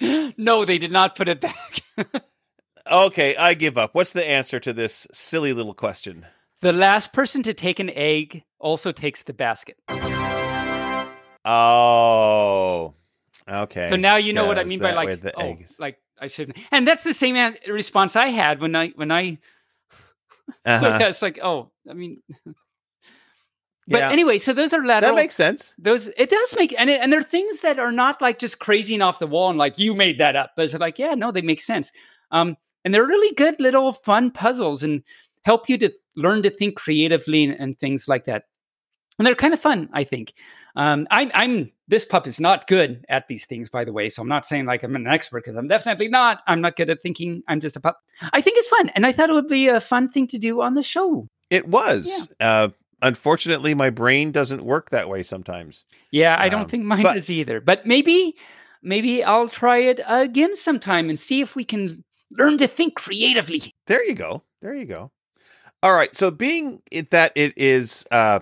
no, 0.36 0.64
they 0.64 0.78
did 0.78 0.92
not 0.92 1.16
put 1.16 1.28
it 1.28 1.40
back. 1.40 1.80
Okay, 2.90 3.36
I 3.36 3.54
give 3.54 3.78
up. 3.78 3.94
What's 3.94 4.12
the 4.12 4.28
answer 4.28 4.58
to 4.58 4.72
this 4.72 5.06
silly 5.12 5.52
little 5.52 5.72
question? 5.72 6.26
the 6.62 6.72
last 6.72 7.12
person 7.12 7.42
to 7.42 7.52
take 7.52 7.78
an 7.80 7.90
egg 7.90 8.42
also 8.58 8.92
takes 8.92 9.24
the 9.24 9.34
basket. 9.34 9.76
Oh, 11.44 12.94
okay. 13.48 13.88
So 13.88 13.96
now 13.96 14.16
you 14.16 14.32
know 14.32 14.46
what 14.46 14.58
I 14.58 14.64
mean 14.64 14.78
by 14.78 14.92
like, 14.92 15.20
the 15.20 15.34
oh, 15.36 15.50
eggs. 15.50 15.76
like 15.78 15.98
I 16.22 16.28
shouldn't. 16.28 16.56
And 16.70 16.86
that's 16.86 17.02
the 17.02 17.12
same 17.12 17.56
response 17.68 18.14
I 18.14 18.28
had 18.28 18.60
when 18.60 18.74
I 18.76 18.88
when 18.90 19.10
I. 19.10 19.38
Uh-huh. 20.64 20.98
it's 21.02 21.22
like, 21.22 21.38
oh, 21.42 21.70
I 21.88 21.94
mean, 21.94 22.20
but 22.44 22.56
Yeah, 23.86 24.10
anyway, 24.10 24.38
so 24.38 24.52
those 24.52 24.72
are 24.74 24.84
lateral. 24.84 25.12
that 25.14 25.20
makes 25.20 25.36
sense. 25.36 25.72
those 25.78 26.08
it 26.16 26.30
does 26.30 26.54
make 26.56 26.78
and 26.78 26.90
it, 26.90 27.00
and 27.00 27.12
they're 27.12 27.22
things 27.22 27.60
that 27.60 27.78
are 27.78 27.92
not 27.92 28.20
like 28.20 28.38
just 28.38 28.58
crazy 28.58 28.94
and 28.94 29.02
off 29.02 29.20
the 29.20 29.26
wall 29.26 29.50
and 29.50 29.58
like 29.58 29.78
you 29.78 29.94
made 29.94 30.18
that 30.18 30.34
up, 30.36 30.50
but 30.56 30.64
it's 30.64 30.74
like 30.74 30.98
yeah, 30.98 31.14
no, 31.14 31.30
they 31.30 31.42
make 31.42 31.60
sense. 31.60 31.92
Um, 32.32 32.56
and 32.84 32.92
they're 32.92 33.06
really 33.06 33.34
good 33.34 33.60
little 33.60 33.92
fun 33.92 34.30
puzzles 34.32 34.82
and 34.82 35.02
help 35.44 35.68
you 35.68 35.78
to 35.78 35.92
learn 36.16 36.42
to 36.42 36.50
think 36.50 36.76
creatively 36.76 37.44
and, 37.44 37.58
and 37.60 37.78
things 37.78 38.08
like 38.08 38.24
that. 38.26 38.44
And 39.18 39.26
they're 39.26 39.34
kind 39.34 39.54
of 39.54 39.60
fun, 39.60 39.88
I 39.92 40.04
think. 40.04 40.32
Um, 40.74 41.06
I'm, 41.10 41.30
I'm 41.34 41.70
this 41.92 42.06
pup 42.06 42.26
is 42.26 42.40
not 42.40 42.66
good 42.68 43.04
at 43.10 43.28
these 43.28 43.44
things, 43.44 43.68
by 43.68 43.84
the 43.84 43.92
way. 43.92 44.08
So 44.08 44.22
I'm 44.22 44.28
not 44.28 44.46
saying 44.46 44.64
like 44.64 44.82
I'm 44.82 44.96
an 44.96 45.06
expert 45.06 45.44
because 45.44 45.56
I'm 45.58 45.68
definitely 45.68 46.08
not. 46.08 46.42
I'm 46.46 46.62
not 46.62 46.74
good 46.76 46.88
at 46.88 47.02
thinking. 47.02 47.42
I'm 47.48 47.60
just 47.60 47.76
a 47.76 47.80
pup. 47.80 47.98
I 48.32 48.40
think 48.40 48.56
it's 48.56 48.68
fun, 48.68 48.88
and 48.94 49.04
I 49.04 49.12
thought 49.12 49.28
it 49.28 49.34
would 49.34 49.46
be 49.46 49.68
a 49.68 49.78
fun 49.78 50.08
thing 50.08 50.26
to 50.28 50.38
do 50.38 50.62
on 50.62 50.72
the 50.74 50.82
show. 50.82 51.28
It 51.50 51.68
was. 51.68 52.28
Uh, 52.40 52.70
unfortunately, 53.02 53.74
my 53.74 53.90
brain 53.90 54.32
doesn't 54.32 54.64
work 54.64 54.88
that 54.88 55.08
way 55.10 55.22
sometimes. 55.22 55.84
Yeah, 56.10 56.34
I 56.38 56.48
don't 56.48 56.62
Um, 56.62 56.68
think 56.68 56.84
mine 56.84 57.02
but- 57.02 57.12
does 57.12 57.28
either. 57.28 57.60
But 57.60 57.84
maybe, 57.86 58.36
maybe 58.82 59.22
I'll 59.22 59.48
try 59.48 59.78
it 59.78 60.00
again 60.08 60.56
sometime 60.56 61.10
and 61.10 61.18
see 61.18 61.42
if 61.42 61.54
we 61.54 61.64
can 61.64 62.02
learn 62.30 62.56
to 62.56 62.66
think 62.66 62.94
creatively. 62.94 63.74
There 63.86 64.02
you 64.02 64.14
go. 64.14 64.42
There 64.62 64.74
you 64.74 64.86
go. 64.86 65.10
All 65.82 65.92
right. 65.92 66.16
So, 66.16 66.30
being 66.30 66.80
it 66.90 67.10
that 67.10 67.32
it 67.34 67.52
is 67.58 68.06
uh, 68.10 68.40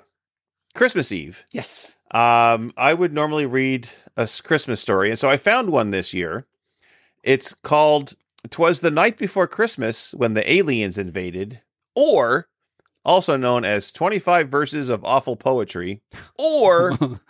Christmas 0.74 1.10
Eve, 1.10 1.44
Yes. 1.52 1.96
Um, 2.12 2.72
I 2.76 2.94
would 2.94 3.12
normally 3.12 3.46
read 3.46 3.88
a 4.16 4.28
Christmas 4.42 4.80
story, 4.80 5.10
and 5.10 5.18
so 5.18 5.28
I 5.28 5.36
found 5.36 5.70
one 5.70 5.90
this 5.90 6.12
year. 6.12 6.46
It's 7.22 7.54
called 7.54 8.14
"Twas 8.50 8.80
the 8.80 8.90
Night 8.90 9.16
Before 9.16 9.46
Christmas 9.46 10.12
When 10.14 10.34
the 10.34 10.50
Aliens 10.50 10.98
Invaded," 10.98 11.60
or 11.94 12.48
also 13.04 13.36
known 13.36 13.64
as 13.64 13.92
"25 13.92 14.48
Verses 14.48 14.88
of 14.88 15.04
Awful 15.04 15.36
Poetry," 15.36 16.02
or 16.38 16.92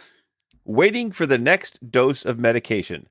"Waiting 0.65 1.13
for 1.13 1.27
the 1.27 1.39
Next 1.39 1.79
Dose 1.91 2.25
of 2.25 2.39
Medication." 2.39 3.09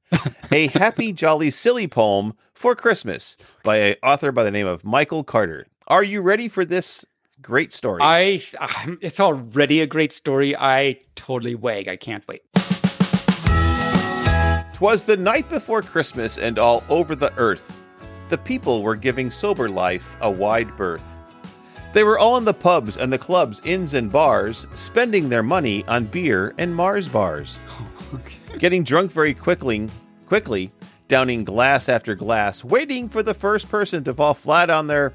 a 0.51 0.67
happy, 0.67 1.13
jolly, 1.13 1.51
silly 1.51 1.87
poem 1.87 2.33
for 2.53 2.75
Christmas 2.75 3.37
by 3.63 3.77
an 3.77 3.95
author 4.03 4.31
by 4.31 4.43
the 4.43 4.51
name 4.51 4.67
of 4.67 4.83
Michael 4.83 5.23
Carter. 5.23 5.67
Are 5.87 6.03
you 6.03 6.21
ready 6.21 6.47
for 6.47 6.65
this 6.65 7.05
great 7.41 7.73
story? 7.73 8.01
I, 8.01 8.41
I'm- 8.59 8.97
it's 9.01 9.19
already 9.19 9.81
a 9.81 9.87
great 9.87 10.13
story. 10.13 10.55
I 10.55 10.99
totally 11.15 11.55
wag. 11.55 11.87
I 11.87 11.95
can't 11.95 12.27
wait. 12.27 12.41
'Twas 14.73 15.03
the 15.03 15.17
night 15.17 15.49
before 15.49 15.81
Christmas, 15.81 16.37
and 16.37 16.57
all 16.57 16.83
over 16.89 17.13
the 17.15 17.33
earth, 17.37 17.83
the 18.29 18.37
people 18.37 18.81
were 18.81 18.95
giving 18.95 19.29
sober 19.29 19.67
life 19.67 20.15
a 20.21 20.31
wide 20.31 20.75
berth. 20.77 21.03
They 21.91 22.03
were 22.03 22.17
all 22.19 22.37
in 22.37 22.45
the 22.45 22.53
pubs 22.53 22.95
and 22.95 23.11
the 23.11 23.17
clubs, 23.17 23.59
inns 23.65 23.93
and 23.93 24.09
bars, 24.11 24.65
spending 24.75 25.27
their 25.27 25.43
money 25.43 25.83
on 25.87 26.05
beer 26.05 26.53
and 26.57 26.73
Mars 26.73 27.07
bars. 27.09 27.57
Getting 28.59 28.83
drunk 28.83 29.11
very 29.11 29.33
quickly, 29.33 29.89
quickly, 30.27 30.71
downing 31.07 31.43
glass 31.43 31.89
after 31.89 32.13
glass, 32.15 32.63
waiting 32.63 33.09
for 33.09 33.21
the 33.23 33.33
first 33.33 33.67
person 33.69 34.03
to 34.05 34.13
fall 34.13 34.33
flat 34.33 34.69
on 34.69 34.87
their. 34.87 35.13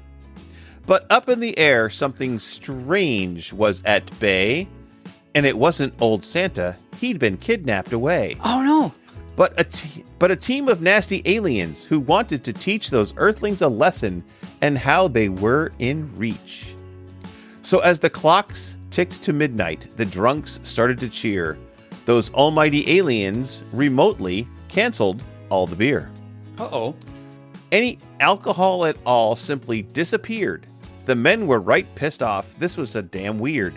But 0.85 1.07
up 1.09 1.29
in 1.29 1.39
the 1.39 1.57
air, 1.57 1.89
something 1.89 2.37
strange 2.39 3.51
was 3.51 3.81
at 3.85 4.19
bay, 4.19 4.67
and 5.33 5.45
it 5.45 5.57
wasn't 5.57 5.93
old 5.99 6.23
Santa, 6.23 6.75
he'd 6.99 7.19
been 7.19 7.37
kidnapped 7.37 7.93
away. 7.93 8.37
Oh 8.43 8.61
no. 8.61 8.93
But 9.35 9.59
a, 9.59 9.65
but 10.17 10.31
a 10.31 10.35
team 10.35 10.69
of 10.69 10.81
nasty 10.81 11.21
aliens 11.25 11.83
who 11.83 11.99
wanted 11.99 12.43
to 12.45 12.53
teach 12.53 12.89
those 12.89 13.13
Earthlings 13.17 13.61
a 13.61 13.67
lesson 13.67 14.23
and 14.61 14.77
how 14.77 15.07
they 15.07 15.27
were 15.27 15.71
in 15.79 16.15
reach. 16.15 16.73
So 17.61 17.79
as 17.79 17.99
the 17.99 18.09
clocks 18.09 18.77
ticked 18.91 19.23
to 19.23 19.33
midnight, 19.33 19.87
the 19.97 20.05
drunks 20.05 20.59
started 20.63 20.99
to 20.99 21.09
cheer. 21.09 21.57
Those 22.05 22.31
almighty 22.33 22.97
aliens 22.97 23.63
remotely 23.73 24.47
canceled 24.69 25.23
all 25.49 25.67
the 25.67 25.75
beer. 25.75 26.09
Uh 26.57 26.69
oh. 26.71 26.95
Any 27.71 27.99
alcohol 28.19 28.85
at 28.85 28.95
all 29.05 29.35
simply 29.35 29.81
disappeared. 29.81 30.67
The 31.05 31.15
men 31.15 31.47
were 31.47 31.59
right 31.59 31.87
pissed 31.95 32.23
off. 32.23 32.53
This 32.59 32.77
was 32.77 32.95
a 32.95 33.01
damn 33.01 33.39
weird. 33.39 33.75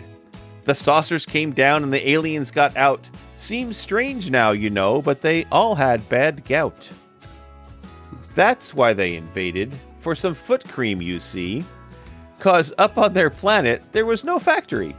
The 0.63 0.75
saucers 0.75 1.25
came 1.25 1.51
down 1.51 1.83
and 1.83 1.93
the 1.93 2.09
aliens 2.09 2.51
got 2.51 2.75
out. 2.75 3.09
Seems 3.37 3.77
strange 3.77 4.29
now, 4.29 4.51
you 4.51 4.69
know, 4.69 5.01
but 5.01 5.21
they 5.21 5.45
all 5.51 5.75
had 5.75 6.07
bad 6.09 6.43
gout. 6.45 6.89
That's 8.35 8.73
why 8.73 8.93
they 8.93 9.15
invaded, 9.15 9.73
for 9.99 10.15
some 10.15 10.33
foot 10.33 10.67
cream, 10.67 11.01
you 11.01 11.19
see. 11.19 11.63
Cause 12.39 12.73
up 12.77 12.97
on 12.97 13.13
their 13.13 13.29
planet, 13.29 13.83
there 13.91 14.05
was 14.05 14.23
no 14.23 14.39
factory. 14.39 14.95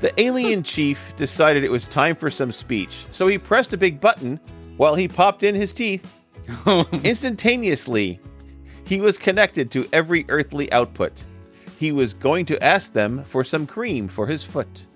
The 0.00 0.12
alien 0.20 0.62
chief 0.64 1.12
decided 1.16 1.64
it 1.64 1.70
was 1.70 1.86
time 1.86 2.14
for 2.14 2.30
some 2.30 2.52
speech, 2.52 3.06
so 3.10 3.26
he 3.26 3.38
pressed 3.38 3.72
a 3.72 3.78
big 3.78 4.00
button 4.00 4.38
while 4.76 4.94
he 4.94 5.08
popped 5.08 5.42
in 5.42 5.54
his 5.54 5.72
teeth. 5.72 6.20
Instantaneously, 7.04 8.20
he 8.84 9.00
was 9.00 9.16
connected 9.18 9.70
to 9.70 9.88
every 9.92 10.24
earthly 10.28 10.70
output. 10.72 11.24
He 11.82 11.90
was 11.90 12.14
going 12.14 12.46
to 12.46 12.62
ask 12.62 12.92
them 12.92 13.24
for 13.24 13.42
some 13.42 13.66
cream 13.66 14.06
for 14.06 14.28
his 14.28 14.44
foot. 14.44 14.86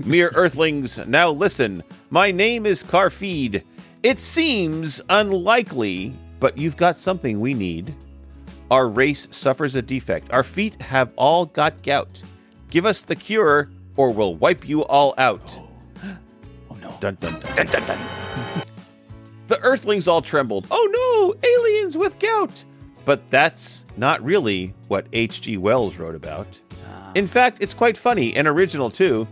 Mere 0.00 0.32
earthlings, 0.34 0.98
now 1.06 1.30
listen. 1.30 1.84
My 2.10 2.32
name 2.32 2.66
is 2.66 2.82
Carfeed. 2.82 3.62
It 4.02 4.18
seems 4.18 5.00
unlikely, 5.08 6.16
but 6.40 6.58
you've 6.58 6.76
got 6.76 6.98
something 6.98 7.38
we 7.38 7.54
need. 7.54 7.94
Our 8.72 8.88
race 8.88 9.28
suffers 9.30 9.76
a 9.76 9.82
defect. 9.82 10.32
Our 10.32 10.42
feet 10.42 10.82
have 10.82 11.12
all 11.14 11.46
got 11.46 11.80
gout. 11.84 12.20
Give 12.70 12.86
us 12.86 13.04
the 13.04 13.14
cure, 13.14 13.70
or 13.94 14.10
we'll 14.10 14.34
wipe 14.34 14.68
you 14.68 14.82
all 14.86 15.14
out. 15.18 15.60
Oh 16.68 16.76
no. 16.82 16.92
Dun 16.98 17.18
dun 17.20 17.38
dun. 17.38 17.54
Dun, 17.54 17.66
dun, 17.66 17.86
dun. 17.86 17.98
The 19.46 19.60
Earthlings 19.60 20.08
all 20.08 20.22
trembled. 20.22 20.66
Oh 20.72 21.36
no, 21.40 21.48
aliens 21.48 21.96
with 21.96 22.18
gout! 22.18 22.64
But 23.04 23.28
that's 23.30 23.84
not 23.96 24.22
really 24.22 24.74
what 24.88 25.06
H.G. 25.12 25.56
Wells 25.56 25.96
wrote 25.98 26.14
about. 26.14 26.46
Ah. 26.86 27.12
In 27.14 27.26
fact, 27.26 27.58
it's 27.60 27.74
quite 27.74 27.96
funny 27.96 28.34
and 28.36 28.46
original 28.46 28.90
too. 28.90 29.26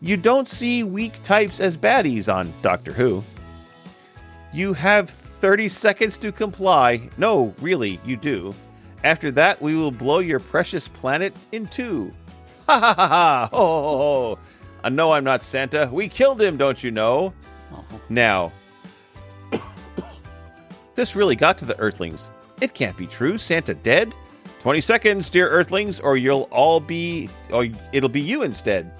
You 0.00 0.16
don't 0.16 0.46
see 0.46 0.84
weak 0.84 1.22
types 1.22 1.58
as 1.60 1.76
baddies 1.76 2.32
on 2.32 2.52
Doctor 2.62 2.92
Who. 2.92 3.24
You 4.52 4.72
have 4.74 5.10
30 5.10 5.68
seconds 5.68 6.18
to 6.18 6.32
comply. 6.32 7.08
No, 7.16 7.54
really, 7.60 8.00
you 8.04 8.16
do. 8.16 8.54
After 9.04 9.30
that, 9.32 9.60
we 9.60 9.74
will 9.74 9.90
blow 9.90 10.18
your 10.18 10.40
precious 10.40 10.88
planet 10.88 11.34
in 11.52 11.66
two. 11.68 12.12
Ha 12.68 12.78
ha 12.78 12.94
ha 12.94 13.08
ha! 13.08 13.48
Ho 13.52 13.58
ho 13.58 13.98
ho! 13.98 14.38
I 14.84 14.90
know 14.90 15.10
uh, 15.10 15.16
I'm 15.16 15.24
not 15.24 15.42
Santa. 15.42 15.88
We 15.92 16.08
killed 16.08 16.40
him, 16.40 16.56
don't 16.56 16.82
you 16.82 16.90
know? 16.90 17.32
Oh. 17.72 17.84
Now, 18.08 18.52
this 20.94 21.16
really 21.16 21.36
got 21.36 21.58
to 21.58 21.64
the 21.64 21.78
Earthlings. 21.78 22.30
It 22.60 22.74
can't 22.74 22.96
be 22.96 23.06
true. 23.06 23.38
Santa 23.38 23.74
dead? 23.74 24.14
20 24.60 24.80
seconds, 24.80 25.30
dear 25.30 25.48
Earthlings, 25.48 26.00
or 26.00 26.16
you'll 26.16 26.48
all 26.50 26.80
be. 26.80 27.30
or 27.52 27.66
it'll 27.92 28.08
be 28.08 28.20
you 28.20 28.42
instead. 28.42 28.90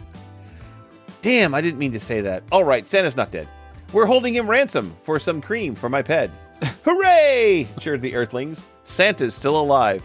Damn, 1.20 1.54
I 1.54 1.61
didn't 1.61 1.78
mean 1.78 1.92
to 1.92 2.00
say 2.00 2.20
that. 2.20 2.44
All 2.52 2.62
right, 2.64 2.86
Santa's 2.86 3.16
not 3.16 3.32
dead. 3.32 3.48
We're 3.92 4.06
holding 4.06 4.34
him 4.34 4.48
ransom 4.48 4.94
for 5.02 5.18
some 5.18 5.40
cream 5.40 5.74
for 5.74 5.88
my 5.88 6.02
ped. 6.02 6.30
Hooray! 6.84 7.66
cheered 7.80 8.02
the 8.02 8.14
Earthlings. 8.14 8.66
Santa's 8.84 9.34
still 9.34 9.61
alive. 9.61 10.02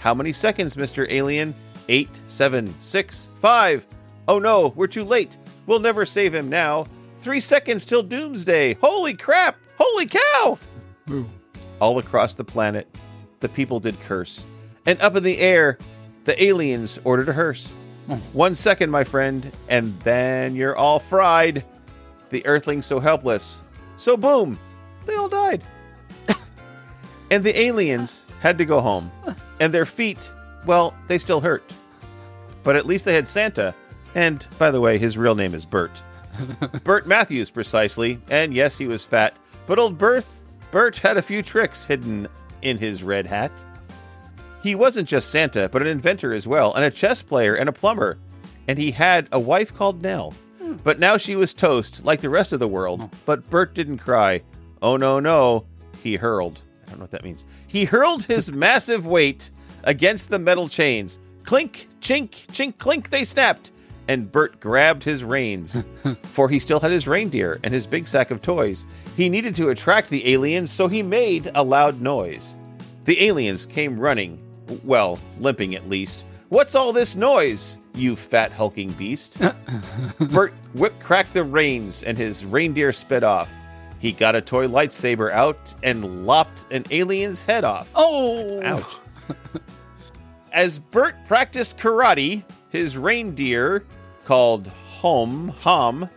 How 0.00 0.14
many 0.14 0.32
seconds, 0.32 0.76
Mr. 0.76 1.06
Alien? 1.10 1.54
Eight, 1.88 2.10
seven, 2.28 2.74
six, 2.82 3.30
five. 3.40 3.86
Oh 4.26 4.38
no, 4.38 4.72
we're 4.76 4.86
too 4.88 5.04
late. 5.04 5.38
We'll 5.66 5.78
never 5.80 6.04
save 6.04 6.34
him 6.34 6.48
now. 6.48 6.86
Three 7.20 7.40
seconds 7.40 7.84
till 7.84 8.02
doomsday. 8.02 8.74
Holy 8.74 9.14
crap! 9.14 9.56
Holy 9.78 10.06
cow! 10.06 10.58
All 11.80 11.98
across 11.98 12.34
the 12.34 12.44
planet, 12.44 12.88
the 13.40 13.48
people 13.48 13.80
did 13.80 14.00
curse. 14.00 14.44
And 14.86 15.00
up 15.00 15.16
in 15.16 15.22
the 15.22 15.38
air, 15.38 15.78
the 16.24 16.42
aliens 16.42 16.98
ordered 17.04 17.28
a 17.28 17.32
hearse. 17.32 17.72
Hmm. 18.06 18.14
One 18.32 18.54
second, 18.54 18.90
my 18.90 19.04
friend, 19.04 19.52
and 19.68 19.98
then 20.00 20.56
you're 20.56 20.76
all 20.76 20.98
fried. 20.98 21.64
The 22.30 22.44
earthlings 22.46 22.86
so 22.86 23.00
helpless. 23.00 23.58
So 23.96 24.16
boom, 24.16 24.58
they 25.06 25.14
all 25.14 25.28
died. 25.28 25.62
and 27.30 27.44
the 27.44 27.58
aliens 27.58 28.24
had 28.40 28.58
to 28.58 28.64
go 28.64 28.80
home. 28.80 29.10
And 29.60 29.74
their 29.74 29.86
feet, 29.86 30.30
well, 30.66 30.94
they 31.08 31.18
still 31.18 31.40
hurt. 31.40 31.62
But 32.62 32.76
at 32.76 32.86
least 32.86 33.04
they 33.04 33.14
had 33.14 33.26
Santa. 33.28 33.74
And 34.14 34.46
by 34.58 34.70
the 34.70 34.80
way, 34.80 34.98
his 34.98 35.18
real 35.18 35.34
name 35.34 35.54
is 35.54 35.64
Bert. 35.64 36.02
Bert 36.84 37.06
Matthews, 37.06 37.50
precisely. 37.50 38.18
And 38.30 38.54
yes, 38.54 38.78
he 38.78 38.86
was 38.86 39.04
fat. 39.04 39.34
But 39.66 39.78
old 39.78 39.98
Bert, 39.98 40.24
Bert 40.70 40.96
had 40.96 41.16
a 41.16 41.22
few 41.22 41.42
tricks 41.42 41.86
hidden 41.86 42.28
in 42.62 42.78
his 42.78 43.02
red 43.02 43.26
hat. 43.26 43.52
He 44.62 44.74
wasn't 44.74 45.08
just 45.08 45.30
Santa, 45.30 45.68
but 45.68 45.82
an 45.82 45.88
inventor 45.88 46.32
as 46.32 46.46
well, 46.46 46.74
and 46.74 46.84
a 46.84 46.90
chess 46.90 47.22
player 47.22 47.54
and 47.54 47.68
a 47.68 47.72
plumber. 47.72 48.18
And 48.66 48.78
he 48.78 48.90
had 48.90 49.28
a 49.32 49.40
wife 49.40 49.74
called 49.74 50.02
Nell. 50.02 50.34
Hmm. 50.60 50.74
But 50.84 50.98
now 50.98 51.16
she 51.16 51.36
was 51.36 51.54
toast, 51.54 52.04
like 52.04 52.20
the 52.20 52.28
rest 52.28 52.52
of 52.52 52.60
the 52.60 52.68
world. 52.68 53.00
Oh. 53.02 53.10
But 53.24 53.48
Bert 53.48 53.74
didn't 53.74 53.98
cry. 53.98 54.42
Oh, 54.82 54.96
no, 54.96 55.20
no. 55.20 55.64
He 56.02 56.16
hurled. 56.16 56.60
I 56.86 56.90
don't 56.90 56.98
know 56.98 57.04
what 57.04 57.12
that 57.12 57.24
means. 57.24 57.44
He 57.66 57.84
hurled 57.84 58.24
his 58.24 58.52
massive 58.52 59.06
weight 59.06 59.50
against 59.84 60.28
the 60.28 60.38
metal 60.38 60.68
chains. 60.68 61.18
Clink, 61.44 61.88
chink, 62.00 62.30
chink, 62.48 62.76
clink, 62.78 63.10
they 63.10 63.24
snapped. 63.24 63.70
And 64.06 64.30
Bert 64.30 64.58
grabbed 64.60 65.04
his 65.04 65.22
reins, 65.22 65.76
for 66.24 66.48
he 66.48 66.58
still 66.58 66.80
had 66.80 66.90
his 66.90 67.06
reindeer 67.06 67.60
and 67.62 67.72
his 67.72 67.86
big 67.86 68.08
sack 68.08 68.30
of 68.30 68.42
toys. 68.42 68.86
He 69.18 69.28
needed 69.28 69.56
to 69.56 69.70
attract 69.70 70.10
the 70.10 70.32
aliens, 70.32 70.70
so 70.70 70.86
he 70.86 71.02
made 71.02 71.50
a 71.56 71.64
loud 71.64 72.00
noise. 72.00 72.54
The 73.04 73.20
aliens 73.20 73.66
came 73.66 73.98
running, 73.98 74.40
well, 74.84 75.18
limping 75.40 75.74
at 75.74 75.88
least. 75.88 76.24
What's 76.50 76.76
all 76.76 76.92
this 76.92 77.16
noise, 77.16 77.78
you 77.96 78.14
fat 78.14 78.52
hulking 78.52 78.92
beast? 78.92 79.36
Bert 80.30 80.54
whip 80.72 80.94
cracked 81.00 81.34
the 81.34 81.42
reins 81.42 82.04
and 82.04 82.16
his 82.16 82.44
reindeer 82.44 82.92
sped 82.92 83.24
off. 83.24 83.50
He 83.98 84.12
got 84.12 84.36
a 84.36 84.40
toy 84.40 84.68
lightsaber 84.68 85.32
out 85.32 85.74
and 85.82 86.24
lopped 86.24 86.72
an 86.72 86.84
alien's 86.92 87.42
head 87.42 87.64
off. 87.64 87.90
Oh. 87.96 88.62
Ouch. 88.62 88.98
As 90.52 90.78
Bert 90.78 91.16
practiced 91.26 91.76
karate, 91.76 92.44
his 92.70 92.96
reindeer, 92.96 93.84
called 94.24 94.68
Hom 95.00 95.48
Hom, 95.48 96.08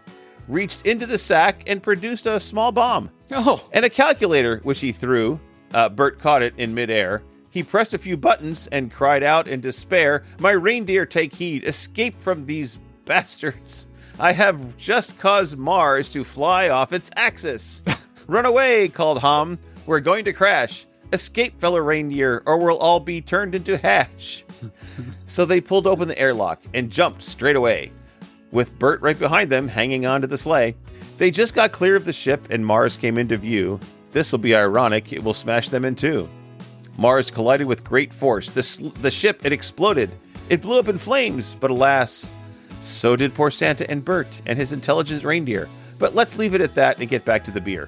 reached 0.48 0.86
into 0.86 1.06
the 1.06 1.18
sack 1.18 1.64
and 1.68 1.82
produced 1.82 2.26
a 2.26 2.40
small 2.40 2.72
bomb 2.72 3.10
Oh. 3.32 3.68
and 3.72 3.86
a 3.86 3.90
calculator, 3.90 4.60
which 4.64 4.80
he 4.80 4.92
threw. 4.92 5.40
Uh, 5.74 5.90
Bert 5.90 6.20
caught 6.20 6.42
it 6.42 6.54
in 6.58 6.74
midair. 6.74 7.24
He 7.50 7.64
pressed 7.64 7.94
a 7.94 7.98
few 7.98 8.16
buttons 8.18 8.68
and 8.72 8.92
cried 8.92 9.24
out 9.24 9.48
in 9.48 9.62
despair, 9.62 10.24
My 10.40 10.52
reindeer, 10.52 11.06
take 11.06 11.34
heed, 11.34 11.66
escape 11.66 12.20
from 12.20 12.46
these 12.46 12.80
bastards. 13.06 13.88
I 14.20 14.32
have 14.34 14.78
just 14.78 15.18
caused 15.18 15.58
Mars 15.58 16.10
to 16.10 16.24
fly 16.24 16.70
off 16.70 16.94
its 16.94 17.10
axis. 17.16 17.84
Run 18.28 18.46
away, 18.46 18.88
called 18.88 19.20
Hom. 19.20 19.58
We're 19.86 20.00
going 20.00 20.26
to 20.26 20.34
crash. 20.34 20.86
Escape, 21.12 21.60
fellow 21.60 21.80
reindeer, 21.80 22.42
or 22.46 22.58
we'll 22.58 22.78
all 22.78 23.00
be 23.00 23.20
turned 23.20 23.56
into 23.56 23.78
hash. 23.78 24.46
so 25.26 25.44
they 25.44 25.60
pulled 25.60 25.88
open 25.88 26.08
the 26.08 26.18
airlock 26.20 26.62
and 26.74 26.90
jumped 26.92 27.24
straight 27.24 27.56
away 27.56 27.92
with 28.52 28.78
Bert 28.80 29.02
right 29.02 29.18
behind 29.18 29.50
them, 29.50 29.68
hanging 29.68 30.06
on 30.06 30.22
to 30.22 30.28
the 30.28 30.38
sleigh. 30.38 30.76
They 31.18 31.32
just 31.32 31.54
got 31.54 31.72
clear 31.72 31.96
of 31.96 32.06
the 32.06 32.14
ship 32.14 32.48
and 32.50 32.66
Mars 32.66 32.98
came 32.98 33.18
into 33.18 33.38
view. 33.38 33.80
This 34.12 34.32
will 34.32 34.40
be 34.40 34.56
ironic, 34.56 35.14
it 35.14 35.24
will 35.24 35.34
smash 35.34 35.70
them 35.70 35.86
in 35.86 35.96
two. 35.96 36.30
Mars 36.98 37.32
collided 37.32 37.68
with 37.68 37.84
great 37.84 38.14
force. 38.14 38.52
The, 38.52 38.64
sl- 38.64 38.90
the 38.90 39.12
ship, 39.12 39.46
it 39.46 39.54
exploded. 39.54 40.12
It 40.50 40.62
blew 40.62 40.80
up 40.80 40.90
in 40.90 40.98
flames, 40.98 41.56
but 41.60 41.72
alas, 41.72 42.30
so 42.82 43.16
did 43.16 43.34
poor 43.34 43.52
Santa 43.52 43.90
and 43.90 44.04
Bert 44.04 44.28
and 44.46 44.58
his 44.58 44.74
intelligent 44.74 45.24
reindeer. 45.24 45.70
But 45.98 46.16
let's 46.16 46.38
leave 46.38 46.54
it 46.54 46.62
at 46.62 46.76
that 46.76 47.00
and 47.00 47.10
get 47.10 47.24
back 47.24 47.44
to 47.46 47.52
the 47.52 47.62
beer. 47.62 47.88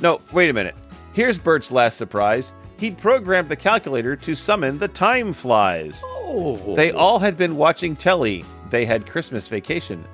No, 0.00 0.20
wait 0.32 0.50
a 0.50 0.52
minute. 0.52 0.76
Here's 1.14 1.38
Bert's 1.38 1.72
last 1.72 1.96
surprise. 1.96 2.52
He'd 2.78 2.98
programmed 2.98 3.48
the 3.48 3.56
calculator 3.56 4.14
to 4.16 4.34
summon 4.34 4.78
the 4.78 4.88
time 4.88 5.32
flies. 5.32 6.02
Oh. 6.06 6.74
They 6.76 6.92
all 6.92 7.18
had 7.18 7.38
been 7.38 7.56
watching 7.56 7.96
telly. 7.96 8.44
They 8.70 8.84
had 8.84 9.08
Christmas 9.08 9.48
vacation. 9.48 10.04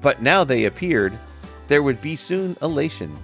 But 0.00 0.22
now 0.22 0.44
they 0.44 0.64
appeared. 0.64 1.18
There 1.68 1.82
would 1.82 2.00
be 2.00 2.16
soon 2.16 2.56
elation. 2.62 3.16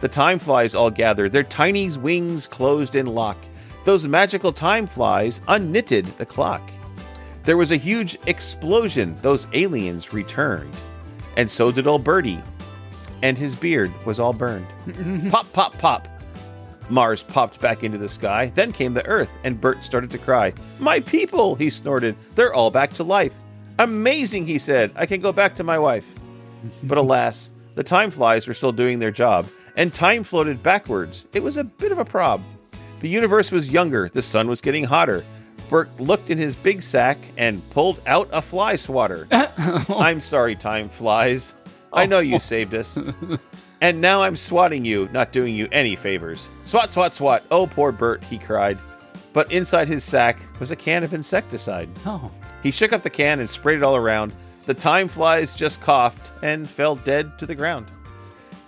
The 0.00 0.08
time 0.08 0.38
flies 0.38 0.74
all 0.74 0.90
gathered, 0.90 1.32
their 1.32 1.42
tiny 1.42 1.90
wings 1.96 2.46
closed 2.46 2.94
in 2.94 3.06
lock. 3.06 3.36
Those 3.84 4.06
magical 4.06 4.52
time 4.52 4.86
flies 4.86 5.40
unknitted 5.48 6.16
the 6.16 6.26
clock. 6.26 6.70
There 7.42 7.56
was 7.56 7.70
a 7.70 7.76
huge 7.76 8.18
explosion. 8.26 9.16
Those 9.22 9.46
aliens 9.54 10.12
returned. 10.12 10.74
And 11.36 11.50
so 11.50 11.72
did 11.72 11.86
old 11.86 12.04
Birdie. 12.04 12.42
and 13.22 13.36
his 13.36 13.54
beard 13.54 13.92
was 14.06 14.18
all 14.18 14.32
burned. 14.32 14.66
pop, 15.30 15.50
pop, 15.52 15.76
pop. 15.78 16.08
Mars 16.88 17.22
popped 17.22 17.60
back 17.60 17.84
into 17.84 17.98
the 17.98 18.08
sky. 18.08 18.50
Then 18.54 18.72
came 18.72 18.94
the 18.94 19.06
Earth, 19.06 19.30
and 19.44 19.60
Bert 19.60 19.84
started 19.84 20.10
to 20.10 20.18
cry. 20.18 20.52
My 20.78 21.00
people, 21.00 21.54
he 21.54 21.70
snorted. 21.70 22.16
They're 22.34 22.52
all 22.54 22.70
back 22.70 22.92
to 22.94 23.04
life. 23.04 23.34
Amazing, 23.80 24.46
he 24.46 24.58
said. 24.58 24.92
I 24.94 25.06
can 25.06 25.20
go 25.20 25.32
back 25.32 25.54
to 25.56 25.64
my 25.64 25.78
wife. 25.78 26.06
But 26.82 26.98
alas, 26.98 27.50
the 27.74 27.82
time 27.82 28.10
flies 28.10 28.46
were 28.46 28.54
still 28.54 28.72
doing 28.72 28.98
their 28.98 29.10
job, 29.10 29.48
and 29.76 29.92
time 29.92 30.22
floated 30.22 30.62
backwards. 30.62 31.26
It 31.32 31.42
was 31.42 31.56
a 31.56 31.64
bit 31.64 31.90
of 31.90 31.98
a 31.98 32.04
prob. 32.04 32.42
The 33.00 33.08
universe 33.08 33.50
was 33.50 33.72
younger, 33.72 34.10
the 34.10 34.22
sun 34.22 34.48
was 34.48 34.60
getting 34.60 34.84
hotter. 34.84 35.24
Bert 35.70 35.88
looked 35.98 36.28
in 36.28 36.36
his 36.36 36.54
big 36.54 36.82
sack 36.82 37.16
and 37.38 37.68
pulled 37.70 38.02
out 38.06 38.28
a 38.32 38.42
fly 38.42 38.76
swatter. 38.76 39.26
I'm 39.88 40.20
sorry, 40.20 40.56
time 40.56 40.90
flies. 40.90 41.54
I 41.92 42.04
know 42.04 42.18
you 42.18 42.38
saved 42.38 42.74
us. 42.74 42.98
And 43.82 43.98
now 43.98 44.22
I'm 44.22 44.36
swatting 44.36 44.84
you, 44.84 45.08
not 45.10 45.32
doing 45.32 45.54
you 45.54 45.66
any 45.72 45.96
favors. 45.96 46.48
Swat, 46.64 46.92
swat, 46.92 47.14
swat. 47.14 47.42
Oh, 47.50 47.66
poor 47.66 47.92
Bert, 47.92 48.22
he 48.24 48.36
cried. 48.36 48.78
But 49.32 49.50
inside 49.50 49.88
his 49.88 50.04
sack 50.04 50.38
was 50.60 50.70
a 50.70 50.76
can 50.76 51.02
of 51.02 51.14
insecticide. 51.14 51.88
Oh. 52.04 52.30
He 52.62 52.70
shook 52.70 52.92
up 52.92 53.02
the 53.02 53.10
can 53.10 53.40
and 53.40 53.48
sprayed 53.48 53.78
it 53.78 53.82
all 53.82 53.96
around. 53.96 54.32
The 54.66 54.74
time 54.74 55.08
flies 55.08 55.54
just 55.54 55.80
coughed 55.80 56.30
and 56.42 56.68
fell 56.68 56.96
dead 56.96 57.38
to 57.38 57.46
the 57.46 57.54
ground. 57.54 57.86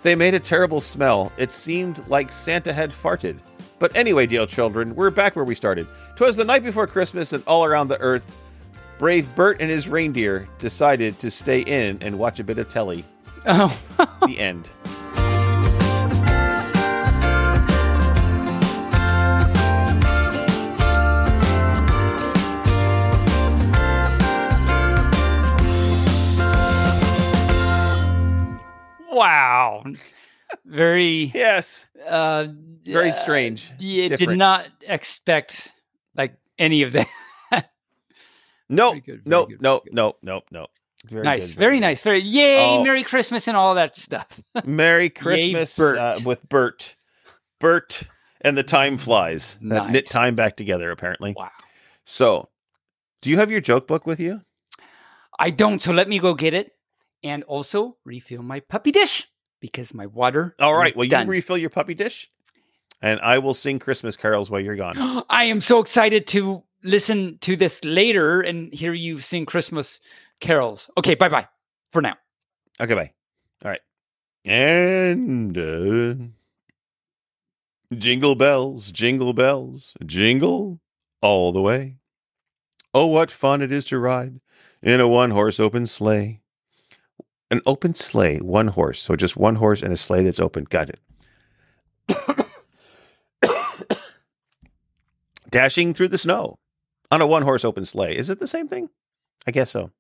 They 0.02 0.14
made 0.14 0.34
a 0.34 0.40
terrible 0.40 0.80
smell. 0.80 1.30
It 1.36 1.50
seemed 1.50 2.02
like 2.08 2.32
Santa 2.32 2.72
had 2.72 2.90
farted. 2.90 3.38
But 3.78 3.94
anyway, 3.96 4.26
dear 4.26 4.46
children, 4.46 4.94
we're 4.94 5.10
back 5.10 5.36
where 5.36 5.44
we 5.44 5.54
started. 5.54 5.86
'Twas 6.16 6.36
the 6.36 6.44
night 6.44 6.64
before 6.64 6.86
Christmas, 6.86 7.32
and 7.32 7.42
all 7.46 7.64
around 7.64 7.88
the 7.88 8.00
earth, 8.00 8.36
brave 8.98 9.28
Bert 9.34 9.60
and 9.60 9.70
his 9.70 9.88
reindeer 9.88 10.48
decided 10.58 11.18
to 11.18 11.30
stay 11.30 11.60
in 11.60 11.98
and 12.00 12.18
watch 12.18 12.40
a 12.40 12.44
bit 12.44 12.58
of 12.58 12.68
telly. 12.68 13.04
Oh. 13.46 13.76
The 14.26 14.38
end. 14.38 14.68
wow. 29.12 29.82
Very 30.66 31.30
Yes, 31.34 31.86
uh 32.06 32.48
very 32.84 33.10
uh, 33.10 33.12
strange. 33.12 33.70
Yeah, 33.78 34.08
did 34.16 34.30
not 34.30 34.68
expect 34.82 35.72
like 36.14 36.34
any 36.58 36.82
of 36.82 36.92
that. 36.92 37.06
No, 38.68 38.90
Very 38.90 39.00
good, 39.00 39.24
very 39.24 39.30
no, 39.30 39.46
good, 39.46 39.60
no, 39.62 39.80
good. 39.80 39.92
no, 39.92 40.16
no, 40.22 40.40
no. 40.50 40.66
Very 41.10 41.24
nice, 41.24 41.50
good, 41.50 41.58
very 41.58 41.78
nice, 41.80 42.00
very 42.00 42.20
yay, 42.22 42.78
Oh. 42.78 42.82
Merry 42.82 43.02
Christmas 43.02 43.46
and 43.46 43.56
all 43.56 43.74
that 43.74 43.96
stuff. 43.96 44.40
Merry 44.64 45.10
Christmas 45.10 45.76
Bert. 45.76 45.98
Uh, 45.98 46.14
with 46.24 46.48
Bert. 46.48 46.94
Bert 47.60 48.02
and 48.40 48.56
the 48.56 48.62
time 48.62 48.96
flies. 48.96 49.56
That 49.60 49.90
knit 49.90 50.06
time 50.06 50.34
back 50.34 50.56
together, 50.56 50.90
apparently. 50.90 51.34
Wow. 51.36 51.50
So, 52.04 52.48
do 53.20 53.28
you 53.30 53.36
have 53.38 53.50
your 53.50 53.60
joke 53.60 53.86
book 53.86 54.06
with 54.06 54.20
you? 54.20 54.40
I 55.38 55.50
don't, 55.50 55.80
so 55.82 55.92
let 55.92 56.08
me 56.08 56.18
go 56.18 56.32
get 56.34 56.54
it 56.54 56.72
and 57.22 57.42
also 57.44 57.96
refill 58.04 58.42
my 58.42 58.60
puppy 58.60 58.90
dish 58.90 59.28
because 59.60 59.94
my 59.94 60.06
water. 60.06 60.54
All 60.58 60.74
right. 60.74 60.94
Well, 60.94 61.08
done. 61.08 61.26
you 61.26 61.30
refill 61.30 61.56
your 61.56 61.70
puppy 61.70 61.94
dish, 61.94 62.30
and 63.00 63.20
I 63.20 63.38
will 63.38 63.54
sing 63.54 63.78
Christmas 63.78 64.16
carols 64.16 64.50
while 64.50 64.60
you're 64.60 64.76
gone. 64.76 65.24
I 65.30 65.44
am 65.44 65.60
so 65.60 65.80
excited 65.80 66.26
to 66.28 66.62
listen 66.84 67.38
to 67.42 67.56
this 67.56 67.84
later 67.84 68.40
and 68.40 68.72
hear 68.74 68.92
you 68.92 69.18
sing 69.18 69.46
Christmas 69.46 70.00
carols. 70.40 70.90
Okay, 70.98 71.14
bye 71.14 71.28
bye 71.28 71.48
for 71.90 72.02
now. 72.02 72.16
Okay, 72.80 72.94
bye. 72.94 73.12
All 73.64 73.70
right. 73.70 73.80
And 74.44 75.56
uh, 75.56 76.14
jingle 77.96 78.34
bells, 78.34 78.90
jingle 78.90 79.32
bells, 79.32 79.94
jingle 80.04 80.80
all 81.20 81.52
the 81.52 81.62
way. 81.62 81.98
Oh, 82.92 83.06
what 83.06 83.30
fun 83.30 83.62
it 83.62 83.72
is 83.72 83.84
to 83.86 83.98
ride 83.98 84.40
in 84.82 85.00
a 85.00 85.08
one 85.08 85.30
horse 85.30 85.58
open 85.60 85.86
sleigh. 85.86 86.41
An 87.52 87.60
open 87.66 87.94
sleigh, 87.94 88.38
one 88.38 88.68
horse. 88.68 89.02
So 89.02 89.14
just 89.14 89.36
one 89.36 89.56
horse 89.56 89.82
and 89.82 89.92
a 89.92 89.96
sleigh 89.98 90.24
that's 90.24 90.40
open. 90.40 90.64
Got 90.64 90.88
it. 90.88 91.00
Dashing 95.50 95.92
through 95.92 96.08
the 96.08 96.16
snow 96.16 96.58
on 97.10 97.20
a 97.20 97.26
one 97.26 97.42
horse 97.42 97.62
open 97.62 97.84
sleigh. 97.84 98.16
Is 98.16 98.30
it 98.30 98.38
the 98.38 98.46
same 98.46 98.68
thing? 98.68 98.88
I 99.46 99.50
guess 99.50 99.70
so. 99.70 99.90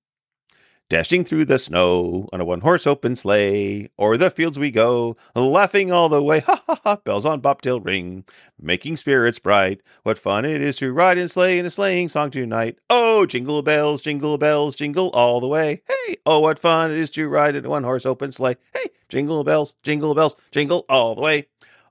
Dashing 0.92 1.24
through 1.24 1.46
the 1.46 1.58
snow 1.58 2.28
on 2.34 2.42
a 2.42 2.44
one 2.44 2.60
horse 2.60 2.86
open 2.86 3.16
sleigh, 3.16 3.88
o'er 3.98 4.18
the 4.18 4.28
fields 4.28 4.58
we 4.58 4.70
go, 4.70 5.16
laughing 5.34 5.90
all 5.90 6.10
the 6.10 6.22
way. 6.22 6.40
Ha 6.40 6.62
ha 6.66 6.80
ha! 6.84 6.96
Bells 6.96 7.24
on 7.24 7.40
bobtail 7.40 7.80
ring, 7.80 8.26
making 8.60 8.98
spirits 8.98 9.38
bright. 9.38 9.80
What 10.02 10.18
fun 10.18 10.44
it 10.44 10.60
is 10.60 10.76
to 10.76 10.92
ride 10.92 11.16
and 11.16 11.30
sleigh 11.30 11.58
in 11.58 11.64
a 11.64 11.70
sleighing 11.70 12.10
song 12.10 12.30
tonight. 12.30 12.78
Oh, 12.90 13.24
jingle 13.24 13.62
bells, 13.62 14.02
jingle 14.02 14.36
bells, 14.36 14.74
jingle 14.74 15.08
all 15.14 15.40
the 15.40 15.48
way. 15.48 15.80
Hey! 15.88 16.16
Oh, 16.26 16.40
what 16.40 16.58
fun 16.58 16.90
it 16.90 16.98
is 16.98 17.08
to 17.12 17.26
ride 17.26 17.56
in 17.56 17.64
a 17.64 17.70
one 17.70 17.84
horse 17.84 18.04
open 18.04 18.30
sleigh. 18.30 18.56
Hey! 18.74 18.90
Jingle 19.08 19.44
bells, 19.44 19.76
jingle 19.82 20.14
bells, 20.14 20.36
jingle 20.50 20.84
all 20.90 21.14
the 21.14 21.22
way. 21.22 21.46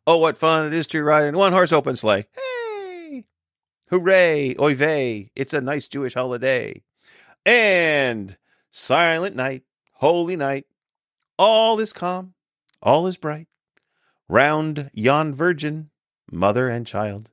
Oh, 0.05 0.17
what 0.17 0.37
fun 0.37 0.67
it 0.67 0.75
is 0.75 0.85
to 0.85 1.01
ride 1.01 1.25
in 1.25 1.35
one 1.35 1.53
horse 1.53 1.71
open 1.71 1.97
sleigh. 1.97 2.27
Hey! 2.33 3.25
Hooray! 3.89 4.55
Oy 4.59 4.75
vey! 4.75 5.31
It's 5.35 5.55
a 5.55 5.61
nice 5.61 5.87
Jewish 5.87 6.13
holiday. 6.13 6.83
And 7.47 8.37
silent 8.71 9.35
night, 9.35 9.63
holy 9.93 10.35
night, 10.35 10.65
all 11.37 11.79
is 11.79 11.93
calm, 11.93 12.33
all 12.81 13.05
is 13.07 13.17
bright. 13.17 13.47
Round 14.27 14.89
yon 14.93 15.33
virgin, 15.33 15.89
mother 16.31 16.69
and 16.69 16.87
child, 16.87 17.29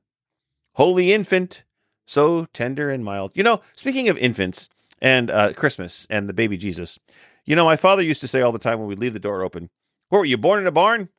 holy 0.73 1.13
infant, 1.13 1.63
so 2.05 2.45
tender 2.53 2.89
and 2.89 3.03
mild. 3.05 3.31
You 3.33 3.43
know, 3.43 3.61
speaking 3.73 4.09
of 4.09 4.17
infants 4.17 4.69
and 5.01 5.31
uh, 5.31 5.53
Christmas 5.53 6.05
and 6.09 6.27
the 6.27 6.33
baby 6.33 6.57
Jesus, 6.57 6.99
you 7.45 7.55
know, 7.55 7.65
my 7.65 7.77
father 7.77 8.03
used 8.03 8.21
to 8.21 8.27
say 8.27 8.41
all 8.41 8.51
the 8.51 8.59
time 8.59 8.79
when 8.79 8.87
we'd 8.87 8.99
leave 8.99 9.13
the 9.13 9.19
door 9.19 9.43
open, 9.43 9.69
"What 10.09 10.19
were 10.19 10.25
you 10.25 10.37
born 10.37 10.59
in 10.59 10.67
a 10.67 10.71
barn?" 10.71 11.09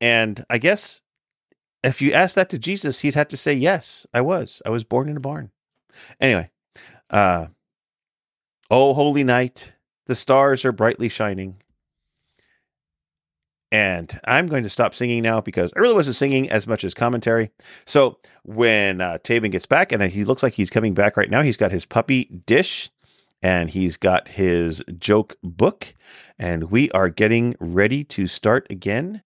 And 0.00 0.44
I 0.48 0.58
guess 0.58 1.02
if 1.84 2.00
you 2.00 2.12
asked 2.12 2.34
that 2.36 2.48
to 2.50 2.58
Jesus, 2.58 3.00
he'd 3.00 3.14
have 3.14 3.28
to 3.28 3.36
say, 3.36 3.52
"Yes, 3.52 4.06
I 4.14 4.22
was. 4.22 4.62
I 4.64 4.70
was 4.70 4.84
born 4.84 5.08
in 5.08 5.16
a 5.16 5.20
barn." 5.20 5.50
Anyway, 6.20 6.50
uh, 7.10 7.48
oh 8.70 8.94
holy 8.94 9.24
night, 9.24 9.72
the 10.06 10.14
stars 10.14 10.64
are 10.64 10.72
brightly 10.72 11.08
shining. 11.08 11.56
And 13.72 14.18
I'm 14.24 14.46
going 14.46 14.62
to 14.62 14.70
stop 14.70 14.94
singing 14.94 15.22
now 15.22 15.40
because 15.40 15.72
I 15.76 15.80
really 15.80 15.94
wasn't 15.94 16.16
singing 16.16 16.48
as 16.50 16.66
much 16.66 16.84
as 16.84 16.94
commentary. 16.94 17.50
So 17.84 18.18
when 18.44 19.00
uh, 19.00 19.18
Tabin 19.24 19.50
gets 19.50 19.66
back, 19.66 19.90
and 19.90 20.02
he 20.04 20.24
looks 20.24 20.42
like 20.42 20.54
he's 20.54 20.70
coming 20.70 20.94
back 20.94 21.16
right 21.16 21.28
now, 21.28 21.42
he's 21.42 21.56
got 21.56 21.72
his 21.72 21.84
puppy 21.84 22.24
dish 22.46 22.90
and 23.42 23.70
he's 23.70 23.96
got 23.96 24.28
his 24.28 24.82
joke 24.98 25.36
book, 25.42 25.94
and 26.38 26.70
we 26.70 26.90
are 26.92 27.08
getting 27.08 27.54
ready 27.60 28.02
to 28.02 28.26
start 28.26 28.66
again. 28.70 29.22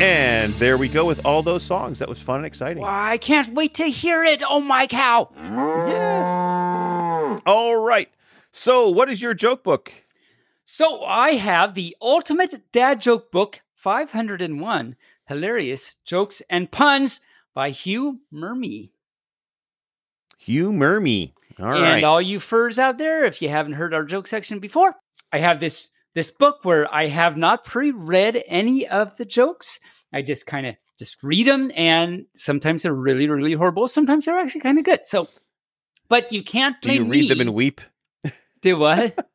And 0.00 0.52
there 0.54 0.76
we 0.76 0.88
go 0.88 1.06
with 1.06 1.24
all 1.24 1.42
those 1.42 1.62
songs. 1.62 1.98
That 2.00 2.08
was 2.08 2.20
fun 2.20 2.36
and 2.36 2.46
exciting. 2.46 2.82
Wow, 2.82 3.04
I 3.04 3.16
can't 3.16 3.54
wait 3.54 3.74
to 3.74 3.84
hear 3.84 4.22
it. 4.22 4.42
Oh 4.46 4.60
my 4.60 4.86
cow. 4.86 5.30
Yes. 5.86 7.40
All 7.46 7.76
right. 7.76 8.10
So, 8.50 8.90
what 8.90 9.10
is 9.10 9.22
your 9.22 9.32
joke 9.32 9.64
book? 9.64 9.90
So 10.66 11.02
I 11.04 11.36
have 11.36 11.74
the 11.74 11.96
ultimate 12.02 12.72
dad 12.72 13.00
joke 13.00 13.30
book 13.30 13.60
501 13.74 14.96
hilarious 15.26 15.96
jokes 16.04 16.42
and 16.50 16.70
puns 16.70 17.20
by 17.54 17.70
Hugh 17.70 18.20
Mermy. 18.32 18.90
Hugh 20.36 20.72
me. 20.72 21.34
All 21.58 21.72
and 21.72 21.82
right. 21.82 22.04
all 22.04 22.20
you 22.20 22.38
furs 22.38 22.78
out 22.78 22.98
there, 22.98 23.24
if 23.24 23.40
you 23.40 23.48
haven't 23.48 23.72
heard 23.72 23.94
our 23.94 24.04
joke 24.04 24.26
section 24.26 24.58
before, 24.58 24.94
I 25.32 25.38
have 25.38 25.60
this 25.60 25.90
this 26.16 26.30
book 26.30 26.64
where 26.64 26.92
I 26.92 27.06
have 27.08 27.36
not 27.36 27.64
pre-read 27.64 28.42
any 28.48 28.88
of 28.88 29.14
the 29.18 29.26
jokes. 29.26 29.78
I 30.14 30.22
just 30.22 30.46
kind 30.46 30.66
of 30.66 30.74
just 30.98 31.22
read 31.22 31.46
them, 31.46 31.70
and 31.76 32.24
sometimes 32.34 32.82
they're 32.82 32.94
really, 32.94 33.28
really 33.28 33.52
horrible. 33.52 33.86
Sometimes 33.86 34.24
they're 34.24 34.38
actually 34.38 34.62
kind 34.62 34.78
of 34.78 34.84
good. 34.84 35.04
So, 35.04 35.28
but 36.08 36.32
you 36.32 36.42
can't 36.42 36.74
Do 36.80 36.90
you 36.90 37.04
read 37.04 37.30
them 37.30 37.42
and 37.42 37.52
weep? 37.52 37.82
Do 38.62 38.78
what? 38.78 39.28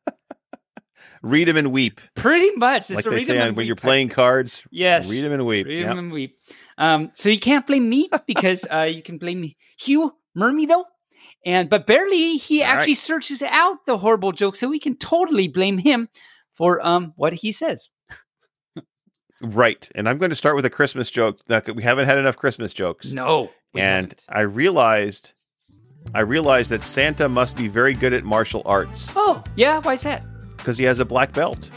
Read 1.22 1.46
them 1.46 1.56
and 1.56 1.70
weep. 1.70 2.00
Pretty 2.16 2.50
much. 2.56 2.88
Just 2.88 2.96
like 2.96 3.04
they 3.04 3.10
read 3.10 3.26
say 3.28 3.34
them 3.34 3.42
on 3.42 3.48
and 3.50 3.56
when 3.56 3.64
you're 3.64 3.76
playing 3.76 4.08
cards. 4.08 4.64
Yes. 4.72 5.08
Read 5.08 5.20
them 5.22 5.32
and 5.34 5.46
weep. 5.46 5.68
Read 5.68 5.78
Yep. 5.82 5.88
them 5.90 5.98
and 5.98 6.12
weep. 6.12 6.36
Um, 6.78 7.10
so 7.14 7.28
you 7.28 7.38
can't 7.38 7.64
blame 7.64 7.88
me 7.88 8.10
because 8.26 8.66
uh, 8.68 8.90
you 8.92 9.02
can 9.02 9.18
blame 9.18 9.40
me. 9.40 9.56
Hugh 9.78 10.12
Mermy 10.36 10.66
though, 10.66 10.84
and 11.46 11.70
but 11.70 11.86
barely 11.86 12.38
he 12.38 12.60
All 12.60 12.66
right. 12.70 12.74
actually 12.74 12.94
searches 12.94 13.40
out 13.40 13.86
the 13.86 13.96
horrible 13.98 14.32
jokes, 14.32 14.58
so 14.58 14.66
we 14.68 14.80
can 14.80 14.96
totally 14.96 15.46
blame 15.46 15.78
him 15.78 16.08
for 16.52 16.84
um 16.86 17.12
what 17.16 17.32
he 17.32 17.52
says. 17.52 17.88
Right. 19.40 19.88
And 19.96 20.08
I'm 20.08 20.18
going 20.18 20.30
to 20.30 20.36
start 20.36 20.54
with 20.54 20.64
a 20.64 20.70
Christmas 20.70 21.10
joke. 21.10 21.40
We 21.74 21.82
haven't 21.82 22.04
had 22.06 22.16
enough 22.18 22.36
Christmas 22.36 22.72
jokes. 22.72 23.10
No. 23.10 23.50
and 23.74 24.04
haven't. 24.06 24.24
I 24.28 24.40
realized 24.42 25.32
I 26.14 26.20
realized 26.20 26.70
that 26.70 26.82
Santa 26.82 27.28
must 27.28 27.56
be 27.56 27.66
very 27.68 27.94
good 27.94 28.12
at 28.12 28.22
martial 28.24 28.62
arts 28.64 29.10
Oh, 29.16 29.42
yeah. 29.56 29.78
Why 29.80 29.94
is 29.94 30.02
that? 30.02 30.24
because 30.56 30.78
he 30.78 30.84
has 30.84 31.00
a 31.00 31.04
black 31.04 31.32
belt. 31.32 31.68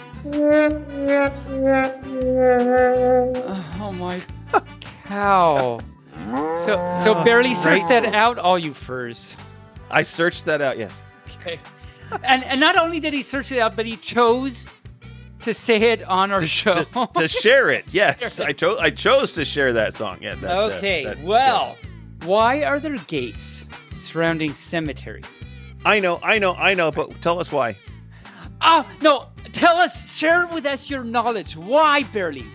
Oh 3.77 3.91
my 3.97 4.21
cow. 5.05 5.79
So 6.65 6.93
so 7.03 7.23
barely 7.23 7.53
search 7.55 7.81
Right. 7.89 7.89
that 8.03 8.13
out, 8.15 8.37
all 8.39 8.57
you 8.57 8.73
furs. 8.73 9.35
I 9.91 10.03
searched 10.03 10.45
that 10.45 10.61
out. 10.61 10.77
Yes. 10.77 10.91
Okay. 11.39 11.59
And 12.23 12.43
and 12.43 12.59
not 12.59 12.77
only 12.77 12.99
did 12.99 13.13
he 13.13 13.21
search 13.21 13.51
it 13.51 13.59
out, 13.59 13.75
but 13.75 13.85
he 13.85 13.97
chose 13.97 14.67
to 15.39 15.53
say 15.53 15.77
it 15.91 16.03
on 16.03 16.31
our 16.31 16.45
show. 16.45 16.83
to, 16.85 17.09
to 17.15 17.27
share 17.43 17.69
it. 17.69 17.85
Yes, 17.89 18.39
I 18.39 18.51
chose. 18.53 18.79
I 18.79 18.89
chose 18.89 19.31
to 19.33 19.43
share 19.45 19.73
that 19.73 19.93
song. 19.93 20.19
Yeah. 20.21 20.35
that- 20.35 20.41
that- 20.41 20.57
okay. 20.77 21.05
that- 21.05 21.19
well, 21.21 21.77
why 22.25 22.63
are 22.63 22.79
there 22.79 22.97
gates 23.07 23.65
surrounding 23.95 24.53
cemeteries? 24.55 25.25
I 25.85 25.99
know. 25.99 26.19
I 26.23 26.39
know. 26.39 26.53
I 26.55 26.73
know. 26.73 26.91
But 26.91 27.11
tell 27.21 27.39
us 27.39 27.51
why. 27.51 27.75
Oh 28.61 28.87
no! 29.01 29.27
Tell 29.51 29.77
us, 29.77 30.15
share 30.17 30.47
with 30.47 30.65
us 30.65 30.89
your 30.89 31.03
knowledge. 31.03 31.55
Why, 31.57 32.03
barely? 32.13 32.45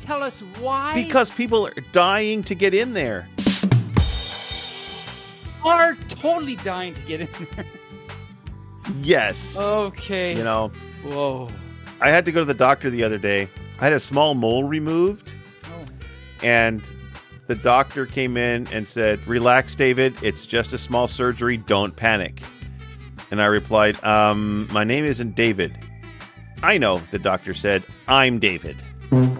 Tell 0.00 0.22
us 0.22 0.40
why. 0.60 0.94
Because 0.94 1.30
people 1.30 1.66
are 1.66 1.74
dying 1.92 2.42
to 2.44 2.54
get 2.54 2.74
in 2.74 2.92
there. 2.92 3.26
are 5.64 5.96
totally 6.08 6.56
dying 6.56 6.94
to 6.94 7.02
get 7.02 7.22
in 7.22 7.28
there. 7.56 7.64
Yes. 9.02 9.56
Okay. 9.58 10.36
You 10.36 10.44
know, 10.44 10.70
Whoa. 11.04 11.48
I 12.00 12.10
had 12.10 12.24
to 12.26 12.32
go 12.32 12.40
to 12.40 12.44
the 12.46 12.54
doctor 12.54 12.90
the 12.90 13.02
other 13.04 13.18
day. 13.18 13.48
I 13.80 13.84
had 13.84 13.92
a 13.92 14.00
small 14.00 14.34
mole 14.34 14.64
removed, 14.64 15.30
Oh. 15.66 15.84
and 16.42 16.82
the 17.46 17.54
doctor 17.54 18.06
came 18.06 18.36
in 18.36 18.66
and 18.72 18.86
said, 18.88 19.24
"Relax, 19.26 19.74
David. 19.74 20.14
It's 20.22 20.46
just 20.46 20.72
a 20.72 20.78
small 20.78 21.08
surgery. 21.08 21.56
Don't 21.58 21.94
panic." 21.94 22.40
And 23.30 23.40
I 23.42 23.46
replied, 23.46 24.02
um, 24.04 24.68
"My 24.72 24.84
name 24.84 25.04
isn't 25.04 25.36
David." 25.36 25.76
I 26.62 26.78
know. 26.78 27.02
The 27.10 27.18
doctor 27.18 27.52
said, 27.54 27.82
"I'm 28.08 28.38
David." 28.38 28.76
Oh. 29.12 29.36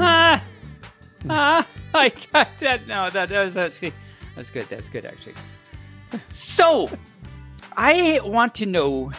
Ah. 0.00 0.42
Ah. 1.30 1.66
I 1.94 2.10
got 2.32 2.48
that. 2.58 2.86
No, 2.86 3.08
that, 3.08 3.30
that 3.30 3.44
was 3.44 3.56
actually 3.56 3.94
that's 4.36 4.50
good. 4.50 4.66
That's 4.68 4.90
good 4.90 5.06
actually. 5.06 5.32
So, 6.30 6.90
I 7.76 8.20
want 8.24 8.54
to 8.56 8.66
know 8.66 9.12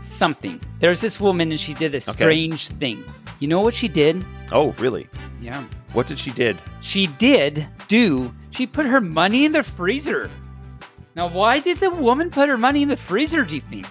something. 0.00 0.60
There's 0.78 1.00
this 1.00 1.20
woman 1.20 1.50
and 1.50 1.60
she 1.60 1.74
did 1.74 1.94
a 1.94 2.00
strange 2.00 2.68
thing. 2.68 3.04
You 3.38 3.48
know 3.48 3.60
what 3.60 3.74
she 3.74 3.88
did? 3.88 4.24
Oh, 4.52 4.72
really? 4.72 5.08
Yeah. 5.40 5.64
What 5.92 6.06
did 6.06 6.18
she 6.18 6.30
did? 6.30 6.58
She 6.80 7.06
did 7.06 7.66
do. 7.88 8.34
She 8.50 8.66
put 8.66 8.86
her 8.86 9.00
money 9.00 9.44
in 9.44 9.52
the 9.52 9.62
freezer. 9.62 10.30
Now, 11.16 11.28
why 11.28 11.58
did 11.58 11.78
the 11.78 11.90
woman 11.90 12.30
put 12.30 12.48
her 12.48 12.58
money 12.58 12.82
in 12.82 12.88
the 12.88 12.96
freezer? 12.96 13.44
Do 13.44 13.54
you 13.54 13.60
think? 13.60 13.86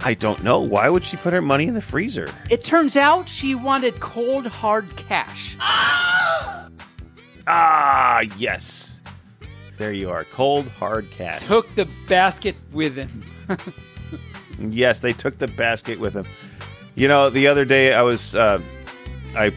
I 0.00 0.14
don't 0.14 0.42
know. 0.44 0.60
Why 0.60 0.88
would 0.88 1.04
she 1.04 1.16
put 1.16 1.32
her 1.32 1.42
money 1.42 1.66
in 1.66 1.74
the 1.74 1.82
freezer? 1.82 2.28
It 2.50 2.64
turns 2.64 2.96
out 2.96 3.28
she 3.28 3.54
wanted 3.54 3.98
cold 4.00 4.46
hard 4.46 4.94
cash. 4.96 5.56
Ah, 7.48 8.20
yes. 8.38 8.95
There 9.78 9.92
you 9.92 10.10
are. 10.10 10.24
Cold, 10.24 10.68
hard 10.68 11.10
cash. 11.10 11.42
Took 11.42 11.72
the 11.74 11.86
basket 12.08 12.56
with 12.72 12.96
him. 12.96 13.24
Yes, 14.58 15.00
they 15.00 15.12
took 15.12 15.38
the 15.38 15.48
basket 15.48 16.00
with 16.00 16.14
them. 16.14 16.24
You 16.94 17.08
know, 17.08 17.28
the 17.28 17.46
other 17.46 17.66
day 17.66 17.92
I 17.92 18.00
was 18.00 18.34
uh, 18.34 18.58
I 19.36 19.52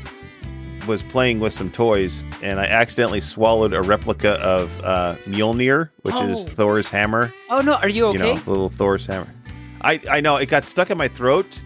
was 0.87 1.01
playing 1.03 1.39
with 1.39 1.53
some 1.53 1.71
toys 1.71 2.21
and 2.41 2.59
I 2.59 2.65
accidentally 2.65 3.21
swallowed 3.21 3.73
a 3.73 3.81
replica 3.81 4.31
of 4.41 4.69
uh, 4.83 5.15
Mjolnir, 5.25 5.89
which 6.01 6.15
is 6.15 6.47
Oh. 6.47 6.51
Thor's 6.51 6.89
hammer. 6.89 7.31
Oh 7.49 7.61
no, 7.61 7.75
are 7.75 7.87
you 7.87 8.07
okay? 8.07 8.17
You 8.29 8.35
know, 8.35 8.41
little 8.45 8.69
Thor's 8.69 9.05
hammer. 9.05 9.33
I 9.81 10.01
I 10.09 10.19
know 10.19 10.35
it 10.35 10.47
got 10.49 10.65
stuck 10.65 10.89
in 10.91 10.97
my 10.97 11.07
throat, 11.07 11.61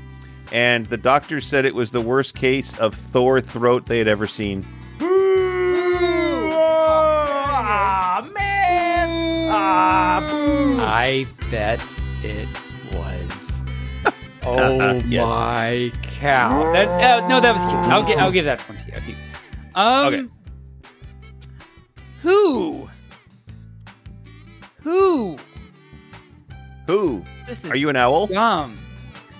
and 0.51 0.85
the 0.85 0.97
doctor 0.97 1.41
said 1.41 1.65
it 1.65 1.73
was 1.73 1.91
the 1.91 2.01
worst 2.01 2.35
case 2.35 2.77
of 2.77 2.93
Thor 2.93 3.41
throat 3.41 3.87
they 3.87 3.97
had 3.97 4.07
ever 4.07 4.27
seen. 4.27 4.63
Ah, 9.55 10.19
I 10.81 11.25
bet 11.51 11.79
it 12.23 12.47
was. 12.93 13.61
Oh 14.45 15.01
Yes. 15.07 15.25
my 15.25 15.91
cow! 16.19 16.73
That, 16.73 16.87
uh, 16.89 17.27
no, 17.29 17.39
that 17.39 17.53
was 17.53 17.63
cute. 17.63 17.75
I'll 17.87 18.03
get. 18.03 18.17
I'll 18.19 18.31
give 18.31 18.43
that 18.43 18.59
one 18.67 18.77
to 18.77 18.85
you. 18.87 18.91
Give- 19.07 19.17
Um, 19.75 20.07
Okay. 20.07 20.23
Who? 22.23 22.89
Who? 24.81 25.37
Who? 26.87 27.23
This 27.47 27.63
is 27.63 27.69
Are 27.71 27.75
you 27.77 27.87
an 27.87 27.95
owl? 27.95 28.27
dumb. 28.27 28.77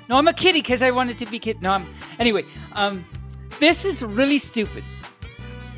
No, 0.08 0.16
I'm 0.18 0.28
a 0.30 0.34
kitty 0.34 0.62
because 0.62 0.82
I 0.82 0.92
wanted 0.92 1.18
to 1.20 1.26
be 1.26 1.38
kid. 1.40 1.62
No, 1.62 1.72
I'm. 1.72 1.86
Anyway, 2.20 2.46
um, 2.74 3.04
this 3.60 3.84
is 3.84 4.04
really 4.04 4.38
stupid. 4.38 4.84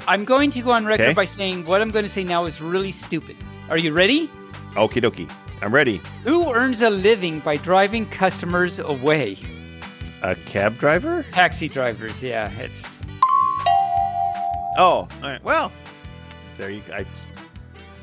I'm 0.07 0.23
going 0.23 0.51
to 0.51 0.61
go 0.61 0.69
on 0.71 0.85
record 0.85 1.05
Okay. 1.05 1.13
by 1.15 1.25
saying 1.25 1.65
what 1.65 1.81
I'm 1.81 1.89
going 1.89 2.05
to 2.05 2.09
say 2.09 2.23
now 2.23 2.45
is 2.45 2.61
really 2.61 2.91
stupid. 2.91 3.35
Are 3.69 3.77
you 3.77 3.93
ready? 3.93 4.29
Okie 4.73 5.01
dokie. 5.01 5.31
I'm 5.61 5.73
ready. 5.73 5.97
Who 6.23 6.53
earns 6.53 6.81
a 6.81 6.89
living 6.89 7.39
by 7.39 7.57
driving 7.57 8.05
customers 8.07 8.79
away? 8.79 9.37
A 10.21 10.35
cab 10.35 10.77
driver? 10.77 11.25
Taxi 11.31 11.67
drivers. 11.67 12.21
Yeah, 12.21 12.51
it's. 12.59 13.01
Oh, 14.77 15.07
all 15.07 15.07
right. 15.21 15.43
Well, 15.43 15.71
there 16.57 16.69
you. 16.69 16.81
I, 16.93 17.05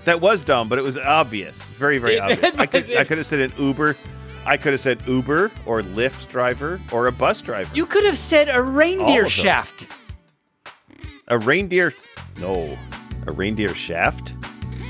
that 0.04 0.20
was 0.20 0.42
dumb, 0.42 0.68
but 0.68 0.78
it 0.78 0.82
was 0.82 0.98
obvious. 0.98 1.68
Very, 1.70 1.98
very 1.98 2.14
It- 2.16 2.20
obvious. 2.20 2.54
I 2.58 2.66
could, 2.66 2.88
was- 2.88 2.96
I 2.96 3.04
could 3.04 3.18
have 3.18 3.26
said 3.26 3.40
an 3.40 3.52
Uber. 3.58 3.96
I 4.44 4.56
could 4.56 4.72
have 4.72 4.80
said 4.80 5.00
Uber 5.06 5.52
or 5.66 5.82
Lyft 5.82 6.28
driver 6.28 6.80
or 6.90 7.06
a 7.06 7.12
bus 7.12 7.40
driver. 7.40 7.70
You 7.76 7.86
could 7.86 8.04
have 8.04 8.18
said 8.18 8.48
a 8.48 8.60
reindeer 8.60 9.22
those. 9.22 9.30
shaft. 9.32 9.86
a 11.28 11.38
reindeer? 11.38 11.92
No, 12.40 12.76
a 13.28 13.32
reindeer 13.32 13.72
shaft? 13.76 14.32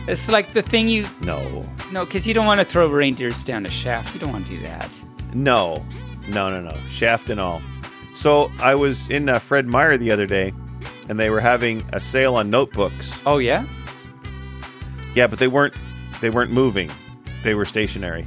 It's 0.08 0.28
like 0.28 0.52
the 0.52 0.62
thing 0.62 0.88
you 0.88 1.06
No, 1.20 1.64
no, 1.92 2.04
because 2.04 2.26
you 2.26 2.34
don't 2.34 2.46
want 2.46 2.58
to 2.60 2.64
throw 2.64 2.88
reindeers 2.88 3.44
down 3.44 3.64
a 3.66 3.70
shaft. 3.70 4.12
You 4.14 4.20
don't 4.20 4.32
want 4.32 4.44
to 4.46 4.50
do 4.56 4.60
that. 4.62 5.00
no, 5.34 5.84
no, 6.28 6.48
no, 6.48 6.60
no. 6.60 6.76
Shaft 6.90 7.30
and 7.30 7.38
all. 7.40 7.62
So 8.14 8.50
I 8.60 8.74
was 8.74 9.08
in 9.10 9.28
uh, 9.28 9.38
Fred 9.38 9.66
Meyer 9.66 9.96
the 9.96 10.10
other 10.10 10.26
day, 10.26 10.52
and 11.08 11.18
they 11.18 11.30
were 11.30 11.40
having 11.40 11.84
a 11.92 12.00
sale 12.00 12.34
on 12.36 12.50
notebooks. 12.50 13.18
Oh 13.26 13.38
yeah. 13.38 13.64
Yeah, 15.14 15.26
but 15.28 15.38
they 15.38 15.48
weren't. 15.48 15.74
They 16.20 16.30
weren't 16.30 16.50
moving. 16.52 16.90
They 17.42 17.54
were 17.54 17.64
stationary. 17.64 18.26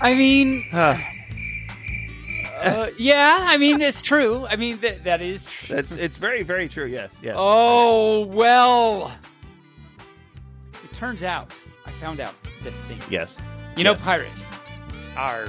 I 0.00 0.14
mean, 0.14 0.64
Huh. 0.70 0.96
Uh, 2.64 2.90
yeah. 2.98 3.38
I 3.40 3.56
mean, 3.56 3.80
it's 3.80 4.02
true. 4.02 4.46
I 4.46 4.56
mean, 4.56 4.78
that 4.78 5.04
that 5.04 5.20
is 5.20 5.46
true. 5.46 5.76
That's 5.76 5.92
it's 5.92 6.16
very 6.16 6.42
very 6.42 6.68
true. 6.68 6.86
Yes, 6.86 7.16
yes. 7.22 7.36
Oh 7.38 8.26
well. 8.26 9.12
It 10.82 10.92
turns 10.92 11.22
out 11.22 11.52
I 11.86 11.90
found 11.92 12.20
out 12.20 12.34
this 12.62 12.76
thing. 12.76 13.00
yes. 13.10 13.38
You 13.76 13.84
know, 13.84 13.94
pirates 13.94 14.50
are. 15.16 15.48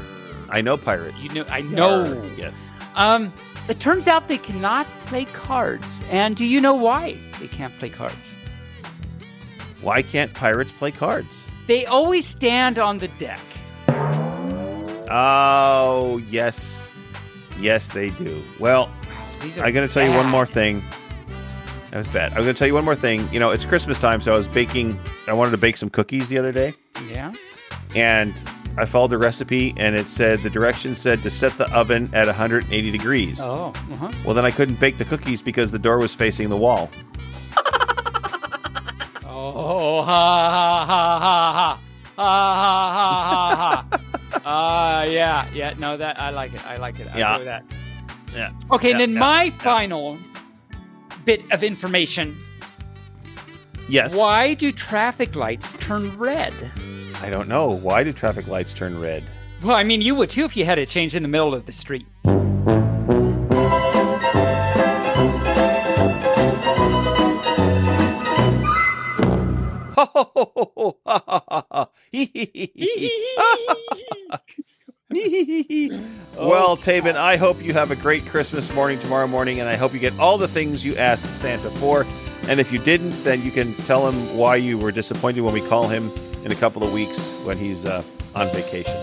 I 0.50 0.62
know 0.62 0.78
pirates. 0.78 1.22
You 1.24 1.30
know, 1.34 1.46
I 1.50 1.62
know. 1.62 2.24
Yes. 2.38 2.70
Um, 2.96 3.34
it 3.68 3.80
turns 3.80 4.08
out 4.08 4.28
they 4.28 4.38
cannot 4.38 4.86
play 5.06 5.26
cards. 5.26 6.04
And 6.10 6.36
do 6.36 6.46
you 6.46 6.62
know 6.62 6.76
why 6.76 7.18
they 7.40 7.48
can't 7.48 7.74
play 7.78 7.90
cards? 7.90 8.36
Why 9.82 10.02
can't 10.02 10.34
pirates 10.34 10.72
play 10.72 10.92
cards? 10.92 11.44
They 11.68 11.86
always 11.86 12.26
stand 12.26 12.80
on 12.80 13.00
the 13.00 13.08
deck. 13.20 13.40
Oh 15.10 16.22
yes, 16.30 16.82
yes 17.60 17.88
they 17.90 18.10
do. 18.12 18.42
Well, 18.60 18.90
I'm 19.42 19.74
gonna 19.74 19.88
tell 19.88 20.06
you 20.08 20.14
one 20.16 20.28
more 20.28 20.46
thing. 20.46 20.82
That 21.92 22.00
was 22.00 22.08
bad. 22.10 22.32
I'm 22.34 22.40
gonna 22.40 22.54
tell 22.54 22.68
you 22.68 22.74
one 22.74 22.86
more 22.86 22.96
thing. 22.96 23.28
You 23.32 23.40
know, 23.40 23.52
it's 23.52 23.66
Christmas 23.66 24.00
time, 24.00 24.22
so 24.22 24.32
I 24.34 24.36
was 24.36 24.48
baking. 24.48 25.00
I 25.28 25.34
wanted 25.34 25.52
to 25.52 25.58
bake 25.58 25.78
some 25.78 25.90
cookies 25.90 26.28
the 26.30 26.38
other 26.38 26.52
day, 26.52 26.74
Yeah. 27.10 27.32
and 27.96 28.34
I 28.78 28.86
followed 28.86 29.12
the 29.12 29.18
recipe, 29.18 29.74
and 29.78 29.96
it 29.96 30.10
said 30.10 30.40
the 30.42 30.50
directions 30.50 31.00
said 31.00 31.24
to 31.24 31.32
set 31.32 31.58
the 31.58 31.72
oven 31.74 32.10
at 32.14 32.28
180 32.28 32.92
degrees. 32.92 33.40
Oh. 33.42 33.74
Uh-huh. 33.94 34.12
Well, 34.26 34.34
then 34.36 34.44
I 34.46 34.52
couldn't 34.52 34.80
bake 34.82 34.98
the 34.98 35.06
cookies 35.06 35.42
because 35.42 35.72
the 35.72 35.80
door 35.80 35.98
was 35.98 36.14
facing 36.14 36.50
the 36.50 36.58
wall. 36.58 36.90
Oh, 39.28 40.02
ha 40.02 40.50
ha 40.50 40.86
ha 40.86 41.20
ha 41.20 41.54
ha. 41.54 41.80
Ha 42.18 42.56
ha 42.56 42.92
ha 42.94 43.56
ha 43.56 43.98
ha. 43.98 44.00
Ah, 44.46 45.04
yeah, 45.04 45.48
yeah. 45.54 45.74
No, 45.80 45.98
that 45.98 46.20
I 46.20 46.30
like 46.30 46.54
it. 46.54 46.66
I 46.66 46.78
like 46.78 47.00
it. 47.00 47.08
I 47.14 47.18
Yeah. 47.18 47.38
that. 47.40 47.64
Yeah. 48.34 48.52
Okay, 48.72 48.90
Yeah, 48.90 48.92
and 48.94 49.02
then 49.02 49.14
yeah, 49.14 49.20
my 49.20 49.44
yeah. 49.46 49.50
final 49.52 50.18
bit 51.26 51.44
of 51.52 51.64
information 51.64 52.38
Yes. 53.88 54.16
Why 54.16 54.56
do 54.56 54.72
traffic 54.72 55.36
lights 55.36 55.74
turn 55.74 56.18
red? 56.18 56.54
I 57.22 57.30
don't 57.30 57.48
know. 57.48 57.68
Why 57.70 58.04
do 58.04 58.12
traffic 58.12 58.48
lights 58.48 58.74
turn 58.74 59.00
red? 59.00 59.24
Well, 59.62 59.76
I 59.76 59.84
mean, 59.84 60.02
you 60.02 60.16
would 60.16 60.30
too 60.32 60.44
if 60.44 60.58
you 60.58 60.66
had 60.66 60.80
a 60.80 60.86
change 60.88 61.16
in 61.16 61.22
the 61.22 61.30
middle 61.30 61.54
of 61.54 61.66
the 61.68 61.72
street. 61.72 62.08
well, 76.38 76.78
Taven, 76.78 77.16
I 77.16 77.38
hope 77.38 77.64
you 77.64 77.74
have 77.74 77.92
a 77.92 77.96
great 77.96 78.26
Christmas 78.26 78.72
morning 78.74 79.00
tomorrow 79.00 79.28
morning, 79.28 79.60
and 79.60 79.70
I 79.70 79.76
hope 79.76 79.94
you 79.94 80.00
get 80.00 80.18
all 80.20 80.38
the 80.38 80.48
things 80.48 80.84
you 80.84 80.96
asked 80.98 81.26
Santa 81.34 81.70
for. 81.72 82.06
And 82.48 82.60
if 82.60 82.72
you 82.72 82.80
didn't, 82.80 83.12
then 83.24 83.42
you 83.42 83.52
can 83.52 83.74
tell 83.74 84.10
him 84.10 84.38
why 84.38 84.58
you 84.58 84.78
were 84.78 84.92
disappointed 84.92 85.42
when 85.42 85.54
we 85.54 85.68
call 85.68 85.88
him 85.88 86.12
in 86.44 86.52
a 86.52 86.56
couple 86.56 86.84
of 86.84 86.94
weeks 86.94 87.28
when 87.44 87.58
he's 87.58 87.86
uh, 87.86 88.04
on 88.36 88.48
vacation. 88.50 88.96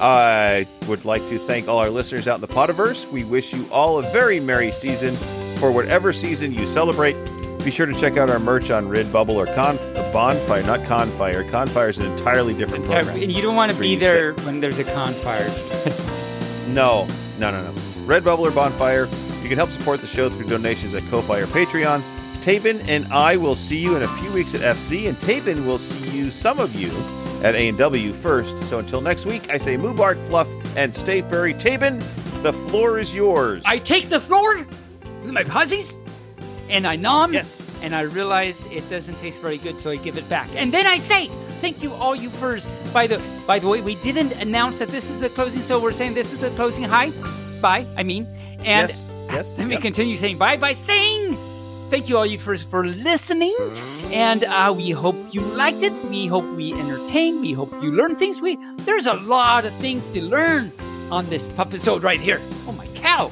I 0.00 0.66
would 0.86 1.04
like 1.04 1.22
to 1.28 1.38
thank 1.38 1.68
all 1.68 1.78
our 1.78 1.90
listeners 1.90 2.26
out 2.26 2.36
in 2.36 2.40
the 2.40 2.48
Potiverse. 2.48 3.10
We 3.10 3.24
wish 3.24 3.52
you 3.52 3.66
all 3.70 3.98
a 3.98 4.02
very 4.12 4.40
merry 4.40 4.70
season 4.70 5.14
for 5.58 5.70
whatever 5.70 6.12
season 6.12 6.54
you 6.54 6.66
celebrate. 6.66 7.16
Be 7.64 7.70
sure 7.70 7.84
to 7.84 7.94
check 7.94 8.16
out 8.16 8.30
our 8.30 8.38
merch 8.38 8.70
on 8.70 8.88
Redbubble 8.88 9.34
or 9.34 9.44
Con- 9.54 9.78
uh, 9.78 10.10
Bonfire, 10.14 10.62
not 10.62 10.82
Confire. 10.86 11.44
Confire 11.44 11.90
is 11.90 11.98
an 11.98 12.06
entirely 12.06 12.54
different 12.54 12.86
program. 12.86 13.20
And 13.20 13.30
you 13.30 13.42
don't 13.42 13.54
want 13.54 13.70
to 13.70 13.78
be 13.78 13.96
there 13.96 14.32
when 14.44 14.60
there's 14.60 14.78
a 14.78 14.84
confires. 14.84 15.68
No, 16.68 17.04
no, 17.40 17.50
no, 17.50 17.64
no. 17.64 17.72
Redbubble 18.06 18.38
or 18.40 18.52
Bonfire. 18.52 19.06
You 19.42 19.48
can 19.48 19.58
help 19.58 19.70
support 19.70 20.00
the 20.00 20.06
show 20.06 20.28
through 20.28 20.46
donations 20.46 20.94
at 20.94 21.02
Ko-Fi 21.10 21.40
or 21.40 21.46
Patreon. 21.46 22.00
Tabin 22.42 22.80
and 22.88 23.12
I 23.12 23.36
will 23.36 23.56
see 23.56 23.76
you 23.78 23.96
in 23.96 24.04
a 24.04 24.08
few 24.18 24.32
weeks 24.32 24.54
at 24.54 24.60
FC, 24.60 25.08
and 25.08 25.18
Tabin 25.18 25.66
will 25.66 25.78
see 25.78 26.16
you, 26.16 26.30
some 26.30 26.60
of 26.60 26.74
you, 26.76 26.92
at 27.42 27.56
A&W 27.56 28.12
first. 28.12 28.56
So 28.68 28.78
until 28.78 29.00
next 29.00 29.26
week, 29.26 29.50
I 29.50 29.58
say 29.58 29.76
Mubark, 29.76 30.24
Fluff, 30.28 30.46
and 30.76 30.94
stay 30.94 31.22
furry. 31.22 31.54
Tabin, 31.54 31.98
the 32.42 32.52
floor 32.52 33.00
is 33.00 33.12
yours. 33.12 33.64
I 33.66 33.78
take 33.78 34.08
the 34.08 34.20
floor 34.20 34.64
my 35.24 35.44
pussies 35.44 35.96
and 36.70 36.86
I 36.86 36.96
nom. 36.96 37.32
Yes. 37.34 37.66
And 37.82 37.94
I 37.94 38.02
realize 38.02 38.66
it 38.66 38.88
doesn't 38.88 39.16
taste 39.16 39.40
very 39.40 39.58
good, 39.58 39.78
so 39.78 39.90
I 39.90 39.96
give 39.96 40.16
it 40.18 40.28
back. 40.28 40.48
And 40.54 40.72
then 40.72 40.86
I 40.86 40.98
say, 40.98 41.28
thank 41.60 41.82
you, 41.82 41.92
all 41.94 42.14
you 42.14 42.30
furs. 42.30 42.68
By 42.92 43.06
the 43.06 43.20
by 43.46 43.58
the 43.58 43.68
way, 43.68 43.80
we 43.80 43.94
didn't 43.96 44.32
announce 44.32 44.78
that 44.80 44.88
this 44.88 45.08
is 45.10 45.20
the 45.20 45.30
closing, 45.30 45.62
so 45.62 45.80
we're 45.80 45.92
saying 45.92 46.14
this 46.14 46.32
is 46.32 46.40
the 46.40 46.50
closing. 46.50 46.84
Hi, 46.84 47.10
bye. 47.60 47.86
I 47.96 48.02
mean, 48.02 48.26
and 48.64 48.88
yes, 48.90 49.02
yes. 49.30 49.54
let 49.58 49.66
me 49.66 49.74
yep. 49.74 49.82
continue 49.82 50.16
saying 50.16 50.36
bye 50.38 50.56
by 50.56 50.72
saying 50.72 51.36
thank 51.88 52.08
you 52.08 52.16
all 52.16 52.26
you 52.26 52.38
furs 52.38 52.62
for 52.62 52.86
listening 52.86 53.56
and 54.12 54.44
uh, 54.44 54.72
we 54.76 54.90
hope 54.90 55.16
you 55.32 55.40
liked 55.40 55.82
it 55.82 55.92
we 56.04 56.26
hope 56.26 56.44
we 56.54 56.72
entertained 56.74 57.40
we 57.40 57.52
hope 57.52 57.72
you 57.82 57.90
learned 57.90 58.16
things 58.18 58.40
we 58.40 58.56
there's 58.84 59.06
a 59.06 59.14
lot 59.14 59.64
of 59.64 59.72
things 59.76 60.06
to 60.06 60.20
learn 60.22 60.70
on 61.10 61.26
this 61.30 61.48
episode 61.58 62.02
right 62.04 62.20
here 62.20 62.40
oh 62.68 62.72
my 62.72 62.86
cow 62.94 63.30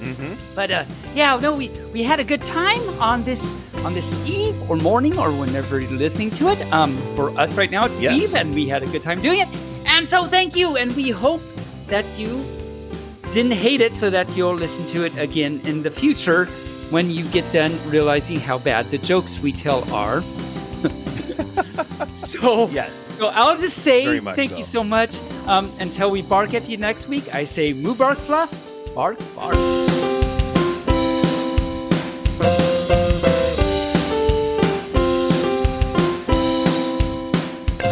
Mhm. 0.00 0.37
But 0.58 0.72
uh, 0.72 0.84
yeah 1.14 1.38
no 1.38 1.54
we 1.54 1.68
we 1.92 2.02
had 2.02 2.18
a 2.18 2.24
good 2.24 2.44
time 2.44 2.82
on 2.98 3.22
this 3.22 3.54
on 3.86 3.94
this 3.94 4.08
eve 4.28 4.56
or 4.68 4.74
morning 4.74 5.16
or 5.16 5.30
whenever 5.30 5.78
you're 5.78 5.98
listening 6.06 6.30
to 6.30 6.48
it 6.48 6.60
um 6.72 6.92
for 7.14 7.30
us 7.38 7.54
right 7.54 7.70
now 7.70 7.84
it's 7.86 8.00
Yes. 8.00 8.20
eve 8.20 8.34
and 8.34 8.52
we 8.52 8.66
had 8.66 8.82
a 8.82 8.86
good 8.94 9.04
time 9.04 9.22
doing 9.22 9.38
it 9.38 9.48
and 9.86 10.04
so 10.04 10.24
thank 10.24 10.56
you 10.56 10.76
and 10.76 10.90
we 10.96 11.10
hope 11.10 11.42
that 11.86 12.04
you 12.18 12.44
didn't 13.32 13.52
hate 13.52 13.80
it 13.80 13.92
so 13.92 14.10
that 14.10 14.26
you'll 14.36 14.58
listen 14.66 14.84
to 14.86 15.04
it 15.06 15.16
again 15.16 15.60
in 15.64 15.80
the 15.84 15.92
future 15.92 16.46
when 16.90 17.08
you 17.08 17.24
get 17.28 17.46
done 17.52 17.72
realizing 17.88 18.40
how 18.40 18.58
bad 18.58 18.90
the 18.90 18.98
jokes 18.98 19.38
we 19.38 19.52
tell 19.52 19.84
are. 19.92 20.22
so, 22.14 22.68
Yes. 22.70 22.90
so 23.18 23.28
I'll 23.28 23.56
just 23.56 23.84
say 23.84 24.18
thank 24.20 24.52
so. 24.52 24.56
you 24.58 24.64
so 24.64 24.82
much. 24.82 25.20
Um, 25.46 25.70
until 25.80 26.10
we 26.10 26.22
bark 26.22 26.54
at 26.54 26.66
you 26.68 26.78
next 26.78 27.06
week, 27.08 27.34
I 27.34 27.44
say 27.44 27.74
moo 27.74 27.94
bark 27.94 28.16
fluff, 28.18 28.50
bark 28.94 29.18
bark. 29.36 29.87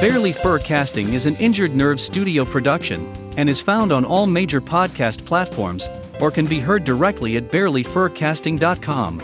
Barely 0.01 0.32
Fur 0.32 0.59
Casting 0.59 1.14
is 1.14 1.24
an 1.24 1.36
Injured 1.36 1.74
Nerve 1.74 2.02
studio 2.02 2.44
production 2.44 3.10
and 3.39 3.48
is 3.48 3.62
found 3.62 3.93
on 3.93 4.05
all 4.05 4.27
major 4.27 4.60
podcast 4.60 5.24
platforms 5.24 5.89
or 6.20 6.31
can 6.31 6.44
be 6.44 6.60
heard 6.60 6.85
directly 6.85 7.39
at 7.39 7.51
barelyfurcasting.com. 7.51 9.23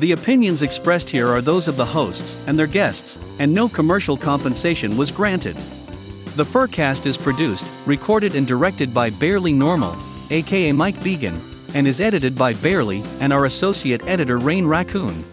The 0.00 0.10
opinions 0.10 0.62
expressed 0.62 1.08
here 1.08 1.28
are 1.28 1.40
those 1.40 1.68
of 1.68 1.76
the 1.76 1.86
hosts 1.86 2.36
and 2.48 2.58
their 2.58 2.66
guests, 2.66 3.16
and 3.38 3.54
no 3.54 3.68
commercial 3.68 4.16
compensation 4.16 4.96
was 4.96 5.12
granted. 5.12 5.56
The 6.34 6.44
Furcast 6.44 7.06
is 7.06 7.16
produced, 7.16 7.68
recorded, 7.86 8.34
and 8.34 8.44
directed 8.44 8.92
by 8.92 9.10
Barely 9.10 9.52
Normal, 9.52 9.96
aka 10.30 10.72
Mike 10.72 11.00
Began, 11.04 11.40
and 11.74 11.86
is 11.86 12.00
edited 12.00 12.34
by 12.34 12.54
Barely 12.54 13.04
and 13.20 13.32
our 13.32 13.44
associate 13.44 14.02
editor 14.08 14.38
Rain 14.38 14.66
Raccoon. 14.66 15.24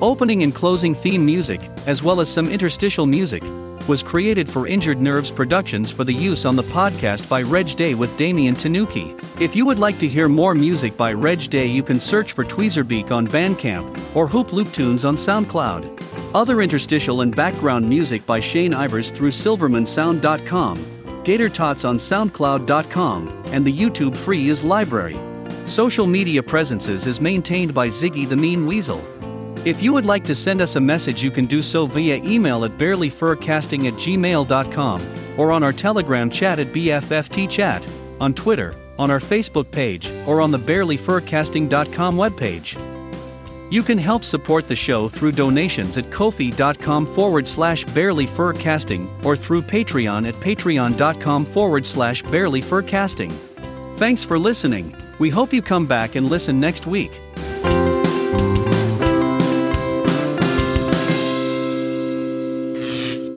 Opening 0.00 0.42
and 0.42 0.54
closing 0.54 0.94
theme 0.94 1.26
music, 1.26 1.60
as 1.86 2.02
well 2.02 2.22
as 2.22 2.30
some 2.30 2.48
interstitial 2.48 3.04
music, 3.04 3.42
was 3.88 4.02
created 4.02 4.48
for 4.48 4.66
Injured 4.66 5.00
Nerves 5.00 5.30
Productions 5.30 5.90
for 5.90 6.04
the 6.04 6.12
use 6.12 6.44
on 6.44 6.56
the 6.56 6.62
podcast 6.62 7.28
by 7.28 7.42
Reg 7.42 7.76
Day 7.76 7.94
with 7.94 8.16
Damian 8.16 8.54
Tanuki. 8.54 9.14
If 9.40 9.54
you 9.54 9.66
would 9.66 9.78
like 9.78 9.98
to 9.98 10.08
hear 10.08 10.28
more 10.28 10.54
music 10.54 10.96
by 10.96 11.12
Reg 11.12 11.50
Day, 11.50 11.66
you 11.66 11.82
can 11.82 11.98
search 11.98 12.32
for 12.32 12.44
Tweezerbeak 12.44 13.10
on 13.10 13.26
Bandcamp 13.26 14.16
or 14.16 14.26
Hoop 14.26 14.52
Loop 14.52 14.72
Tunes 14.72 15.04
on 15.04 15.16
SoundCloud. 15.16 16.02
Other 16.34 16.62
interstitial 16.62 17.20
and 17.20 17.34
background 17.34 17.88
music 17.88 18.24
by 18.26 18.40
Shane 18.40 18.72
Ivers 18.72 19.12
through 19.12 19.30
SilvermanSound.com, 19.30 21.22
Gator 21.24 21.48
Tots 21.48 21.84
on 21.84 21.96
SoundCloud.com, 21.96 23.44
and 23.48 23.64
the 23.64 23.72
YouTube 23.72 24.16
Free 24.16 24.48
is 24.48 24.64
Library. 24.64 25.18
Social 25.66 26.06
media 26.06 26.42
presences 26.42 27.06
is 27.06 27.20
maintained 27.20 27.72
by 27.72 27.88
Ziggy 27.88 28.28
the 28.28 28.36
Mean 28.36 28.66
Weasel. 28.66 29.02
If 29.64 29.82
you 29.82 29.94
would 29.94 30.04
like 30.04 30.24
to 30.24 30.34
send 30.34 30.60
us 30.60 30.76
a 30.76 30.80
message, 30.80 31.22
you 31.22 31.30
can 31.30 31.46
do 31.46 31.62
so 31.62 31.86
via 31.86 32.16
email 32.16 32.66
at 32.66 32.72
barelyfurcasting 32.72 33.86
at 33.86 33.94
gmail.com 33.94 35.02
or 35.38 35.52
on 35.52 35.62
our 35.62 35.72
Telegram 35.72 36.28
chat 36.28 36.58
at 36.58 36.66
BFFTchat, 36.66 37.88
on 38.20 38.34
Twitter, 38.34 38.74
on 38.98 39.10
our 39.10 39.20
Facebook 39.20 39.70
page, 39.70 40.10
or 40.26 40.42
on 40.42 40.50
the 40.50 40.58
barelyfurcasting.com 40.58 42.16
webpage. 42.16 42.78
You 43.72 43.82
can 43.82 43.96
help 43.96 44.22
support 44.22 44.68
the 44.68 44.76
show 44.76 45.08
through 45.08 45.32
donations 45.32 45.96
at 45.96 46.04
kofi.com 46.10 47.06
forward 47.06 47.48
slash 47.48 47.86
barelyfurcasting 47.86 49.24
or 49.24 49.34
through 49.34 49.62
Patreon 49.62 50.28
at 50.28 50.34
patreon.com 50.34 51.46
forward 51.46 51.86
slash 51.86 52.22
barelyfurcasting. 52.22 53.32
Thanks 53.96 54.22
for 54.22 54.38
listening. 54.38 54.94
We 55.18 55.30
hope 55.30 55.54
you 55.54 55.62
come 55.62 55.86
back 55.86 56.16
and 56.16 56.28
listen 56.28 56.60
next 56.60 56.86
week. 56.86 57.12